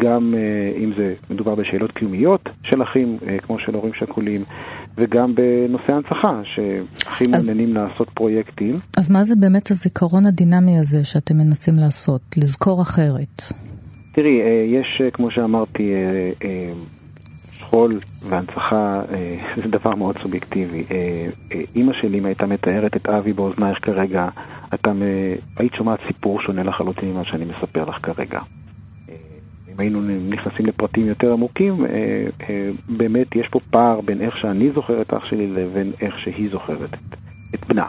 גם 0.00 0.34
אה, 0.36 0.84
אם 0.84 0.92
זה 0.96 1.14
מדובר 1.30 1.54
בשאלות 1.54 1.92
קיומיות 1.92 2.48
של 2.62 2.82
אחים, 2.82 3.18
אה, 3.28 3.38
כמו 3.38 3.58
של 3.58 3.74
הורים 3.74 3.92
שכולים, 3.94 4.44
וגם 4.98 5.34
בנושא 5.34 5.92
הנצחה, 5.92 6.40
שאחים 6.44 7.34
אז... 7.34 7.46
מעוניינים 7.46 7.74
לעשות 7.74 8.10
פרויקטים. 8.10 8.78
אז 8.96 9.10
מה 9.10 9.24
זה 9.24 9.36
באמת 9.36 9.70
הזיכרון 9.70 10.26
הדינמי 10.26 10.78
הזה 10.78 11.04
שאתם 11.04 11.36
מנסים 11.36 11.74
לעשות? 11.76 12.20
לזכור 12.36 12.82
אחרת. 12.82 13.42
תראי, 14.12 14.40
יש, 14.66 15.02
כמו 15.12 15.30
שאמרתי, 15.30 15.92
שכול 17.66 18.00
והנצחה 18.28 19.02
זה 19.56 19.68
דבר 19.68 19.94
מאוד 19.94 20.18
סובייקטיבי. 20.22 20.84
אימא 21.74 21.92
שלי, 21.92 22.18
אם 22.18 22.26
הייתה 22.26 22.46
מתארת 22.46 22.96
את 22.96 23.08
אבי 23.08 23.32
באוזנייך 23.32 23.78
כרגע, 23.82 24.28
אתה, 24.74 24.92
היית 25.56 25.74
שומעת 25.74 25.98
סיפור 26.06 26.40
שונה 26.40 26.62
לחלוטין 26.62 27.12
ממה 27.12 27.24
שאני 27.24 27.44
מספר 27.44 27.84
לך 27.84 27.98
כרגע. 28.02 28.40
אה, 29.08 29.14
אם 29.68 29.80
היינו 29.80 30.00
נכנסים 30.28 30.66
לפרטים 30.66 31.06
יותר 31.06 31.32
עמוקים, 31.32 31.84
אה, 31.84 31.88
אה, 32.48 32.70
באמת 32.88 33.36
יש 33.36 33.48
פה 33.48 33.60
פער 33.70 34.00
בין 34.00 34.20
איך 34.20 34.36
שאני 34.36 34.70
זוכר 34.70 35.02
את 35.02 35.14
אח 35.14 35.24
שלי 35.24 35.46
לבין 35.46 35.92
איך 36.00 36.18
שהיא 36.18 36.50
זוכרת 36.50 36.94
את, 36.94 37.16
את 37.54 37.66
בנה. 37.68 37.86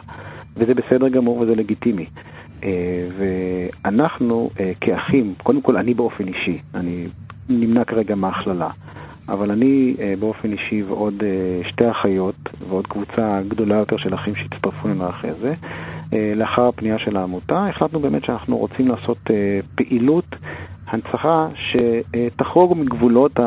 וזה 0.58 0.74
בסדר 0.74 1.08
גמור 1.08 1.38
וזה 1.38 1.56
לגיטימי. 1.56 2.06
ואנחנו 3.18 4.50
כאחים, 4.82 5.34
קודם 5.44 5.62
כל 5.62 5.78
אני 5.78 5.94
באופן 5.94 6.28
אישי, 6.28 6.60
אני 6.76 7.08
נמנע 7.50 7.84
כרגע 7.84 8.16
מהכללה, 8.16 8.70
אבל 9.30 9.52
אני 9.52 9.96
באופן 10.20 10.52
אישי 10.52 10.84
ועוד 10.84 11.24
שתי 11.70 11.92
אחיות 11.92 12.36
ועוד 12.70 12.88
קבוצה 12.88 13.42
גדולה 13.48 13.76
יותר 13.76 13.98
של 13.98 14.14
אחים 14.14 14.36
שהצטרפו 14.36 14.88
אלינו 14.88 15.10
אחרי 15.10 15.32
זה, 15.42 15.54
אה, 16.14 16.34
לאחר 16.36 16.68
הפנייה 16.68 17.00
של 17.00 17.18
העמותה, 17.18 17.68
החלטנו 17.68 18.00
באמת 18.00 18.26
שאנחנו 18.26 18.58
רוצים 18.58 18.88
לעשות 18.88 19.18
אה, 19.30 19.60
פעילות 19.76 20.36
הנצחה 20.88 21.48
שתחרוג 21.56 22.78
מגבולות 22.78 23.40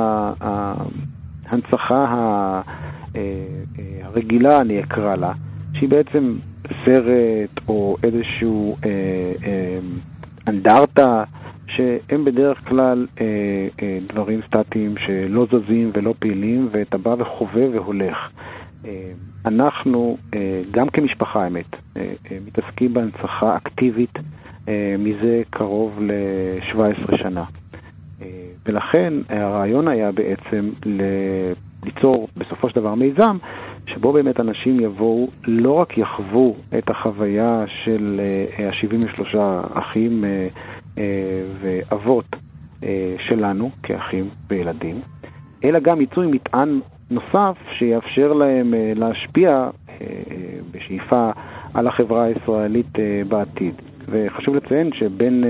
ההנצחה 1.50 2.04
אה, 3.16 3.22
הרגילה, 4.02 4.60
אני 4.60 4.80
אקרא 4.80 5.16
לה, 5.16 5.32
שהיא 5.74 5.88
בעצם 5.88 6.34
סרט 6.84 7.68
או 7.68 7.96
איזשהו 8.02 8.76
אנדרטה, 10.48 11.24
שהם 11.76 12.24
בדרך 12.24 12.68
כלל 12.68 13.06
דברים 14.08 14.40
סטטיים 14.46 14.94
שלא 15.06 15.46
זזים 15.52 15.90
ולא 15.94 16.14
פעילים, 16.18 16.68
ואתה 16.70 16.98
בא 16.98 17.14
וחווה 17.18 17.68
והולך. 17.72 18.30
אנחנו, 19.46 20.16
אה, 20.34 20.62
גם 20.70 20.88
כמשפחה 20.88 21.44
האמת, 21.44 21.76
אה, 21.96 22.12
אה, 22.30 22.38
מתעסקים 22.46 22.94
בהנצחה 22.94 23.56
אקטיבית 23.56 24.18
מזה 24.98 25.42
קרוב 25.50 26.00
ל-17 26.02 27.16
שנה. 27.16 27.44
ולכן 28.66 29.12
הרעיון 29.28 29.88
היה 29.88 30.12
בעצם 30.12 30.70
ליצור 31.84 32.28
בסופו 32.36 32.68
של 32.68 32.76
דבר 32.76 32.94
מיזם 32.94 33.36
שבו 33.86 34.12
באמת 34.12 34.40
אנשים 34.40 34.80
יבואו, 34.80 35.28
לא 35.44 35.72
רק 35.72 35.98
יחוו 35.98 36.56
את 36.78 36.90
החוויה 36.90 37.64
של 37.84 38.20
ה-73 38.58 39.36
אחים 39.74 40.24
ואבות 41.60 42.36
שלנו 43.18 43.70
כאחים 43.82 44.28
וילדים, 44.48 45.00
אלא 45.64 45.78
גם 45.78 46.00
יצאו 46.00 46.22
עם 46.22 46.30
מטען 46.30 46.80
נוסף 47.10 47.56
שיאפשר 47.72 48.32
להם 48.32 48.74
אה, 48.74 48.92
להשפיע 48.96 49.48
אה, 49.48 49.68
אה, 49.90 50.06
בשאיפה 50.70 51.30
על 51.74 51.86
החברה 51.86 52.24
הישראלית 52.24 52.98
בעתיד. 53.28 53.74
וחשוב 54.12 54.54
לציין 54.54 54.90
שבין 54.92 55.44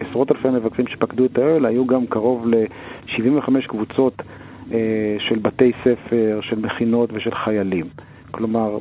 עשרות 0.00 0.32
אלפי 0.32 0.48
המבקרים 0.48 0.86
שפקדו 0.88 1.24
את 1.24 1.38
האוהל 1.38 1.66
היו 1.66 1.86
גם 1.86 2.06
קרוב 2.06 2.46
ל-75 2.46 3.66
קבוצות 3.68 4.22
של 5.18 5.38
בתי 5.42 5.72
ספר, 5.80 6.40
של 6.42 6.58
מכינות 6.58 7.10
ושל 7.12 7.34
חיילים. 7.34 7.86
כלומר, 8.30 8.78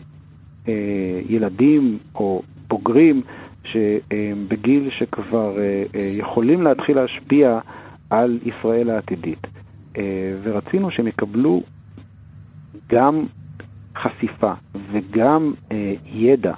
ילדים 1.29 1.97
או 2.15 2.41
בוגרים 2.67 3.21
שבגיל 3.63 4.89
שכבר 4.99 5.57
יכולים 5.93 6.61
להתחיל 6.61 6.95
להשפיע 6.95 7.59
על 8.09 8.39
ישראל 8.45 8.89
העתידית. 8.89 9.47
אה, 9.97 10.03
ורצינו 10.43 10.91
שהם 10.91 11.07
יקבלו 11.07 11.63
גם 12.89 13.25
חשיפה 13.95 14.51
וגם 14.91 15.53
אה, 15.71 15.93
ידע 16.05 16.53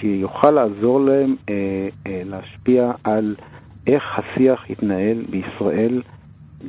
שיוכל 0.00 0.50
לעזור 0.50 1.00
להם 1.00 1.36
אה, 1.48 1.88
להשפיע 2.06 2.92
על 3.04 3.34
איך 3.86 4.02
השיח 4.18 4.70
יתנהל 4.70 5.24
בישראל, 5.30 6.02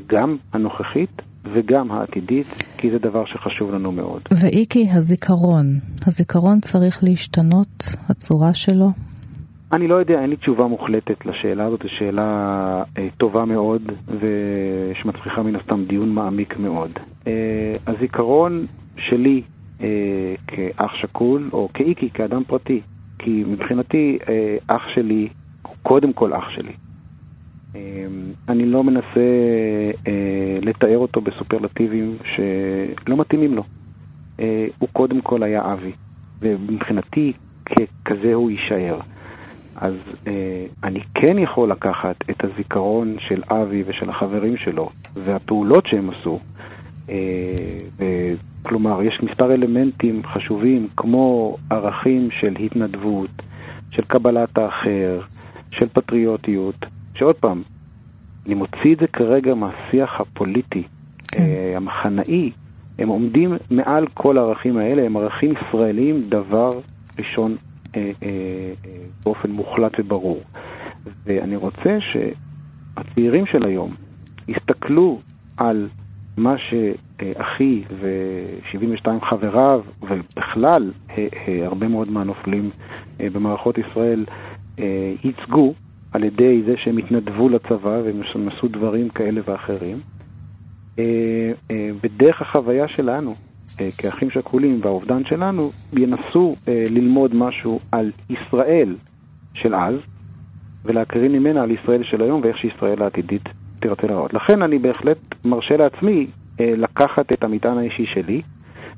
גם 0.08 0.38
הנוכחית 0.54 1.22
וגם 1.54 1.92
העתידית, 1.92 2.48
כי 2.78 2.92
זה 2.92 3.00
דבר 3.00 3.26
שחשוב 3.26 3.72
לנו 3.72 3.92
מאוד. 3.92 4.22
ואיקי, 4.32 4.90
הזיכרון, 4.92 5.80
הזיכרון 6.08 6.60
צריך 6.60 7.04
להשתנות, 7.04 7.84
הצורה 8.10 8.54
שלו? 8.54 8.90
אני 9.74 9.88
לא 9.88 9.96
יודע, 9.96 10.22
אין 10.22 10.30
לי 10.30 10.36
תשובה 10.36 10.68
מוחלטת 10.68 11.26
לשאלה 11.26 11.66
הזאת, 11.66 11.82
זו 11.84 11.90
שאלה 11.90 12.84
אה, 12.98 13.08
טובה 13.18 13.46
מאוד 13.46 13.82
ושמצריכה 14.20 15.44
מן 15.44 15.56
הסתם 15.56 15.86
דיון 15.86 16.10
מעמיק 16.10 16.60
מאוד. 16.60 16.92
אה, 17.28 17.76
הזיכרון 17.88 18.66
שלי 18.98 19.42
אה, 19.82 19.88
כאח 20.48 20.96
שכול, 20.96 21.50
או 21.54 21.70
כאיקי, 21.74 22.10
כאדם 22.10 22.44
פרטי, 22.44 22.82
כי 23.20 23.44
מבחינתי 23.48 24.18
אה, 24.30 24.58
אח 24.68 24.84
שלי 24.94 25.28
הוא 25.62 25.76
קודם 25.84 26.14
כל 26.14 26.34
אח 26.34 26.50
שלי. 26.50 26.74
אה, 27.76 28.06
אני 28.50 28.66
לא 28.66 28.84
מנסה 28.84 29.20
אה, 30.08 30.58
לתאר 30.62 30.98
אותו 30.98 31.22
בסופרלטיבים 31.22 32.18
שלא 32.36 33.18
מתאימים 33.18 33.56
לו. 33.56 33.64
אה, 34.40 34.68
הוא 34.80 34.90
קודם 34.94 35.22
כל 35.22 35.44
היה 35.44 35.66
אבי, 35.74 35.92
ומבחינתי 36.40 37.34
ככזה 37.66 38.34
הוא 38.34 38.52
יישאר. 38.52 39.00
אז 39.76 39.94
אה, 40.28 40.66
אני 40.84 41.00
כן 41.14 41.38
יכול 41.40 41.72
לקחת 41.72 42.16
את 42.30 42.44
הזיכרון 42.44 43.16
של 43.20 43.42
אבי 43.50 43.84
ושל 43.88 44.10
החברים 44.10 44.58
שלו 44.58 44.90
והפעולות 45.14 45.88
שהם 45.88 46.10
עשו, 46.10 46.40
אה, 47.10 47.16
ו- 47.98 48.34
כלומר, 48.64 49.04
יש 49.04 49.20
מספר 49.24 49.54
אלמנטים 49.54 50.22
חשובים 50.26 50.88
כמו 50.98 51.58
ערכים 51.70 52.32
של 52.32 52.56
התנדבות, 52.60 53.30
של 53.92 54.04
קבלת 54.08 54.58
האחר, 54.58 55.20
של 55.72 55.88
פטריוטיות, 55.88 56.86
שעוד 57.16 57.36
פעם, 57.36 57.62
אני 58.46 58.56
מוציא 58.56 58.94
את 58.94 59.00
זה 59.00 59.08
כרגע 59.08 59.54
מהשיח 59.54 60.22
הפוליטי, 60.22 60.84
כן. 61.28 61.42
אה, 61.42 61.74
המחנאי, 61.78 62.52
הם 63.00 63.08
עומדים 63.08 63.54
מעל 63.72 64.08
כל 64.14 64.38
הערכים 64.38 64.78
האלה, 64.78 65.06
הם 65.06 65.18
ערכים 65.18 65.54
ישראלים 65.68 66.24
דבר 66.30 66.80
ראשון 67.20 67.52
אה, 67.52 67.58
אה, 67.58 67.58
אה, 67.58 67.75
באופן 69.24 69.52
מוחלט 69.52 69.92
וברור. 70.00 70.42
ואני 71.26 71.56
רוצה 71.56 71.98
שהצעירים 72.00 73.46
של 73.46 73.66
היום 73.66 73.96
יסתכלו 74.48 75.20
על 75.58 75.88
מה 76.38 76.56
שאחי 76.58 77.84
ו-72 78.00 79.26
חבריו, 79.30 79.82
ובכלל 80.02 80.92
הרבה 81.64 81.88
מאוד 81.88 82.12
מהנופלים 82.12 82.70
במערכות 83.20 83.78
ישראל 83.78 84.26
ייצגו 85.24 85.74
על 86.14 86.24
ידי 86.24 86.62
זה 86.66 86.74
שהם 86.78 86.98
התנדבו 86.98 87.50
לצבא 87.50 88.02
והם 88.06 88.48
עשו 88.48 88.68
דברים 88.68 89.10
כאלה 89.10 89.42
ואחרים. 89.46 90.00
בדרך 92.04 92.42
החוויה 92.42 92.88
שלנו, 92.88 93.36
כאחים 93.98 94.30
שכולים 94.30 94.80
והאובדן 94.82 95.26
שלנו, 95.26 95.72
ינסו 95.94 96.56
ללמוד 96.68 97.36
משהו 97.36 97.80
על 97.92 98.12
ישראל 98.30 98.96
של 99.54 99.76
אז, 99.76 99.96
ולהקרין 100.86 101.32
ממנה 101.32 101.64
על 101.64 101.72
ישראל 101.72 102.04
של 102.04 102.22
היום 102.22 102.42
ואיך 102.44 102.58
שישראל 102.58 103.04
העתידית 103.04 103.50
תרצה 103.80 104.08
לראות. 104.08 104.34
לכן 104.34 104.62
אני 104.62 104.80
בהחלט 104.80 105.18
מרשה 105.46 105.78
לעצמי 105.78 106.28
אה, 106.60 106.74
לקחת 106.78 107.34
את 107.34 107.44
המטען 107.44 107.78
האישי 107.78 108.06
שלי 108.06 108.42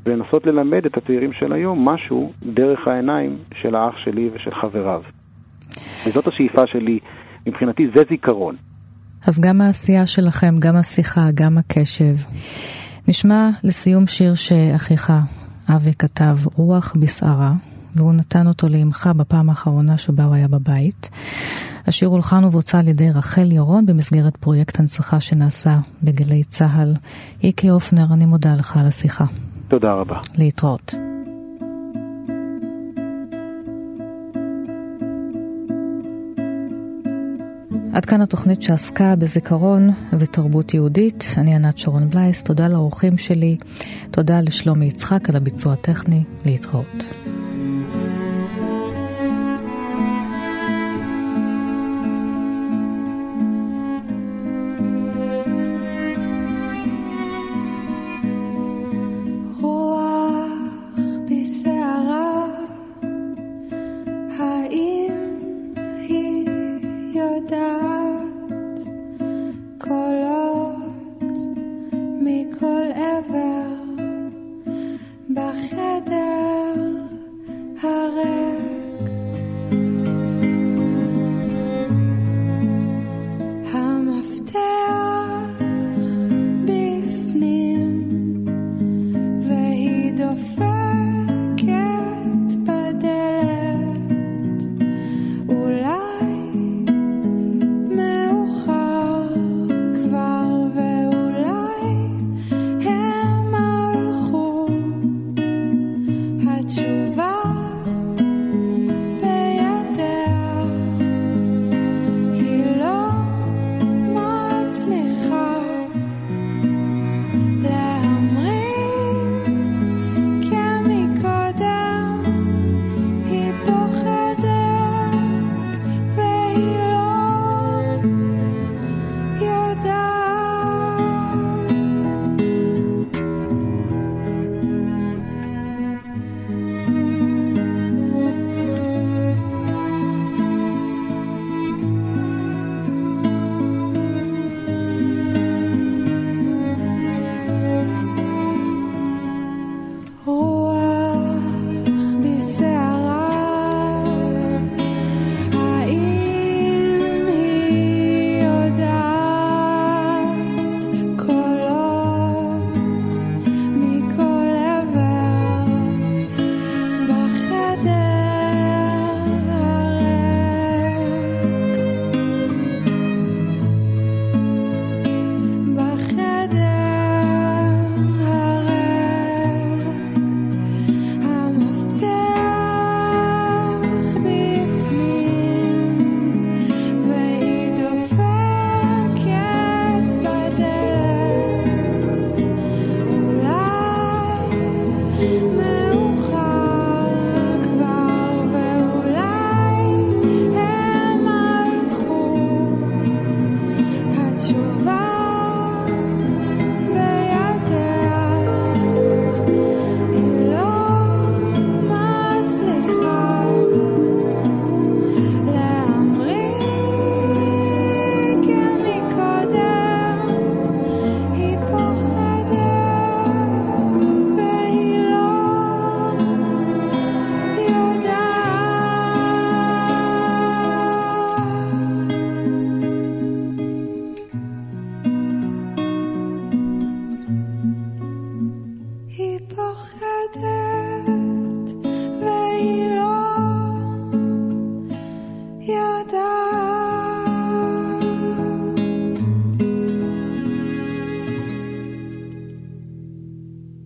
ולנסות 0.06 0.46
ללמד 0.46 0.86
את 0.86 0.98
הצעירים 0.98 1.34
של 1.34 1.54
היום 1.54 1.90
משהו 1.90 2.32
דרך 2.44 2.88
העיניים 2.88 3.38
של 3.62 3.76
האח 3.76 3.98
שלי 3.98 4.30
ושל 4.34 4.52
חבריו. 4.62 5.02
וזאת 6.08 6.28
השאיפה 6.28 6.68
שלי, 6.68 7.00
מבחינתי 7.48 7.88
זה 7.96 8.02
זיכרון. 8.10 8.56
אז 9.28 9.40
גם 9.40 9.62
העשייה 9.62 10.06
שלכם, 10.06 10.56
גם 10.60 10.76
השיחה, 10.76 11.22
גם 11.34 11.58
הקשב. 11.58 12.16
נשמע 13.08 13.50
לסיום 13.64 14.08
שיר 14.08 14.36
שאחיך 14.36 15.14
אבי 15.70 15.94
כתב, 15.94 16.38
רוח 16.56 16.94
בסערה, 17.00 17.54
והוא 17.96 18.14
נתן 18.14 18.48
אותו 18.48 18.68
לאמך 18.68 19.10
בפעם 19.18 19.50
האחרונה 19.50 19.98
שבה 19.98 20.24
הוא 20.24 20.36
היה 20.36 20.48
בבית. 20.48 21.10
השיר 21.88 22.10
הולחן 22.10 22.44
ובוצע 22.44 22.80
על 22.80 22.88
ידי 22.88 23.12
רחל 23.12 23.52
ירון 23.52 23.86
במסגרת 23.86 24.38
פרויקט 24.38 24.80
הנצחה 24.80 25.20
שנעשה 25.20 25.80
בגלי 26.04 26.44
צה"ל. 26.44 26.94
איקי 27.44 27.70
אופנר, 27.70 28.14
אני 28.14 28.26
מודה 28.26 28.56
לך 28.56 28.78
על 28.78 28.86
השיחה. 28.88 29.26
תודה 29.68 29.92
רבה. 29.92 30.20
להתראות. 30.38 31.07
עד 37.98 38.06
כאן 38.06 38.22
התוכנית 38.22 38.62
שעסקה 38.62 39.16
בזיכרון 39.16 39.90
ותרבות 40.20 40.74
יהודית. 40.74 41.26
אני 41.38 41.56
ענת 41.56 41.78
שרון 41.78 42.10
בלייס, 42.10 42.44
תודה 42.44 42.68
לאורחים 42.68 43.18
שלי, 43.18 43.58
תודה 44.12 44.42
לשלומי 44.42 44.86
יצחק 44.86 45.30
על 45.30 45.36
הביצוע 45.36 45.74
הטכני, 45.74 46.24
להתראות. 46.46 47.04